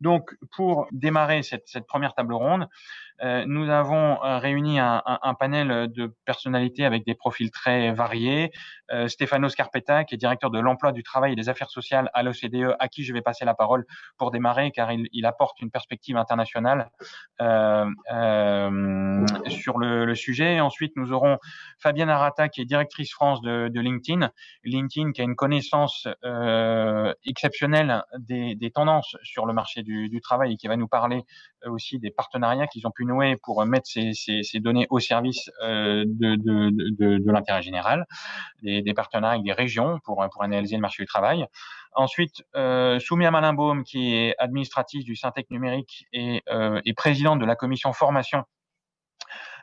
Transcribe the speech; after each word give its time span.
Donc, 0.00 0.34
pour 0.56 0.86
démarrer 0.92 1.42
cette, 1.42 1.86
première 1.86 2.14
table 2.14 2.32
ronde, 2.32 2.68
euh, 3.22 3.44
nous 3.46 3.68
avons 3.68 4.22
euh, 4.24 4.38
réuni 4.38 4.78
un, 4.78 5.02
panel 5.38 5.90
de 5.92 6.14
personnalités 6.24 6.84
avec 6.84 7.04
des 7.04 7.14
profils 7.14 7.50
très 7.50 7.92
variés. 7.92 8.50
Euh, 8.92 9.08
Stefano 9.08 9.48
Scarpetta, 9.48 10.04
qui 10.04 10.14
est 10.14 10.18
directeur 10.18 10.50
de 10.50 10.58
l'emploi, 10.58 10.92
du 10.92 11.02
travail 11.02 11.32
et 11.32 11.36
des 11.36 11.48
affaires 11.48 11.70
sociales 11.70 12.10
à 12.14 12.22
l'OCDE, 12.22 12.76
à 12.78 12.88
qui 12.88 13.04
je 13.04 13.12
vais 13.12 13.22
passer 13.22 13.44
la 13.44 13.54
parole 13.54 13.84
pour 14.16 14.30
démarrer, 14.30 14.70
car 14.70 14.90
il, 14.92 15.26
apporte 15.26 15.60
une 15.60 15.70
perspective 15.70 16.16
internationale 16.16 16.90
sur 19.48 19.78
le, 19.78 20.14
sujet. 20.14 20.60
Ensuite, 20.60 20.92
nous 20.96 21.12
aurons 21.12 21.38
Fabienne 21.78 22.10
Arata, 22.10 22.48
qui 22.48 22.60
est 22.60 22.64
directrice 22.64 23.12
France 23.12 23.40
de, 23.42 23.80
LinkedIn. 23.80 24.30
LinkedIn, 24.64 25.12
qui 25.12 25.20
a 25.20 25.24
une 25.24 25.36
connaissance 25.36 26.08
exceptionnelle 27.24 28.02
des, 28.18 28.72
tendances 28.74 29.16
sur 29.22 29.46
le 29.46 29.52
marché 29.52 29.82
du, 29.82 30.08
du, 30.08 30.20
travail 30.20 30.54
et 30.54 30.56
qui 30.56 30.68
va 30.68 30.76
nous 30.76 30.88
parler 30.88 31.24
aussi 31.66 31.98
des 31.98 32.10
partenariats 32.10 32.66
qu'ils 32.66 32.86
ont 32.86 32.90
pu 32.90 33.04
pour 33.42 33.64
mettre 33.66 33.88
ces, 33.88 34.60
données 34.60 34.86
au 34.90 34.98
service 34.98 35.50
euh, 35.62 36.04
de, 36.06 37.30
l'intérêt 37.30 37.62
général, 37.62 38.06
des, 38.62 38.94
partenariats 38.94 39.34
avec 39.34 39.44
des 39.44 39.52
régions 39.52 39.98
pour, 40.04 40.22
analyser 40.42 40.76
le 40.76 40.82
marché 40.82 41.02
du 41.02 41.06
travail. 41.06 41.46
Ensuite, 41.94 42.42
euh, 42.56 43.00
Soumia 43.00 43.30
Malimbaum, 43.30 43.82
qui 43.84 44.14
est 44.14 44.34
administratrice 44.38 45.04
du 45.04 45.16
Syntec 45.16 45.50
numérique 45.50 46.06
et, 46.12 46.42
euh, 46.48 46.80
et 46.84 46.94
présidente 46.94 47.40
de 47.40 47.44
la 47.44 47.56
commission 47.56 47.92
formation 47.92 48.44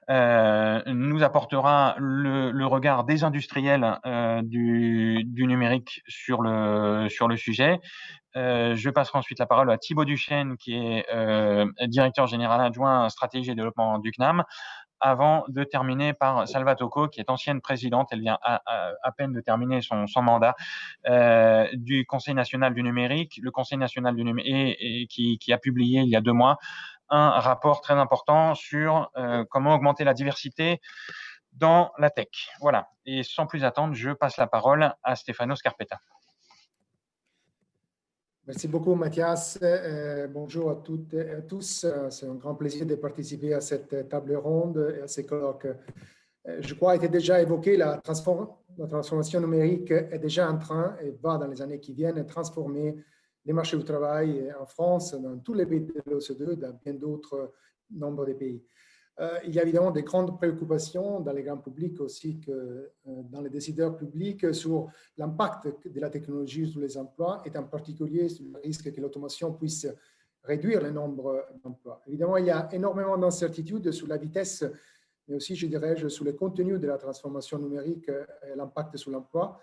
euh, 0.10 0.82
nous 0.88 1.22
apportera 1.22 1.96
le, 1.98 2.66
regard 2.66 3.04
des 3.04 3.26
industriels 3.26 4.00
euh, 4.06 4.42
du, 4.42 5.26
numérique 5.36 6.02
sur 6.08 6.42
le, 6.42 7.10
sur 7.10 7.28
le 7.28 7.36
sujet. 7.36 7.80
Euh, 8.38 8.74
je 8.76 8.90
passerai 8.90 9.20
ensuite 9.20 9.40
la 9.40 9.48
parole 9.48 9.70
à 9.70 9.78
Thibaut 9.78 10.06
Duchesne, 10.06 10.56
qui 10.56 10.76
est 10.76 11.06
directeur 11.88 12.28
général 12.28 12.62
adjoint 12.62 13.10
stratégie 13.10 13.52
et 13.52 13.56
développement 13.56 14.00
du 14.00 14.12
CNAM, 14.12 14.44
avant 15.00 15.44
de 15.50 15.64
terminer 15.64 16.14
par 16.14 16.48
Salvatoko, 16.48 17.08
qui 17.08 17.20
est 17.20 17.30
ancienne 17.30 17.62
présidente, 17.62 18.08
elle 18.12 18.22
vient 18.22 18.40
à, 18.42 19.12
peine 19.16 19.32
de 19.32 19.42
terminer 19.42 19.82
son, 19.82 20.08
son 20.08 20.22
mandat 20.22 20.56
du 21.74 22.06
Conseil 22.06 22.34
national 22.34 22.74
du 22.74 22.82
numérique, 22.82 23.40
le 23.42 23.52
Conseil 23.52 23.78
national 23.78 24.16
du 24.16 24.24
numérique, 24.24 24.78
et, 24.80 25.08
qui, 25.08 25.38
qui, 25.38 25.52
a 25.52 25.58
publié 25.58 26.02
il 26.02 26.10
y 26.10 26.16
a 26.16 26.22
deux 26.22 26.34
mois 26.34 26.58
un 27.10 27.30
rapport 27.40 27.82
très 27.82 27.94
important 27.94 28.56
sur 28.56 29.12
euh, 29.18 29.46
comment 29.50 29.76
augmenter 29.76 30.04
la 30.04 30.14
diversité 30.14 30.82
dans 31.54 31.92
la 31.98 32.10
tech. 32.10 32.28
Voilà. 32.62 32.90
Et 33.06 33.24
sans 33.24 33.48
plus 33.48 33.64
attendre, 33.64 33.94
je 33.94 34.12
passe 34.12 34.38
la 34.38 34.48
parole 34.48 34.94
à 35.04 35.16
Stefano 35.16 35.56
Scarpetta. 35.56 36.00
Merci 38.46 38.68
beaucoup, 38.68 38.96
Mathias. 38.96 39.60
Euh, 39.62 40.28
bonjour 40.28 40.70
à 40.72 40.76
toutes 40.76 41.14
et 41.14 41.32
à 41.32 41.42
tous. 41.42 41.86
C'est 42.10 42.28
un 42.28 42.36
grand 42.36 42.56
plaisir 42.56 42.86
de 42.86 42.96
participer 42.96 43.54
à 43.54 43.62
cette 43.62 44.08
table 44.08 44.36
ronde 44.36 44.96
et 44.98 45.02
à 45.02 45.08
ces 45.08 45.26
colloques. 45.26 45.68
Euh, 46.48 46.58
je 46.62 46.74
crois 46.74 46.96
était 46.96 47.10
déjà 47.10 47.42
évoqué, 47.42 47.76
la 47.78 47.98
transformation 47.98 49.42
numérique 49.42 49.92
est 49.92 50.20
déjà 50.20 50.50
en 50.50 50.58
train 50.58 50.96
et 51.02 51.12
va 51.22 51.38
dans 51.38 51.48
les 51.48 51.62
années 51.62 51.80
qui 51.80 51.94
viennent 51.94 52.26
transformer 52.26 52.96
les 53.48 53.54
marchés 53.54 53.78
du 53.78 53.86
travail 53.86 54.54
en 54.60 54.66
France, 54.66 55.14
dans 55.14 55.40
tous 55.40 55.54
les 55.54 55.66
pays 55.66 55.80
de 55.80 56.04
l'OCDE, 56.06 56.60
dans 56.60 56.74
bien 56.74 56.94
d'autres 56.94 57.54
nombres 57.92 58.26
de 58.26 58.34
pays. 58.34 58.62
Euh, 59.20 59.40
il 59.46 59.56
y 59.56 59.60
a 59.60 59.64
évidemment 59.64 59.90
des 59.90 60.04
grandes 60.04 60.38
préoccupations 60.38 61.22
dans 61.22 61.32
les 61.32 61.42
grands 61.42 61.58
publics 61.58 62.00
aussi 62.02 62.40
que 62.40 62.52
euh, 62.52 62.92
dans 63.06 63.42
les 63.42 63.50
décideurs 63.50 63.96
publics 63.96 64.54
sur 64.54 64.90
l'impact 65.18 65.88
de 65.88 66.00
la 66.00 66.10
technologie 66.10 66.70
sur 66.70 66.82
les 66.82 66.98
emplois 66.98 67.42
et 67.46 67.58
en 67.58 67.64
particulier 67.64 68.30
sur 68.30 68.46
le 68.46 68.60
risque 68.60 68.92
que 68.92 69.02
l'automation 69.02 69.54
puisse 69.54 69.88
réduire 70.44 70.84
le 70.84 70.92
nombre 70.92 71.48
d'emplois. 71.64 72.02
Évidemment, 72.06 72.38
il 72.38 72.46
y 72.46 72.52
a 72.52 72.70
énormément 72.74 73.18
d'incertitudes 73.18 73.92
sur 73.92 74.08
la 74.08 74.18
vitesse, 74.18 74.66
mais 75.28 75.36
aussi, 75.36 75.56
je 75.56 75.68
dirais, 75.68 75.96
sur 76.10 76.26
le 76.26 76.34
contenu 76.34 76.78
de 76.78 76.88
la 76.88 76.98
transformation 76.98 77.58
numérique 77.58 78.10
et 78.10 78.56
l'impact 78.56 78.98
sur 78.98 79.12
l'emploi. 79.12 79.60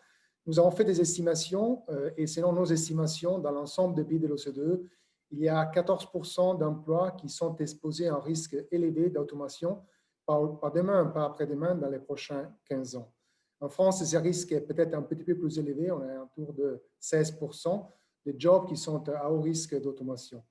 Nous 0.47 0.59
avons 0.59 0.71
fait 0.71 0.84
des 0.84 1.00
estimations 1.00 1.82
euh, 1.88 2.10
et 2.16 2.27
selon 2.27 2.53
nos 2.53 2.66
estimations, 2.66 3.38
dans 3.38 3.50
l'ensemble 3.50 3.94
des 3.94 4.05
pays 4.05 4.19
de 4.19 4.27
l'OCDE, 4.27 4.87
il 5.31 5.41
y 5.41 5.49
a 5.49 5.65
14% 5.65 6.59
d'emplois 6.59 7.12
qui 7.12 7.28
sont 7.28 7.56
exposés 7.56 8.09
à 8.09 8.15
un 8.15 8.21
risque 8.21 8.56
élevé 8.71 9.09
d'automation, 9.10 9.82
pas, 10.27 10.71
demain, 10.75 11.06
pas 11.06 11.25
après-demain, 11.25 11.75
dans 11.75 11.88
les 11.88 11.99
prochains 11.99 12.53
15 12.66 12.97
ans. 12.97 13.12
En 13.60 13.69
France, 13.69 14.05
ce 14.05 14.16
risque 14.16 14.53
est 14.53 14.60
peut-être 14.60 14.94
un 14.94 15.03
petit 15.03 15.25
peu 15.25 15.34
plus 15.34 15.59
élevé, 15.59 15.91
on 15.91 16.03
est 16.03 16.19
autour 16.19 16.53
de 16.53 16.82
16% 17.00 17.87
des 18.26 18.34
jobs 18.38 18.66
qui 18.66 18.76
sont 18.76 19.09
à 19.09 19.31
haut 19.31 19.41
risque 19.41 19.81
d'automation. 19.81 20.43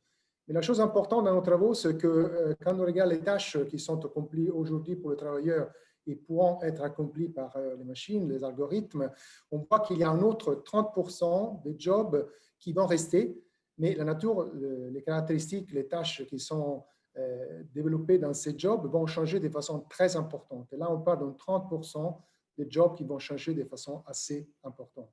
Mais 0.47 0.53
la 0.53 0.61
chose 0.61 0.81
importante 0.81 1.25
dans 1.25 1.33
nos 1.33 1.41
travaux, 1.41 1.73
c'est 1.73 1.97
que 1.97 2.07
euh, 2.07 2.55
quand 2.63 2.77
on 2.77 2.85
regarde 2.85 3.11
les 3.11 3.21
tâches 3.21 3.57
qui 3.69 3.79
sont 3.79 4.03
accomplies 4.03 4.49
aujourd'hui 4.49 4.95
pour 4.95 5.11
les 5.11 5.17
travailleurs 5.17 5.71
et 6.07 6.15
pourront 6.15 6.61
être 6.61 6.81
accomplis 6.83 7.29
par 7.29 7.55
euh, 7.55 7.75
les 7.75 7.83
machines, 7.83 8.27
les 8.29 8.43
algorithmes, 8.43 9.09
on 9.51 9.59
voit 9.59 9.79
qu'il 9.81 9.97
y 9.97 10.03
a 10.03 10.09
un 10.09 10.21
autre 10.21 10.63
30% 10.65 11.63
des 11.63 11.75
jobs 11.77 12.29
qui 12.59 12.73
vont 12.73 12.85
rester, 12.85 13.41
mais 13.77 13.95
la 13.95 14.03
nature, 14.03 14.51
les 14.53 15.01
caractéristiques, 15.01 15.71
les 15.71 15.87
tâches 15.87 16.25
qui 16.27 16.39
sont 16.39 16.83
euh, 17.17 17.63
développées 17.73 18.17
dans 18.17 18.33
ces 18.33 18.57
jobs 18.57 18.85
vont 18.91 19.05
changer 19.05 19.39
de 19.39 19.49
façon 19.49 19.81
très 19.81 20.15
importante. 20.15 20.71
Et 20.73 20.77
là, 20.77 20.91
on 20.91 20.99
parle 20.99 21.19
de 21.19 21.37
30% 21.37 22.17
des 22.57 22.69
jobs 22.69 22.95
qui 22.95 23.03
vont 23.03 23.19
changer 23.19 23.53
de 23.53 23.63
façon 23.63 24.03
assez 24.05 24.47
importante. 24.63 25.11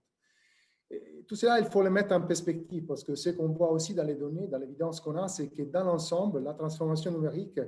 Tout 1.26 1.36
cela, 1.36 1.60
il 1.60 1.66
faut 1.66 1.82
le 1.82 1.90
mettre 1.90 2.12
en 2.12 2.20
perspective 2.20 2.84
parce 2.84 3.04
que 3.04 3.14
ce 3.14 3.30
qu'on 3.30 3.48
voit 3.48 3.70
aussi 3.70 3.94
dans 3.94 4.02
les 4.02 4.16
données, 4.16 4.48
dans 4.48 4.58
l'évidence 4.58 5.00
qu'on 5.00 5.16
a, 5.16 5.28
c'est 5.28 5.48
que 5.48 5.62
dans 5.62 5.84
l'ensemble, 5.84 6.42
la 6.42 6.52
transformation 6.52 7.12
numérique 7.12 7.60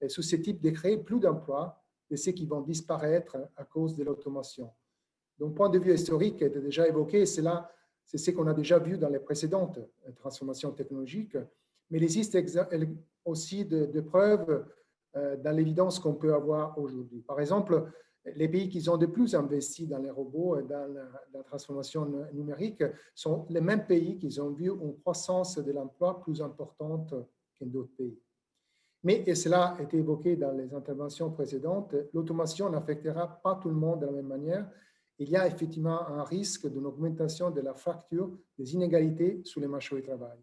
est 0.00 0.08
susceptible 0.08 0.60
de 0.60 0.70
créer 0.70 0.98
plus 0.98 1.18
d'emplois 1.18 1.82
de 2.10 2.16
ceux 2.16 2.32
qui 2.32 2.46
vont 2.46 2.60
disparaître 2.60 3.36
à 3.56 3.64
cause 3.64 3.96
de 3.96 4.04
l'automation. 4.04 4.70
Donc, 5.38 5.54
point 5.54 5.68
de 5.68 5.78
vue 5.78 5.92
historique, 5.92 6.40
était 6.42 6.60
déjà 6.60 6.86
évoqué, 6.88 7.26
c'est 7.26 7.42
là, 7.42 7.70
c'est 8.04 8.18
ce 8.18 8.30
qu'on 8.30 8.46
a 8.46 8.54
déjà 8.54 8.78
vu 8.78 8.96
dans 8.96 9.08
les 9.08 9.18
précédentes 9.18 9.80
transformations 10.16 10.72
technologiques, 10.72 11.36
mais 11.90 11.98
il 11.98 12.04
existe 12.04 12.38
aussi 13.24 13.64
de, 13.64 14.00
preuves 14.00 14.66
euh, 15.16 15.36
dans 15.36 15.50
l'évidence 15.50 15.98
qu'on 15.98 16.14
peut 16.14 16.34
avoir 16.34 16.78
aujourd'hui. 16.78 17.20
Par 17.22 17.40
exemple, 17.40 17.90
les 18.34 18.48
pays 18.48 18.68
qui 18.68 18.88
ont 18.88 18.96
de 18.96 19.06
plus 19.06 19.34
investi 19.34 19.86
dans 19.86 19.98
les 19.98 20.10
robots 20.10 20.58
et 20.58 20.62
dans 20.62 20.92
la, 20.92 21.42
transformation 21.44 22.06
numérique 22.32 22.82
sont 23.14 23.46
les 23.50 23.60
mêmes 23.60 23.86
pays 23.86 24.18
qui 24.18 24.40
ont 24.40 24.50
vu 24.50 24.70
une 24.70 24.96
croissance 24.98 25.58
de 25.58 25.72
l'emploi 25.72 26.20
plus 26.20 26.42
importante 26.42 27.14
qu'en 27.58 27.66
d'autres 27.66 27.94
pays. 27.96 28.18
Mais, 29.02 29.22
et 29.26 29.34
cela 29.34 29.76
a 29.78 29.82
été 29.82 29.98
évoqué 29.98 30.36
dans 30.36 30.52
les 30.52 30.74
interventions 30.74 31.30
précédentes, 31.30 31.94
l'automation 32.12 32.68
n'affectera 32.70 33.40
pas 33.42 33.56
tout 33.56 33.68
le 33.68 33.74
monde 33.74 34.00
de 34.00 34.06
la 34.06 34.12
même 34.12 34.26
manière. 34.26 34.68
Il 35.18 35.30
y 35.30 35.36
a 35.36 35.46
effectivement 35.46 36.06
un 36.08 36.24
risque 36.24 36.70
d'une 36.70 36.86
augmentation 36.86 37.50
de 37.50 37.60
la 37.60 37.74
fracture 37.74 38.36
des 38.58 38.74
inégalités 38.74 39.40
sur 39.44 39.60
les 39.60 39.68
marchés 39.68 39.96
du 39.96 40.02
travail. 40.02 40.38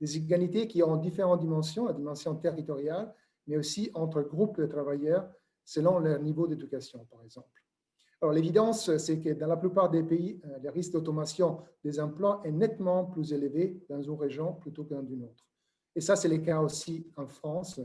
Des 0.00 0.16
inégalités 0.16 0.66
qui 0.66 0.82
ont 0.82 0.96
différentes 0.96 1.40
dimensions, 1.40 1.86
la 1.86 1.92
dimension 1.92 2.34
territoriale, 2.36 3.14
mais 3.46 3.56
aussi 3.56 3.90
entre 3.94 4.22
groupes 4.22 4.60
de 4.60 4.66
travailleurs 4.66 5.28
selon 5.64 5.98
leur 5.98 6.20
niveau 6.20 6.46
d'éducation, 6.46 7.04
par 7.10 7.22
exemple. 7.24 7.62
Alors, 8.20 8.32
l'évidence, 8.32 8.96
c'est 8.96 9.20
que 9.20 9.30
dans 9.30 9.46
la 9.46 9.56
plupart 9.56 9.90
des 9.90 10.02
pays, 10.02 10.40
euh, 10.44 10.58
le 10.62 10.70
risque 10.70 10.92
d'automation 10.92 11.62
des 11.84 12.00
emplois 12.00 12.40
est 12.44 12.50
nettement 12.50 13.04
plus 13.04 13.32
élevé 13.32 13.80
dans 13.88 14.02
une 14.02 14.18
région 14.18 14.54
plutôt 14.54 14.84
que 14.84 14.94
dans 14.94 15.06
une 15.06 15.24
autre. 15.24 15.47
Et 15.98 16.00
ça, 16.00 16.14
c'est 16.14 16.28
le 16.28 16.38
cas 16.38 16.60
aussi 16.60 17.04
en 17.16 17.26
France, 17.26 17.80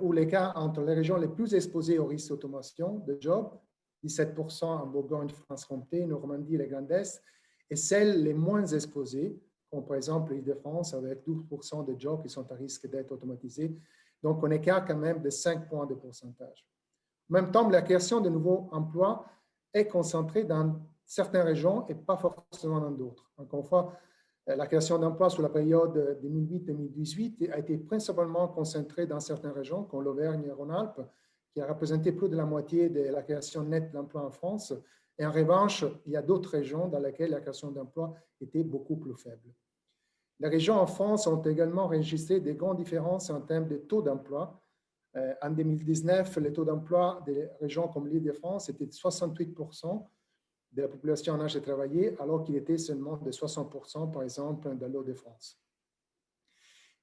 où 0.00 0.12
cas 0.12 0.52
entre 0.56 0.80
les 0.80 0.94
régions 0.94 1.16
les 1.16 1.28
plus 1.28 1.54
exposées 1.54 1.96
au 1.96 2.06
risque 2.06 2.30
d'automation 2.30 2.98
de 3.06 3.16
jobs, 3.20 3.52
17% 4.04 4.64
en 4.64 4.86
Bourgogne-Franche-Comté, 4.88 6.04
Normandie 6.06 6.56
et 6.56 6.58
les 6.58 6.66
Grands 6.66 6.88
Est, 6.88 7.22
et 7.70 7.76
celles 7.76 8.24
les 8.24 8.34
moins 8.34 8.66
exposées, 8.66 9.40
comme 9.70 9.86
par 9.86 9.96
exemple 9.96 10.34
l'Île-de-France 10.34 10.94
avec 10.94 11.24
12% 11.24 11.84
de 11.84 11.96
jobs 11.96 12.20
qui 12.20 12.28
sont 12.28 12.50
à 12.50 12.56
risque 12.56 12.90
d'être 12.90 13.12
automatisés. 13.12 13.72
Donc, 14.20 14.42
on 14.42 14.50
écart 14.50 14.84
quand 14.84 14.96
même 14.96 15.22
de 15.22 15.30
5 15.30 15.68
points 15.68 15.86
de 15.86 15.94
pourcentage. 15.94 16.66
En 17.30 17.34
même 17.34 17.52
temps, 17.52 17.68
la 17.68 17.82
création 17.82 18.20
de 18.20 18.28
nouveaux 18.28 18.68
emplois 18.72 19.24
est 19.72 19.86
concentrée 19.86 20.42
dans 20.42 20.80
certaines 21.04 21.46
régions 21.46 21.86
et 21.86 21.94
pas 21.94 22.16
forcément 22.16 22.80
dans 22.80 22.90
d'autres. 22.90 23.30
Encore 23.36 23.60
une 23.60 23.66
fois, 23.66 23.92
la 24.46 24.66
création 24.66 24.98
d'emplois 24.98 25.28
sur 25.28 25.42
la 25.42 25.48
période 25.48 26.20
2008-2018 26.22 27.50
a 27.52 27.58
été 27.58 27.78
principalement 27.78 28.46
concentrée 28.48 29.06
dans 29.06 29.18
certaines 29.18 29.50
régions, 29.50 29.82
comme 29.84 30.02
l'Auvergne 30.04 30.44
et 30.46 30.52
Rhône-Alpes, 30.52 31.00
qui 31.52 31.60
a 31.60 31.66
représenté 31.66 32.12
plus 32.12 32.28
de 32.28 32.36
la 32.36 32.44
moitié 32.44 32.88
de 32.88 33.00
la 33.10 33.22
création 33.22 33.64
nette 33.64 33.90
d'emplois 33.90 34.24
en 34.24 34.30
France. 34.30 34.72
Et 35.18 35.26
en 35.26 35.32
revanche, 35.32 35.84
il 36.04 36.12
y 36.12 36.16
a 36.16 36.22
d'autres 36.22 36.50
régions 36.50 36.86
dans 36.86 37.00
lesquelles 37.00 37.30
la 37.30 37.40
création 37.40 37.72
d'emplois 37.72 38.14
était 38.40 38.62
beaucoup 38.62 38.96
plus 38.96 39.16
faible. 39.16 39.52
Les 40.38 40.48
régions 40.48 40.78
en 40.78 40.86
France 40.86 41.26
ont 41.26 41.42
également 41.42 41.84
enregistré 41.84 42.38
des 42.38 42.54
grandes 42.54 42.76
différences 42.76 43.30
en 43.30 43.40
termes 43.40 43.66
de 43.66 43.78
taux 43.78 44.02
d'emploi. 44.02 44.62
en 45.42 45.50
2019, 45.50 46.36
le 46.36 46.52
taux 46.52 46.64
d'emploi 46.64 47.22
des 47.26 47.48
régions 47.58 47.88
comme 47.88 48.06
l'île 48.06 48.22
de 48.22 48.32
France 48.32 48.68
était 48.68 48.86
de 48.86 48.92
68% 48.92 50.04
de 50.76 50.82
la 50.82 50.88
population 50.88 51.34
en 51.34 51.40
âge 51.40 51.54
de 51.54 51.60
travailler, 51.60 52.14
alors 52.20 52.44
qu'il 52.44 52.54
était 52.56 52.76
seulement 52.76 53.16
de 53.16 53.30
60%, 53.30 54.12
par 54.12 54.22
exemple, 54.22 54.76
dans 54.76 54.88
l'eau 54.88 55.02
de 55.02 55.14
France. 55.14 55.58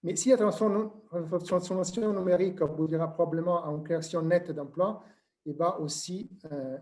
Mais 0.03 0.15
si 0.15 0.29
la 0.29 0.37
transformation 0.37 2.13
numérique 2.13 2.61
aboutit 2.61 2.95
probablement 3.13 3.65
à 3.65 3.71
une 3.71 3.83
création 3.83 4.21
nette 4.21 4.51
d'emplois, 4.51 5.03
il 5.45 5.55
va 5.55 5.79
aussi 5.79 6.29
euh, 6.51 6.77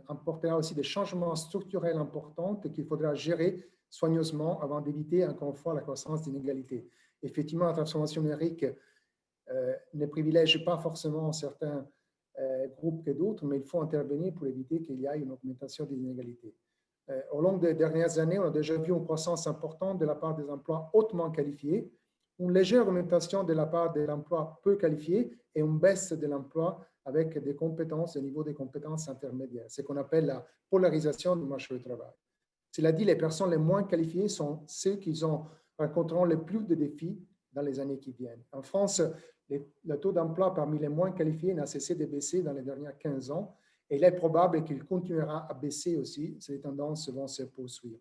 aussi 0.58 0.76
des 0.76 0.84
changements 0.84 1.36
structurels 1.36 1.98
importants 1.98 2.56
qu'il 2.56 2.86
faudra 2.86 3.14
gérer 3.16 3.64
soigneusement 3.90 4.60
avant 4.62 4.82
d'éviter 4.82 5.26
encore 5.26 5.50
une 5.50 5.56
fois 5.56 5.74
la 5.74 5.82
croissance 5.82 6.24
d'inégalités. 6.24 6.88
Effectivement, 7.24 7.66
la 7.66 7.74
transformation 7.74 8.22
numérique 8.22 8.66
euh, 9.50 9.74
ne 9.94 10.06
privilège 10.08 10.64
pas 10.66 10.78
forcément 10.78 11.32
certains 11.32 11.88
euh, 12.40 12.68
groupes 12.78 13.06
que 13.06 13.12
d'autres, 13.12 13.46
mais 13.46 13.58
il 13.58 13.64
faut 13.64 13.82
intervenir 13.82 14.34
pour 14.34 14.48
éviter 14.48 14.82
qu'il 14.82 15.00
y 15.00 15.06
ait 15.06 15.20
une 15.20 15.32
augmentation 15.32 15.86
des 15.86 15.96
inégalités. 15.96 16.56
Euh, 17.10 17.22
au 17.32 17.42
long 17.42 17.58
des 17.58 17.74
dernières 17.74 18.20
années, 18.20 18.40
on 18.40 18.44
a 18.46 18.50
déjà 18.52 18.76
vu 18.78 18.92
une 18.92 19.04
croissance 19.04 19.48
importante 19.48 20.00
de 20.00 20.06
la 20.06 20.16
part 20.16 20.36
des 20.36 20.50
emplois 20.50 20.90
hautement 20.94 21.32
qualifiés, 21.32 21.92
une 22.40 22.54
légère 22.54 22.88
augmentation 22.88 23.44
de 23.44 23.54
la 23.54 23.66
part 23.66 23.92
de 23.94 24.02
l'emploi 24.02 24.60
peu 24.64 24.76
qualifié 24.76 25.38
et 25.54 25.62
une 25.62 25.78
baisse 25.78 26.14
de 26.14 26.28
l'emploi 26.28 26.80
avec 27.06 27.38
des 27.44 27.56
compétences, 27.56 28.16
au 28.16 28.22
niveau 28.22 28.44
des 28.44 28.54
compétences 28.54 29.10
intermédiaires, 29.10 29.70
ce 29.70 29.82
qu'on 29.82 29.98
appelle 29.98 30.28
la 30.28 30.46
polarisation 30.70 31.36
du 31.36 31.46
marché 31.46 31.76
du 31.76 31.84
travail. 31.84 32.12
Cela 32.72 32.92
dit, 32.92 33.06
les 33.06 33.16
personnes 33.16 33.50
les 33.52 33.58
moins 33.58 33.84
qualifiées 33.84 34.28
sont 34.28 34.64
ceux 34.68 34.96
qui 34.96 35.24
ont, 35.24 35.46
rencontreront 35.78 36.26
le 36.26 36.42
plus 36.42 36.66
de 36.66 36.76
défis 36.76 37.20
dans 37.52 37.62
les 37.62 37.80
années 37.80 38.00
qui 38.00 38.12
viennent. 38.12 38.44
En 38.52 38.62
France, 38.62 39.02
le 39.50 40.00
taux 40.00 40.14
d'emploi 40.14 40.54
parmi 40.54 40.80
les 40.80 40.88
moins 40.88 41.12
qualifiés 41.12 41.54
n'a 41.54 41.66
cessé 41.66 41.96
de 41.96 42.06
baisser 42.06 42.42
dans 42.42 42.54
les 42.54 42.62
dernières 42.62 42.98
15 42.98 43.32
ans 43.32 43.58
et 43.92 43.98
il 43.98 44.04
est 44.06 44.12
probable 44.14 44.64
qu'il 44.64 44.86
continuera 44.86 45.46
à 45.50 45.54
baisser 45.54 45.98
aussi. 45.98 46.38
Ces 46.40 46.62
tendances 46.62 47.10
vont 47.10 47.28
se 47.28 47.44
poursuivre. 47.44 48.00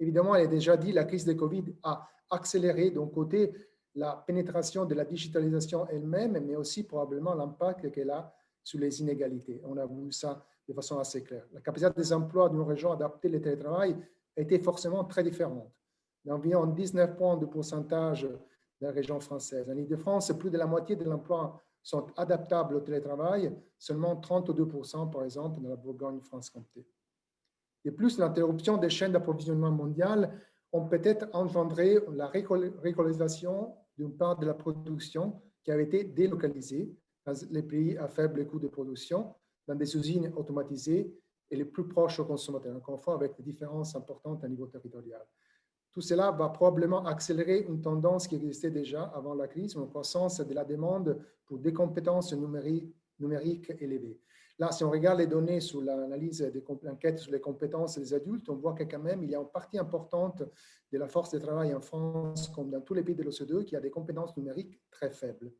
Évidemment, 0.00 0.34
il 0.34 0.44
est 0.44 0.48
déjà 0.48 0.76
dit, 0.76 0.90
la 0.90 1.04
crise 1.04 1.24
de 1.24 1.34
Covid 1.34 1.64
a 1.84 2.08
accéléré 2.28 2.90
d'un 2.90 3.06
côté 3.06 3.52
la 3.94 4.24
pénétration 4.26 4.84
de 4.84 4.94
la 4.94 5.04
digitalisation 5.04 5.86
elle-même, 5.86 6.44
mais 6.44 6.56
aussi 6.56 6.82
probablement 6.82 7.34
l'impact 7.34 7.92
qu'elle 7.92 8.10
a 8.10 8.34
sur 8.64 8.80
les 8.80 9.00
inégalités. 9.00 9.60
On 9.64 9.76
a 9.76 9.86
vu 9.86 10.10
ça 10.10 10.44
de 10.68 10.74
façon 10.74 10.98
assez 10.98 11.22
claire. 11.22 11.46
La 11.52 11.60
capacité 11.60 11.92
des 11.96 12.12
emplois 12.12 12.48
d'une 12.48 12.62
région 12.62 12.90
adaptée 12.90 13.28
au 13.28 13.38
télétravail 13.38 13.96
était 14.36 14.58
forcément 14.58 15.04
très 15.04 15.22
différente. 15.22 15.70
D'environ 16.24 16.66
19 16.66 17.16
points 17.16 17.36
de 17.36 17.46
pourcentage 17.46 18.24
dans 18.80 18.88
la 18.88 18.92
région 18.92 19.20
française. 19.20 19.68
En 19.70 19.76
Ile-de-France, 19.76 20.32
plus 20.38 20.50
de 20.50 20.58
la 20.58 20.66
moitié 20.66 20.96
de 20.96 21.04
l'emploi 21.04 21.62
sont 21.82 22.06
adaptables 22.16 22.76
au 22.76 22.80
télétravail, 22.80 23.56
seulement 23.78 24.14
32% 24.16 25.10
par 25.10 25.24
exemple 25.24 25.60
dans 25.60 25.68
la 25.68 25.76
Bourgogne-Franche-Comté. 25.76 26.86
De 27.84 27.90
plus, 27.90 28.18
l'interruption 28.18 28.76
des 28.76 28.90
chaînes 28.90 29.12
d'approvisionnement 29.12 29.70
mondiales 29.70 30.38
ont 30.72 30.86
peut-être 30.86 31.28
engendré 31.32 31.98
la 32.12 32.26
récollisation 32.28 33.74
d'une 33.96 34.16
part 34.16 34.38
de 34.38 34.46
la 34.46 34.54
production 34.54 35.40
qui 35.64 35.70
avait 35.70 35.84
été 35.84 36.04
délocalisée 36.04 36.94
dans 37.24 37.34
les 37.50 37.62
pays 37.62 37.96
à 37.98 38.08
faible 38.08 38.46
coût 38.46 38.58
de 38.58 38.68
production, 38.68 39.34
dans 39.66 39.74
des 39.74 39.96
usines 39.96 40.32
automatisées 40.36 41.14
et 41.50 41.56
les 41.56 41.64
plus 41.64 41.88
proches 41.88 42.20
aux 42.20 42.24
consommateurs, 42.24 42.76
encore 42.76 43.02
fois 43.02 43.14
avec 43.14 43.36
des 43.36 43.42
différences 43.42 43.94
importantes 43.96 44.44
à 44.44 44.48
niveau 44.48 44.66
territorial. 44.66 45.26
Tout 45.92 46.00
cela 46.00 46.30
va 46.30 46.48
probablement 46.50 47.04
accélérer 47.04 47.66
une 47.68 47.80
tendance 47.80 48.28
qui 48.28 48.36
existait 48.36 48.70
déjà 48.70 49.02
avant 49.14 49.34
la 49.34 49.48
crise, 49.48 49.74
une 49.74 49.88
croissance 49.88 50.40
de 50.40 50.54
la 50.54 50.64
demande 50.64 51.18
pour 51.46 51.58
des 51.58 51.72
compétences 51.72 52.32
numériques, 52.32 53.72
élevées. 53.80 54.20
Là, 54.58 54.70
si 54.72 54.84
on 54.84 54.90
regarde 54.90 55.18
les 55.18 55.26
données 55.26 55.60
sur 55.60 55.80
l'analyse 55.80 56.42
des 56.42 56.62
enquêtes 56.88 57.18
sur 57.18 57.32
les 57.32 57.40
compétences 57.40 57.98
des 57.98 58.14
adultes, 58.14 58.48
on 58.50 58.56
voit 58.56 58.74
que 58.74 58.84
quand 58.84 58.98
même, 58.98 59.24
il 59.24 59.30
y 59.30 59.34
a 59.34 59.40
une 59.40 59.48
partie 59.48 59.78
importante 59.78 60.42
de 60.92 60.98
la 60.98 61.08
force 61.08 61.30
de 61.30 61.38
travail 61.38 61.74
en 61.74 61.80
France, 61.80 62.48
comme 62.48 62.70
dans 62.70 62.82
tous 62.82 62.94
les 62.94 63.02
pays 63.02 63.14
de 63.14 63.22
l'OCDE, 63.22 63.64
qui 63.64 63.74
a 63.74 63.80
des 63.80 63.90
compétences 63.90 64.36
numériques 64.36 64.78
très 64.90 65.10
faibles. 65.10 65.50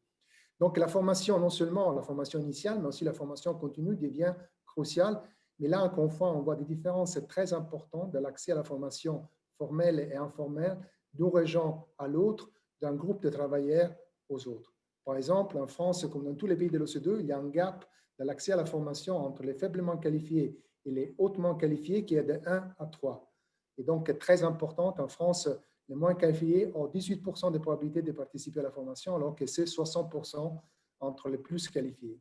Donc, 0.61 0.77
la 0.77 0.87
formation, 0.87 1.41
non 1.41 1.49
seulement 1.49 1.93
la 1.93 2.03
formation 2.03 2.39
initiale, 2.39 2.79
mais 2.81 2.89
aussi 2.89 3.05
la 3.05 3.15
formation 3.15 3.55
continue 3.55 3.97
devient 3.97 4.35
cruciale. 4.67 5.23
Mais 5.59 5.69
là, 5.69 5.83
encore 5.83 6.05
une 6.05 6.37
on 6.37 6.43
voit 6.43 6.57
des 6.57 6.67
différences 6.67 7.19
très 7.27 7.55
importantes 7.55 8.13
de 8.13 8.19
l'accès 8.19 8.53
à 8.53 8.57
la 8.57 8.65
formation 8.65 9.27
formelle 9.61 10.01
et 10.11 10.17
informelle 10.17 10.79
d'une 11.13 11.29
région 11.29 11.85
à 11.99 12.09
l'autre, 12.09 12.51
d'un 12.81 12.95
groupe 12.95 13.23
de 13.23 13.29
travailleurs 13.29 13.95
aux 14.31 14.49
autres. 14.49 14.73
Par 15.05 15.17
exemple, 15.19 15.59
en 15.59 15.67
France, 15.67 16.07
comme 16.11 16.25
dans 16.25 16.35
tous 16.35 16.47
les 16.47 16.57
pays 16.57 16.71
de 16.71 16.79
l'OCDE, 16.79 17.19
il 17.21 17.27
y 17.27 17.33
a 17.33 17.39
un 17.39 17.49
gap 17.49 17.85
dans 18.19 18.25
l'accès 18.25 18.53
à 18.53 18.57
la 18.57 18.65
formation 18.65 19.19
entre 19.19 19.43
les 19.43 19.53
faiblement 19.53 19.99
qualifiés 19.99 20.59
et 20.87 20.91
les 20.91 21.15
hautement 21.19 21.55
qualifiés 21.57 22.07
qui 22.07 22.15
est 22.15 22.23
de 22.23 22.41
1 22.47 22.75
à 22.79 22.87
3. 22.87 23.31
Et 23.77 23.83
donc, 23.83 24.19
très 24.19 24.43
importante, 24.43 24.99
en 24.99 25.09
France, 25.09 25.47
les 25.89 25.95
moins 25.95 26.15
qualifiés 26.15 26.73
ont 26.75 26.87
18% 26.87 27.53
de 27.53 27.59
probabilité 27.59 28.01
de 28.01 28.13
participer 28.13 28.61
à 28.61 28.63
la 28.63 28.71
formation, 28.71 29.15
alors 29.15 29.35
que 29.35 29.45
c'est 29.45 29.65
60% 29.65 30.59
entre 31.01 31.29
les 31.29 31.39
plus 31.39 31.69
qualifiés. 31.69 32.19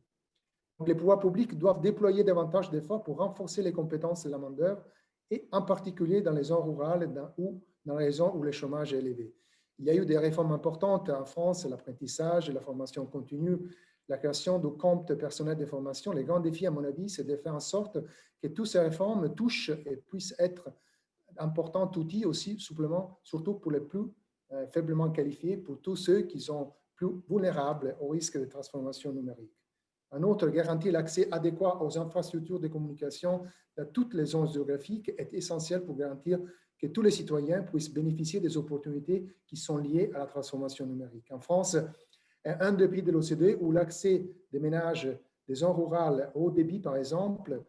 Les 0.86 0.94
pouvoirs 0.94 1.20
publics 1.20 1.56
doivent 1.56 1.80
déployer 1.80 2.22
davantage 2.24 2.70
d'efforts 2.70 3.02
pour 3.02 3.18
renforcer 3.18 3.62
les 3.62 3.72
compétences 3.72 4.24
de 4.24 4.30
la 4.30 4.38
main-d'œuvre 4.38 4.82
et 5.30 5.48
en 5.52 5.62
particulier 5.62 6.20
dans 6.20 6.32
les 6.32 6.44
zones 6.44 6.68
rurales 6.68 7.08
ou 7.38 7.60
dans 7.84 7.96
les 7.96 8.10
zones 8.10 8.32
où 8.34 8.42
le 8.42 8.52
chômage 8.52 8.92
est 8.92 8.98
élevé. 8.98 9.34
Il 9.78 9.86
y 9.86 9.90
a 9.90 9.94
eu 9.94 10.04
des 10.04 10.18
réformes 10.18 10.52
importantes 10.52 11.08
en 11.08 11.24
France, 11.24 11.64
l'apprentissage, 11.64 12.50
la 12.50 12.60
formation 12.60 13.06
continue, 13.06 13.56
la 14.08 14.18
création 14.18 14.58
de 14.58 14.68
comptes 14.68 15.14
personnels 15.14 15.56
de 15.56 15.64
formation. 15.64 16.12
Les 16.12 16.24
grands 16.24 16.40
défis, 16.40 16.66
à 16.66 16.70
mon 16.70 16.84
avis, 16.84 17.08
c'est 17.08 17.24
de 17.24 17.36
faire 17.36 17.54
en 17.54 17.60
sorte 17.60 17.98
que 18.42 18.48
toutes 18.48 18.66
ces 18.66 18.80
réformes 18.80 19.34
touchent 19.34 19.70
et 19.86 19.96
puissent 19.96 20.34
être 20.38 20.70
importants 21.38 21.90
outils 21.96 22.26
aussi, 22.26 22.58
supplément, 22.58 23.20
surtout 23.22 23.54
pour 23.54 23.70
les 23.70 23.80
plus 23.80 24.04
euh, 24.52 24.66
faiblement 24.66 25.10
qualifiés, 25.10 25.56
pour 25.56 25.80
tous 25.80 25.96
ceux 25.96 26.22
qui 26.22 26.40
sont 26.40 26.72
plus 26.96 27.08
vulnérables 27.28 27.96
au 28.00 28.08
risque 28.08 28.38
de 28.38 28.44
transformation 28.44 29.12
numérique. 29.12 29.59
Un 30.12 30.22
autre, 30.24 30.48
garantir 30.48 30.92
l'accès 30.92 31.28
adéquat 31.30 31.80
aux 31.82 31.96
infrastructures 31.98 32.58
de 32.58 32.68
communication 32.68 33.42
dans 33.76 33.86
toutes 33.86 34.14
les 34.14 34.24
zones 34.24 34.48
géographiques 34.48 35.12
est 35.16 35.32
essentiel 35.32 35.84
pour 35.84 35.96
garantir 35.96 36.40
que 36.78 36.88
tous 36.88 37.02
les 37.02 37.10
citoyens 37.10 37.62
puissent 37.62 37.92
bénéficier 37.92 38.40
des 38.40 38.56
opportunités 38.56 39.26
qui 39.46 39.56
sont 39.56 39.76
liées 39.76 40.10
à 40.14 40.18
la 40.18 40.26
transformation 40.26 40.86
numérique. 40.86 41.30
En 41.30 41.38
France, 41.38 41.76
un 42.44 42.72
des 42.72 42.88
pays 42.88 43.02
de 43.02 43.12
l'OCDE 43.12 43.58
où 43.60 43.70
l'accès 43.70 44.26
des 44.50 44.58
ménages 44.58 45.08
des 45.46 45.54
zones 45.54 45.76
rurales 45.76 46.30
au 46.34 46.50
débit, 46.50 46.80
par 46.80 46.96
exemple, 46.96 47.62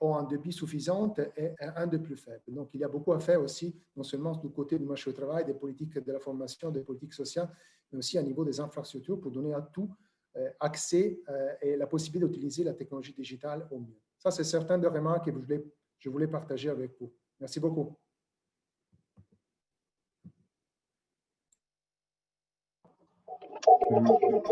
ont 0.00 0.14
un 0.14 0.22
débit 0.22 0.52
suffisant 0.52 1.12
est 1.36 1.54
un 1.60 1.86
des 1.86 1.98
plus 1.98 2.16
faibles. 2.16 2.42
Donc, 2.48 2.70
il 2.72 2.80
y 2.80 2.84
a 2.84 2.88
beaucoup 2.88 3.12
à 3.12 3.20
faire 3.20 3.42
aussi, 3.42 3.76
non 3.94 4.02
seulement 4.02 4.34
du 4.36 4.48
côté 4.48 4.78
du 4.78 4.86
marché 4.86 5.10
du 5.10 5.16
travail, 5.16 5.44
des 5.44 5.52
politiques 5.52 5.98
de 5.98 6.12
la 6.12 6.20
formation, 6.20 6.70
des 6.70 6.80
politiques 6.80 7.12
sociales, 7.12 7.50
mais 7.92 7.98
aussi 7.98 8.16
à 8.16 8.22
niveau 8.22 8.44
des 8.44 8.60
infrastructures 8.60 9.20
pour 9.20 9.30
donner 9.30 9.52
à 9.52 9.60
tout 9.60 9.90
accès 10.60 11.20
euh, 11.28 11.54
et 11.62 11.76
la 11.76 11.86
possibilité 11.86 12.28
d'utiliser 12.28 12.64
la 12.64 12.74
technologie 12.74 13.12
digitale 13.12 13.66
au 13.70 13.78
mieux. 13.78 13.98
Ça, 14.18 14.30
c'est 14.30 14.44
certaines 14.44 14.80
des 14.80 14.88
remarques 14.88 15.26
que 15.26 15.32
je 15.32 15.38
voulais, 15.38 15.64
je 15.98 16.10
voulais 16.10 16.26
partager 16.26 16.70
avec 16.70 16.92
vous. 17.00 17.12
Merci 17.40 17.60
beaucoup. 17.60 17.96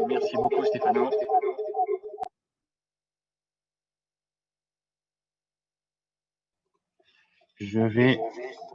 Merci 0.08 0.36
beaucoup, 0.36 0.64
Stéphano. 0.64 1.10
Je 7.58 7.80
vais 7.80 8.18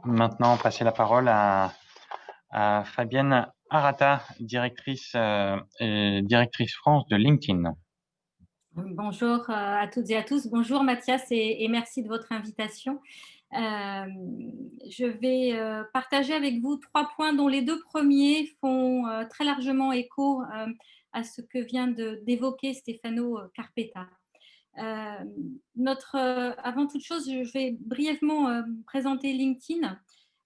maintenant 0.04 0.56
passer 0.56 0.82
la 0.84 0.92
parole 0.92 1.28
à, 1.28 1.72
Fabienne 2.52 3.46
Arata, 3.72 4.22
directrice, 4.38 5.12
euh, 5.14 5.56
directrice 6.22 6.74
France 6.74 7.06
de 7.08 7.16
LinkedIn. 7.16 7.74
Bonjour 8.74 9.48
euh, 9.48 9.54
à 9.54 9.88
toutes 9.88 10.10
et 10.10 10.16
à 10.16 10.22
tous. 10.22 10.46
Bonjour 10.48 10.82
Mathias 10.82 11.22
et, 11.30 11.66
merci 11.68 12.02
de 12.02 12.08
votre 12.08 12.30
invitation. 12.32 13.00
Euh, 13.54 14.06
je 14.90 15.06
vais 15.06 15.58
partager 15.94 16.34
avec 16.34 16.60
vous 16.60 16.76
trois 16.76 17.08
points 17.16 17.32
dont 17.32 17.48
les 17.48 17.62
deux 17.62 17.80
premiers 17.80 18.46
font 18.60 19.04
très 19.30 19.44
largement 19.44 19.92
écho 19.92 20.42
à 21.12 21.24
ce 21.24 21.40
que 21.40 21.58
vient 21.58 21.88
d'évoquer 21.88 22.74
Stefano 22.74 23.38
Carpeta. 23.54 24.06
notre, 25.76 26.16
avant 26.62 26.86
toute 26.86 27.04
chose, 27.04 27.26
je 27.26 27.52
vais 27.52 27.76
brièvement 27.80 28.62
présenter 28.86 29.32
LinkedIn 29.32 29.98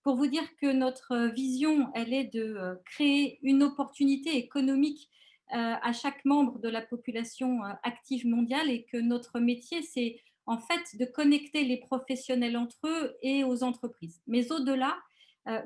pour 0.07 0.15
vous 0.15 0.29
dire 0.29 0.49
que 0.63 0.73
notre 0.73 1.33
vision, 1.35 1.91
elle 1.93 2.15
est 2.15 2.33
de 2.33 2.55
euh, 2.55 2.77
créer 2.85 3.41
une 3.43 3.65
opportunité 3.65 4.37
économique 4.37 5.11
euh, 5.53 5.75
à 5.83 5.93
chaque 5.93 6.25
membre 6.25 6.61
de 6.61 6.69
la 6.69 6.81
population 6.81 7.65
euh, 7.65 7.73
active 7.83 8.25
mondiale 8.25 8.71
et 8.71 8.85
que 8.85 8.99
notre 8.99 9.41
métier, 9.41 9.83
c'est 9.83 10.21
en 10.47 10.59
fait 10.59 10.97
de 10.97 11.07
connecter 11.07 11.65
les 11.65 11.79
professionnels 11.79 12.57
entre 12.57 12.79
eux 12.85 13.17
et 13.21 13.43
aux 13.43 13.65
entreprises. 13.65 14.23
Mais 14.29 14.53
au-delà, 14.53 14.97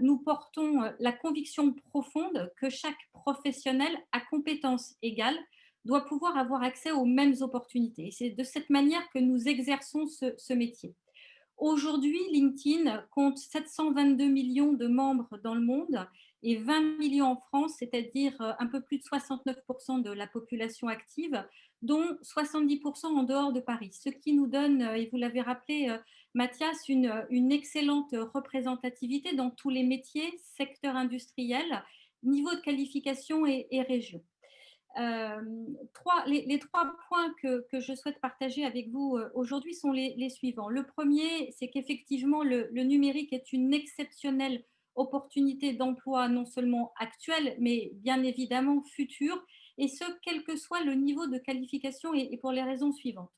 nous 0.01 0.19
portons 0.19 0.91
la 0.99 1.13
conviction 1.13 1.75
profonde 1.91 2.51
que 2.57 2.71
chaque 2.71 3.11
professionnel 3.13 3.95
a 4.13 4.21
compétence 4.21 4.95
égale 5.03 5.39
doit 5.85 6.07
pouvoir 6.07 6.37
avoir 6.37 6.63
accès 6.63 6.93
aux 6.93 7.05
mêmes 7.05 7.35
opportunités. 7.41 8.11
C'est 8.11 8.31
de 8.31 8.43
cette 8.43 8.71
manière 8.71 9.07
que 9.11 9.19
nous 9.19 9.49
exerçons 9.49 10.07
ce, 10.07 10.53
métier. 10.55 10.95
Aujourd'hui, 11.61 12.19
LinkedIn 12.33 13.05
compte 13.11 13.37
722 13.37 14.25
millions 14.25 14.73
de 14.73 14.87
membres 14.87 15.39
dans 15.45 15.55
le 15.55 15.61
monde 15.61 16.09
et 16.43 16.57
20 16.57 16.99
millions 16.99 17.27
en 17.27 17.37
France, 17.37 17.75
c'est-à-dire 17.79 18.35
euh, 18.41 18.53
un 18.59 18.67
peu 18.67 18.81
plus 18.81 18.97
de 18.97 19.03
69% 19.03 20.01
de 20.01 20.11
la 20.11 20.27
population 20.27 20.89
active, 20.89 21.45
dont 21.83 22.17
70% 22.23 23.09
en 23.09 23.25
dehors 23.25 23.53
de 23.53 23.61
Paris. 23.61 23.91
Ce 23.93 24.09
qui 24.09 24.33
nous 24.33 24.47
donne, 24.47 24.81
euh, 24.81 24.95
et 24.95 25.11
vous 25.13 25.19
l'avez 25.19 25.43
rappelé, 25.43 25.91
euh, 25.91 25.99
Mathias, 26.33 26.89
une, 26.89 27.53
excellente 27.53 28.15
représentativité 28.33 29.35
dans 29.35 29.51
tous 29.51 29.69
les 29.69 29.83
métiers, 29.83 30.33
secteurs 30.57 30.97
industriels, 30.97 31.85
niveau 32.23 32.55
de 32.55 32.61
qualification 32.61 33.45
et, 33.45 33.67
et 33.71 33.83
région. 33.83 34.23
Trois, 34.95 36.25
les, 36.27 36.59
trois 36.59 36.93
points 37.09 37.33
que, 37.43 37.67
que, 37.71 37.81
je 37.81 37.95
souhaite 37.95 38.21
partager 38.21 38.65
avec 38.65 38.91
vous 38.91 39.19
aujourd'hui 39.35 39.75
sont 39.75 39.93
les, 39.93 40.31
suivants. 40.31 40.69
Le 40.69 40.85
premier, 40.85 41.53
c'est 41.57 41.69
qu'effectivement, 41.69 42.43
le, 42.43 42.69
numérique 42.83 43.33
est 43.33 43.53
une 43.53 43.73
exceptionnelle 43.73 44.65
opportunités 44.97 45.73
d'emploi 45.73 46.29
non 46.29 46.45
seulement 46.45 46.93
actuelles, 46.99 47.57
mais 47.59 47.91
bien 47.95 48.23
évidemment 48.23 48.83
futures, 48.83 49.43
et 49.79 49.89
ce, 49.89 50.05
quel 50.23 50.43
que 50.45 50.57
soit 50.57 50.83
le 50.85 50.95
niveau 50.95 51.27
de 51.27 51.39
qualification 51.39 52.13
et, 52.13 52.37
pour 52.39 52.53
les 52.53 52.63
raisons 52.63 52.93
suivantes. 52.93 53.31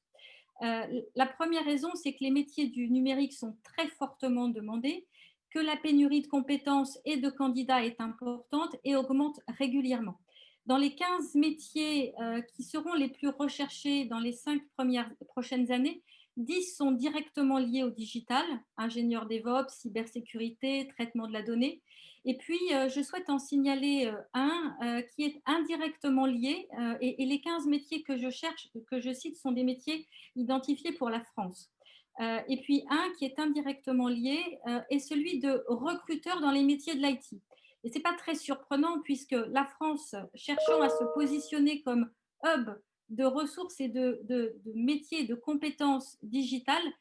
Euh, 0.62 1.02
la 1.14 1.26
première 1.26 1.64
raison, 1.64 1.90
c'est 1.94 2.12
que 2.12 2.22
les 2.22 2.30
métiers 2.30 2.68
du 2.68 2.88
numérique 2.90 3.32
sont 3.32 3.56
très 3.62 3.88
fortement 3.88 4.48
demandés, 4.48 5.06
que 5.50 5.58
la 5.58 5.76
pénurie 5.76 6.22
de 6.22 6.28
compétences 6.28 6.98
et 7.04 7.16
de 7.16 7.28
candidats 7.28 7.84
est 7.84 8.00
importante 8.00 8.74
et 8.84 8.96
augmente 8.96 9.38
régulièrement. 9.58 10.18
Dans 10.66 10.76
les 10.76 10.94
15 10.94 11.34
métiers 11.34 12.14
euh, 12.20 12.40
qui 12.54 12.62
seront 12.62 12.94
les 12.94 13.08
plus 13.08 13.28
recherchés 13.28 14.04
dans 14.04 14.20
les 14.20 14.32
cinq 14.32 14.62
premières, 14.76 15.10
prochaines 15.26 15.72
années, 15.72 16.02
10 16.36 16.76
sont 16.76 16.92
directement 16.92 17.58
liés 17.58 17.82
au 17.82 17.90
digital, 17.90 18.44
ingénieur 18.76 19.26
DevOps, 19.26 19.70
cybersécurité, 19.70 20.88
traitement 20.94 21.26
de 21.26 21.32
la 21.32 21.42
donnée. 21.42 21.82
Et 22.24 22.36
puis, 22.36 22.60
euh, 22.72 22.88
je 22.88 23.02
souhaite 23.02 23.28
en 23.28 23.40
signaler 23.40 24.06
euh, 24.06 24.16
un 24.34 25.02
qui 25.14 25.24
est 25.24 25.42
indirectement 25.46 26.26
lié, 26.26 26.68
et, 27.00 27.26
les 27.26 27.40
15 27.40 27.66
métiers 27.66 28.04
que 28.04 28.16
je 28.16 28.30
cherche, 28.30 28.68
que 28.88 29.00
je 29.00 29.12
cite, 29.12 29.36
sont 29.36 29.50
des 29.50 29.64
métiers 29.64 30.06
identifiés 30.36 30.92
pour 30.92 31.10
la 31.10 31.20
France. 31.24 31.70
et 32.20 32.56
puis, 32.62 32.84
un 32.88 33.12
qui 33.18 33.24
est 33.24 33.38
indirectement 33.38 34.08
lié 34.08 34.58
est 34.90 34.98
celui 35.00 35.40
de 35.40 35.64
recruteur 35.68 36.40
dans 36.40 36.52
les 36.52 36.62
métiers 36.62 36.94
de 36.94 37.00
l'IT. 37.00 37.42
Et 37.84 37.88
ce 37.90 37.94
n'est 37.94 38.02
pas 38.02 38.14
très 38.14 38.34
surprenant 38.34 39.00
puisque 39.02 39.36
la 39.48 39.64
France, 39.64 40.14
cherchant 40.34 40.80
à 40.80 40.88
se 40.88 41.04
positionner 41.14 41.82
comme 41.82 42.10
hub 42.44 42.70
de 43.08 43.24
ressources 43.24 43.80
et 43.80 43.88
de, 43.88 44.22
métiers, 44.74 45.24
de 45.24 45.34
compétences 45.34 46.16
digitales, 46.22 46.92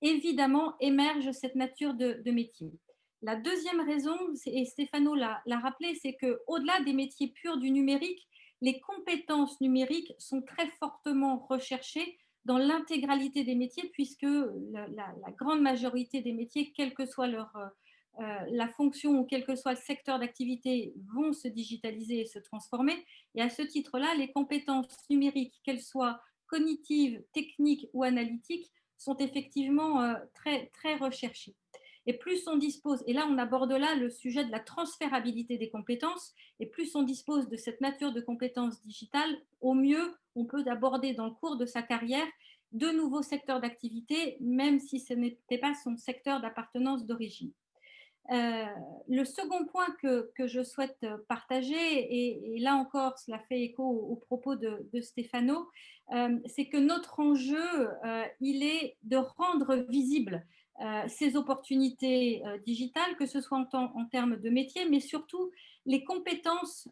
évidemment, 0.00 0.74
émerge 0.80 1.30
cette 1.32 1.54
nature 1.54 1.94
de, 1.94 2.30
métier. 2.30 2.72
La 3.20 3.36
deuxième 3.36 3.80
raison, 3.80 4.16
et 4.46 4.64
Stéphano 4.64 5.14
l'a 5.14 5.42
rappelé, 5.46 5.94
c'est 6.00 6.16
qu'au-delà 6.16 6.80
des 6.82 6.92
métiers 6.92 7.28
purs 7.28 7.58
du 7.58 7.70
numérique, 7.70 8.26
les 8.60 8.80
compétences 8.80 9.60
numériques 9.60 10.12
sont 10.18 10.40
très 10.40 10.68
fortement 10.78 11.38
recherchées 11.48 12.16
dans 12.44 12.58
l'intégralité 12.58 13.44
des 13.44 13.54
métiers, 13.54 13.90
puisque 13.92 14.26
la, 14.72 15.14
grande 15.38 15.60
majorité 15.60 16.22
des 16.22 16.32
métiers, 16.32 16.72
quel 16.74 16.94
que 16.94 17.06
soit 17.06 17.28
leur, 17.28 17.54
euh, 17.56 17.66
la 18.18 18.68
fonction 18.68 19.18
ou 19.18 19.24
quel 19.24 19.44
que 19.44 19.56
soit 19.56 19.72
le 19.72 19.78
secteur 19.78 20.18
d'activité 20.18 20.92
vont 21.14 21.32
se 21.32 21.48
digitaliser 21.48 22.20
et 22.20 22.26
se 22.26 22.38
transformer. 22.38 23.04
Et 23.34 23.42
à 23.42 23.48
ce 23.48 23.62
titre-là, 23.62 24.14
les 24.16 24.30
compétences 24.30 24.86
numériques, 25.08 25.60
qu'elles 25.64 25.80
soient 25.80 26.20
cognitives, 26.46 27.22
techniques 27.32 27.88
ou 27.94 28.02
analytiques, 28.04 28.70
sont 28.98 29.16
effectivement 29.16 30.02
euh, 30.02 30.14
très, 30.34 30.66
très 30.68 30.96
recherchées. 30.96 31.54
Et 32.06 32.14
plus 32.14 32.46
on 32.48 32.56
dispose, 32.56 33.02
et 33.06 33.12
là 33.12 33.26
on 33.30 33.38
aborde 33.38 33.72
là 33.72 33.94
le 33.94 34.10
sujet 34.10 34.44
de 34.44 34.50
la 34.50 34.60
transférabilité 34.60 35.56
des 35.56 35.70
compétences, 35.70 36.34
et 36.58 36.66
plus 36.66 36.94
on 36.96 37.02
dispose 37.02 37.48
de 37.48 37.56
cette 37.56 37.80
nature 37.80 38.12
de 38.12 38.20
compétences 38.20 38.80
digitales, 38.82 39.40
au 39.60 39.74
mieux 39.74 40.14
on 40.34 40.44
peut 40.44 40.64
aborder 40.66 41.14
dans 41.14 41.26
le 41.26 41.32
cours 41.32 41.56
de 41.56 41.66
sa 41.66 41.82
carrière 41.82 42.26
de 42.72 42.90
nouveaux 42.90 43.22
secteurs 43.22 43.60
d'activité, 43.60 44.36
même 44.40 44.80
si 44.80 44.98
ce 44.98 45.14
n'était 45.14 45.58
pas 45.58 45.74
son 45.74 45.96
secteur 45.96 46.40
d'appartenance 46.40 47.06
d'origine. 47.06 47.52
Euh, 48.30 48.66
le 49.08 49.24
second 49.24 49.66
point 49.66 49.88
que, 50.00 50.30
je 50.46 50.62
souhaite 50.62 51.04
partager, 51.28 51.74
et, 51.76 52.58
là 52.60 52.76
encore, 52.76 53.18
cela 53.18 53.38
fait 53.48 53.62
écho 53.62 53.84
aux, 53.84 54.16
propos 54.16 54.54
de, 54.54 54.88
de 54.92 55.00
Stéphano, 55.00 55.68
euh, 56.12 56.38
c'est 56.46 56.66
que 56.66 56.76
notre 56.76 57.20
enjeu, 57.20 57.90
euh, 58.04 58.24
il 58.40 58.62
est 58.62 58.96
de 59.02 59.16
rendre 59.16 59.76
visibles 59.88 60.46
ces 61.06 61.36
opportunités 61.36 62.42
digitales, 62.66 63.14
que 63.16 63.26
ce 63.26 63.40
soit 63.40 63.68
en, 63.72 64.06
termes 64.06 64.36
de 64.36 64.50
métier, 64.50 64.88
mais 64.88 64.98
surtout 64.98 65.52
les 65.86 66.02
compétences 66.02 66.88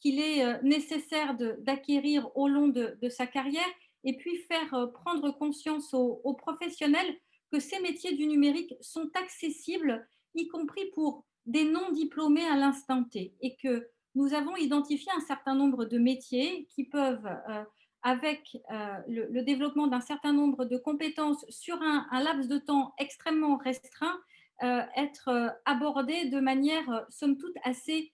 qu'il 0.00 0.18
est 0.20 0.62
nécessaire 0.62 1.36
d'acquérir 1.58 2.30
au 2.34 2.48
long 2.48 2.68
de, 2.68 3.08
sa 3.10 3.26
carrière, 3.26 3.68
et 4.04 4.16
puis 4.16 4.38
faire 4.48 4.90
prendre 4.94 5.32
conscience 5.32 5.92
aux 5.92 6.34
professionnels 6.34 7.14
que 7.52 7.60
ces 7.60 7.80
métiers 7.80 8.14
du 8.14 8.26
numérique 8.26 8.72
sont 8.80 9.10
accessibles 9.14 10.08
y 10.34 10.48
compris 10.48 10.84
pour 10.94 11.24
des 11.46 11.64
non-diplômés 11.64 12.44
à 12.44 12.56
l'instant 12.56 13.04
T, 13.04 13.34
et 13.40 13.56
que 13.56 13.88
nous 14.14 14.34
avons 14.34 14.56
identifié 14.56 15.10
un 15.16 15.20
certain 15.20 15.54
nombre 15.54 15.84
de 15.84 15.98
métiers 15.98 16.66
qui 16.70 16.84
peuvent, 16.84 17.26
euh, 17.26 17.64
avec 18.02 18.56
euh, 18.70 18.96
le, 19.08 19.42
développement 19.42 19.86
d'un 19.86 20.00
certain 20.00 20.32
nombre 20.32 20.64
de 20.64 20.76
compétences 20.76 21.44
sur 21.48 21.80
un, 21.82 22.06
laps 22.22 22.48
de 22.48 22.58
temps 22.58 22.94
extrêmement 22.98 23.56
restreint, 23.56 24.18
euh, 24.62 24.82
être 24.96 25.54
abordés 25.64 26.26
de 26.26 26.40
manière, 26.40 27.06
somme 27.08 27.36
toute, 27.36 27.54
assez 27.64 28.12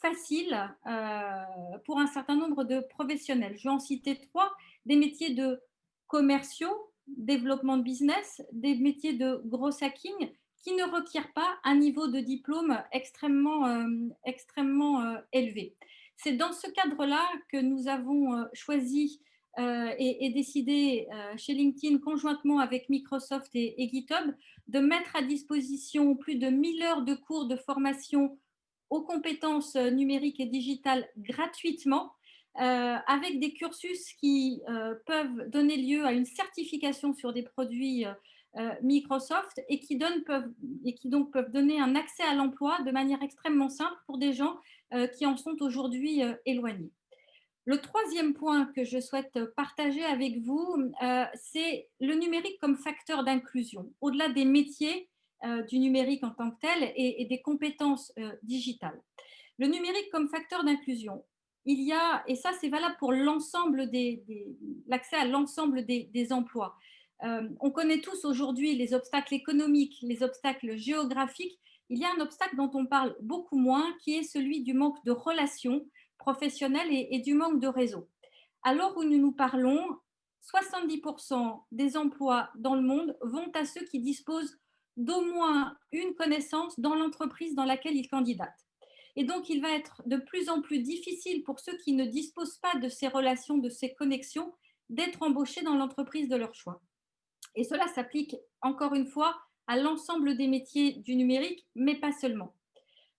facile 0.00 0.56
pour 1.84 1.98
un 1.98 2.06
certain 2.06 2.36
nombre 2.36 2.62
de 2.62 2.78
professionnels. 2.78 3.56
Je 3.58 3.64
vais 3.64 3.74
en 3.74 3.80
citer 3.80 4.20
trois, 4.20 4.52
des 4.86 4.94
métiers 4.94 5.34
de 5.34 5.60
commerciaux, 6.06 6.92
développement 7.08 7.76
de 7.76 7.82
business, 7.82 8.40
des 8.52 8.76
métiers 8.76 9.14
de 9.14 9.42
gros 9.44 9.72
hacking 9.82 10.30
qui 10.68 10.74
ne 10.74 10.84
requiert 10.84 11.32
pas 11.32 11.58
un 11.64 11.76
niveau 11.76 12.08
de 12.08 12.20
diplôme 12.20 12.78
extrêmement, 12.92 13.66
euh, 13.66 13.86
extrêmement 14.26 15.00
euh, 15.00 15.16
élevé. 15.32 15.74
C'est 16.16 16.32
dans 16.32 16.52
ce 16.52 16.70
cadre-là 16.70 17.24
que 17.50 17.56
nous 17.56 17.88
avons 17.88 18.34
euh, 18.34 18.44
choisi 18.52 19.22
et, 19.60 20.30
décidé 20.36 21.08
chez 21.36 21.52
LinkedIn, 21.52 21.98
conjointement 21.98 22.60
avec 22.60 22.88
Microsoft 22.88 23.50
et, 23.54 23.90
GitHub, 23.92 24.32
de 24.68 24.78
mettre 24.78 25.16
à 25.16 25.22
disposition 25.22 26.14
plus 26.14 26.36
de 26.36 26.46
1000 26.46 26.82
heures 26.84 27.02
de 27.02 27.14
cours 27.14 27.46
de 27.46 27.56
formation 27.56 28.38
aux 28.88 29.02
compétences 29.02 29.74
numériques 29.74 30.38
et 30.38 30.46
digitales 30.46 31.08
gratuitement, 31.16 32.12
avec 32.54 33.40
des 33.40 33.52
cursus 33.52 34.12
qui 34.20 34.62
peuvent 35.06 35.48
donner 35.48 35.76
lieu 35.76 36.04
à 36.04 36.12
une 36.12 36.26
certification 36.26 37.12
sur 37.12 37.32
des 37.32 37.42
produits 37.42 38.04
Microsoft 38.82 39.60
et 39.68 39.78
qui, 39.78 39.96
donnent, 39.96 40.24
peuvent, 40.24 40.50
et 40.84 40.94
qui 40.94 41.10
peuvent 41.32 41.50
donner 41.50 41.80
un 41.80 41.94
accès 41.94 42.22
à 42.22 42.34
l'emploi 42.34 42.80
de 42.82 42.90
manière 42.90 43.22
extrêmement 43.22 43.68
simple 43.68 43.96
pour 44.06 44.18
des 44.18 44.32
gens 44.32 44.56
euh, 44.94 45.06
qui 45.06 45.26
en 45.26 45.36
sont 45.36 45.56
aujourd'hui 45.60 46.22
euh, 46.22 46.34
éloignés. 46.46 46.90
Le 47.66 47.78
troisième 47.78 48.32
point 48.32 48.64
que 48.74 48.84
je 48.84 48.98
souhaite 48.98 49.38
partager 49.54 50.02
avec 50.02 50.38
vous, 50.40 50.90
c'est 51.34 51.86
le 52.00 52.14
numérique 52.14 52.58
comme 52.62 52.78
facteur 52.78 53.24
d'inclusion, 53.24 53.92
au-delà 54.00 54.30
des 54.30 54.46
métiers 54.46 55.10
du 55.68 55.78
numérique 55.78 56.24
en 56.24 56.30
tant 56.30 56.50
que 56.50 56.56
tel 56.62 56.92
et, 56.96 57.26
des 57.26 57.42
compétences 57.42 58.10
digitales. 58.42 58.98
Le 59.58 59.66
numérique 59.66 60.08
comme 60.10 60.30
facteur 60.30 60.64
d'inclusion, 60.64 61.22
il 61.68 61.82
y 61.82 61.92
a, 61.92 62.24
et 62.26 62.34
ça 62.34 62.52
c'est 62.58 62.70
valable 62.70 62.96
pour 62.98 63.12
l'ensemble 63.12 63.90
l'accès 64.86 65.16
à 65.16 65.26
l'ensemble 65.26 65.84
des, 65.84 66.32
emplois, 66.32 66.74
euh, 67.24 67.48
on 67.60 67.70
connaît 67.70 68.00
tous 68.00 68.24
aujourd'hui 68.24 68.76
les 68.76 68.94
obstacles 68.94 69.34
économiques, 69.34 69.98
les 70.02 70.22
obstacles 70.22 70.76
géographiques. 70.76 71.58
Il 71.90 71.98
y 71.98 72.04
a 72.04 72.12
un 72.16 72.20
obstacle 72.20 72.56
dont 72.56 72.70
on 72.74 72.86
parle 72.86 73.16
beaucoup 73.20 73.58
moins, 73.58 73.92
qui 74.02 74.14
est 74.16 74.22
celui 74.22 74.62
du 74.62 74.74
manque 74.74 75.02
de 75.04 75.10
relations 75.10 75.86
professionnelles 76.18 76.90
et, 76.90 77.18
du 77.20 77.34
manque 77.34 77.60
de 77.60 77.68
réseau. 77.68 78.08
Alors 78.62 78.96
où 78.96 79.04
nous 79.04 79.18
nous 79.18 79.32
parlons, 79.32 79.98
70% 80.54 81.62
des 81.72 81.96
emplois 81.96 82.50
dans 82.56 82.74
le 82.74 82.82
monde 82.82 83.16
vont 83.22 83.50
à 83.54 83.64
ceux 83.64 83.84
qui 83.84 84.00
disposent 84.00 84.58
d'au 84.96 85.22
moins 85.22 85.76
une 85.92 86.14
connaissance 86.14 86.78
dans 86.78 86.94
l'entreprise 86.94 87.54
dans 87.54 87.64
laquelle 87.64 87.96
ils 87.96 88.08
candidatent. 88.08 88.66
Et 89.16 89.24
donc, 89.24 89.48
il 89.48 89.60
va 89.60 89.70
être 89.70 90.02
de 90.06 90.16
plus 90.16 90.48
en 90.48 90.60
plus 90.60 90.80
difficile 90.80 91.42
pour 91.42 91.60
ceux 91.60 91.76
qui 91.78 91.92
ne 91.92 92.04
disposent 92.04 92.58
pas 92.58 92.76
de 92.78 92.88
ces 92.88 93.08
relations, 93.08 93.58
de 93.58 93.68
ces 93.68 93.94
connexions, 93.94 94.52
d'être 94.90 95.22
embauchés 95.22 95.62
dans 95.62 95.74
l'entreprise 95.74 96.28
de 96.28 96.36
leur 96.36 96.54
choix. 96.54 96.80
Et 97.58 97.64
cela 97.64 97.88
s'applique 97.88 98.36
encore 98.62 98.94
une 98.94 99.08
fois 99.08 99.36
à 99.66 99.76
l'ensemble 99.76 100.36
des 100.36 100.46
métiers 100.46 100.92
du 100.92 101.16
numérique, 101.16 101.66
mais 101.74 101.96
pas 101.96 102.12
seulement. 102.12 102.54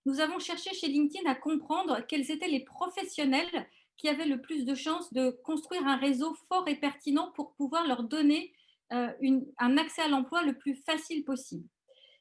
Nous 0.06 0.22
avons 0.22 0.40
cherché 0.40 0.74
chez 0.74 0.88
LinkedIn 0.88 1.30
à 1.30 1.36
comprendre 1.36 2.00
quels 2.08 2.32
étaient 2.32 2.48
les 2.48 2.64
professionnels 2.64 3.68
qui 3.98 4.08
avaient 4.08 4.26
le 4.26 4.40
plus 4.40 4.64
de 4.64 4.76
chances 4.76 5.12
de 5.12 5.32
construire 5.44 5.86
un 5.86 5.98
réseau 5.98 6.34
fort 6.48 6.66
et 6.70 6.78
pertinent 6.78 7.34
pour 7.36 7.54
pouvoir 7.56 7.86
leur 7.86 8.04
donner 8.04 8.54
euh, 8.94 9.10
un 9.58 9.78
accès 9.78 10.04
à 10.04 10.08
l'emploi 10.08 10.42
le 10.44 10.58
plus 10.58 10.76
facile 10.86 11.26
possible. 11.26 11.68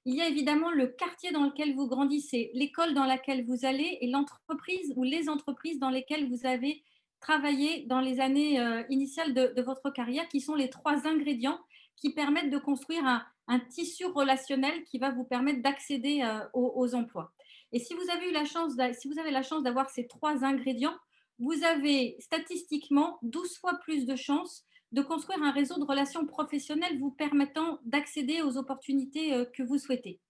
Il 0.05 0.17
y 0.17 0.21
a 0.21 0.29
évidemment 0.29 0.73
le 0.73 0.89
quartier 0.89 1.31
dans 1.31 1.45
lequel 1.45 1.77
vous 1.77 1.87
grandissez, 1.87 2.51
l'école 2.53 2.95
dans 2.95 3.07
laquelle 3.07 3.47
vous 3.47 3.65
allez 3.65 3.99
et 4.01 4.11
l'entreprise 4.11 4.93
ou 4.97 5.05
les 5.05 5.29
entreprises 5.29 5.79
dans 5.79 5.91
lesquelles 5.91 6.29
vous 6.29 6.47
avez 6.47 6.83
travaillé 7.21 7.85
dans 7.87 8.01
les 8.01 8.21
années 8.21 8.61
euh, 8.61 8.83
initiales 8.91 9.35
de, 9.35 9.63
votre 9.63 9.91
carrière, 9.91 10.29
qui 10.29 10.41
sont 10.41 10.55
les 10.55 10.71
trois 10.71 11.07
ingrédients 11.07 11.59
qui 12.01 12.13
permettent 12.13 12.51
de 12.51 12.59
construire 12.59 13.05
un, 13.05 13.61
tissu 13.71 14.05
relationnel 14.07 14.85
qui 14.85 14.99
va 14.99 15.11
vous 15.11 15.25
permettre 15.25 15.63
d'accéder 15.63 16.23
euh, 16.23 16.41
aux, 16.53 16.95
emplois. 16.95 17.33
Et 17.73 17.79
si 17.79 17.95
vous 17.95 18.11
avez 18.11 18.29
eu 18.29 18.33
la 18.33 18.45
chance, 18.45 18.73
si 18.99 19.09
vous 19.09 19.19
avez 19.19 19.31
la 19.31 19.43
chance 19.43 19.63
d'avoir 19.63 19.89
ces 19.89 20.07
trois 20.07 20.45
ingrédients, 20.45 20.97
vous 21.39 21.65
avez 21.65 22.17
statistiquement 22.21 23.19
12 23.23 23.57
fois 23.59 23.75
plus 23.83 24.05
de 24.05 24.17
chances 24.17 24.65
de 24.93 25.03
construire 25.03 25.43
un 25.43 25.51
réseau 25.51 25.79
de 25.79 25.85
relations 25.85 26.27
professionnelles 26.27 26.99
vous 26.99 27.11
permettant 27.11 27.79
d'accéder 27.85 28.43
aux 28.43 28.57
opportunités 28.57 29.35
euh, 29.35 29.45
que 29.45 29.63
vous 29.63 29.79
souhaitez. 29.79 30.21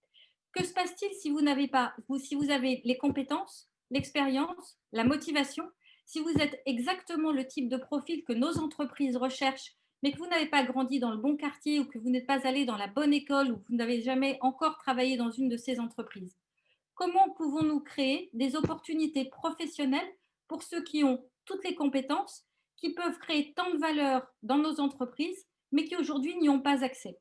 Que 0.53 0.63
se 0.63 0.73
passe-t-il 0.73 1.13
si 1.13 1.29
vous 1.29 1.41
n'avez 1.41 1.67
pas, 1.67 1.93
si 2.19 2.35
vous 2.35 2.49
avez 2.49 2.81
les 2.83 2.97
compétences, 2.97 3.69
l'expérience, 3.91 4.77
la 4.91 5.03
motivation, 5.03 5.65
si 6.05 6.19
vous 6.19 6.33
êtes 6.39 6.59
exactement 6.65 7.31
le 7.31 7.45
type 7.45 7.69
de 7.69 7.77
profil 7.77 8.23
que 8.23 8.33
nos 8.33 8.57
entreprises 8.57 9.15
recherchent, 9.15 9.75
mais 10.01 10.11
que 10.11 10.17
vous 10.17 10.27
n'avez 10.27 10.47
pas 10.47 10.63
grandi 10.63 10.99
dans 10.99 11.11
le 11.11 11.17
bon 11.17 11.35
quartier 11.35 11.79
ou 11.79 11.85
que 11.85 11.97
vous 11.97 12.09
n'êtes 12.09 12.27
pas 12.27 12.47
allé 12.47 12.65
dans 12.65 12.77
la 12.77 12.87
bonne 12.87 13.13
école 13.13 13.51
ou 13.51 13.57
que 13.57 13.67
vous 13.69 13.75
n'avez 13.75 14.01
jamais 14.01 14.37
encore 14.41 14.77
travaillé 14.77 15.17
dans 15.17 15.31
une 15.31 15.49
de 15.49 15.57
ces 15.57 15.79
entreprises 15.79 16.35
Comment 16.99 17.29
pouvons-nous 17.29 17.79
créer 17.79 18.29
des 18.33 18.57
opportunités 18.57 19.23
professionnelles 19.23 20.13
pour 20.49 20.63
ceux 20.63 20.83
qui 20.83 21.05
ont 21.05 21.23
toutes 21.45 21.63
les 21.63 21.73
compétences, 21.73 22.43
qui 22.75 22.93
peuvent 22.93 23.17
créer 23.19 23.53
tant 23.53 23.71
de 23.71 23.77
valeur 23.77 24.27
dans 24.43 24.57
nos 24.57 24.81
entreprises, 24.81 25.45
mais 25.71 25.85
qui 25.85 25.95
aujourd'hui 25.95 26.35
n'y 26.35 26.49
ont 26.49 26.59
pas 26.59 26.83
accès? 26.83 27.17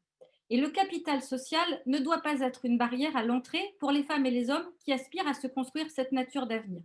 Et 0.50 0.56
le 0.60 0.70
capital 0.70 1.22
social 1.22 1.80
ne 1.86 2.00
doit 2.00 2.22
pas 2.22 2.40
être 2.40 2.64
une 2.64 2.76
barrière 2.76 3.16
à 3.16 3.22
l'entrée 3.22 3.76
pour 3.78 3.92
les 3.92 4.02
femmes 4.02 4.26
et 4.26 4.32
les 4.32 4.50
hommes 4.50 4.68
qui 4.80 4.92
aspirent 4.92 5.28
à 5.28 5.34
se 5.34 5.46
construire 5.46 5.90
cette 5.90 6.10
nature 6.10 6.48
d'avenir. 6.48 6.82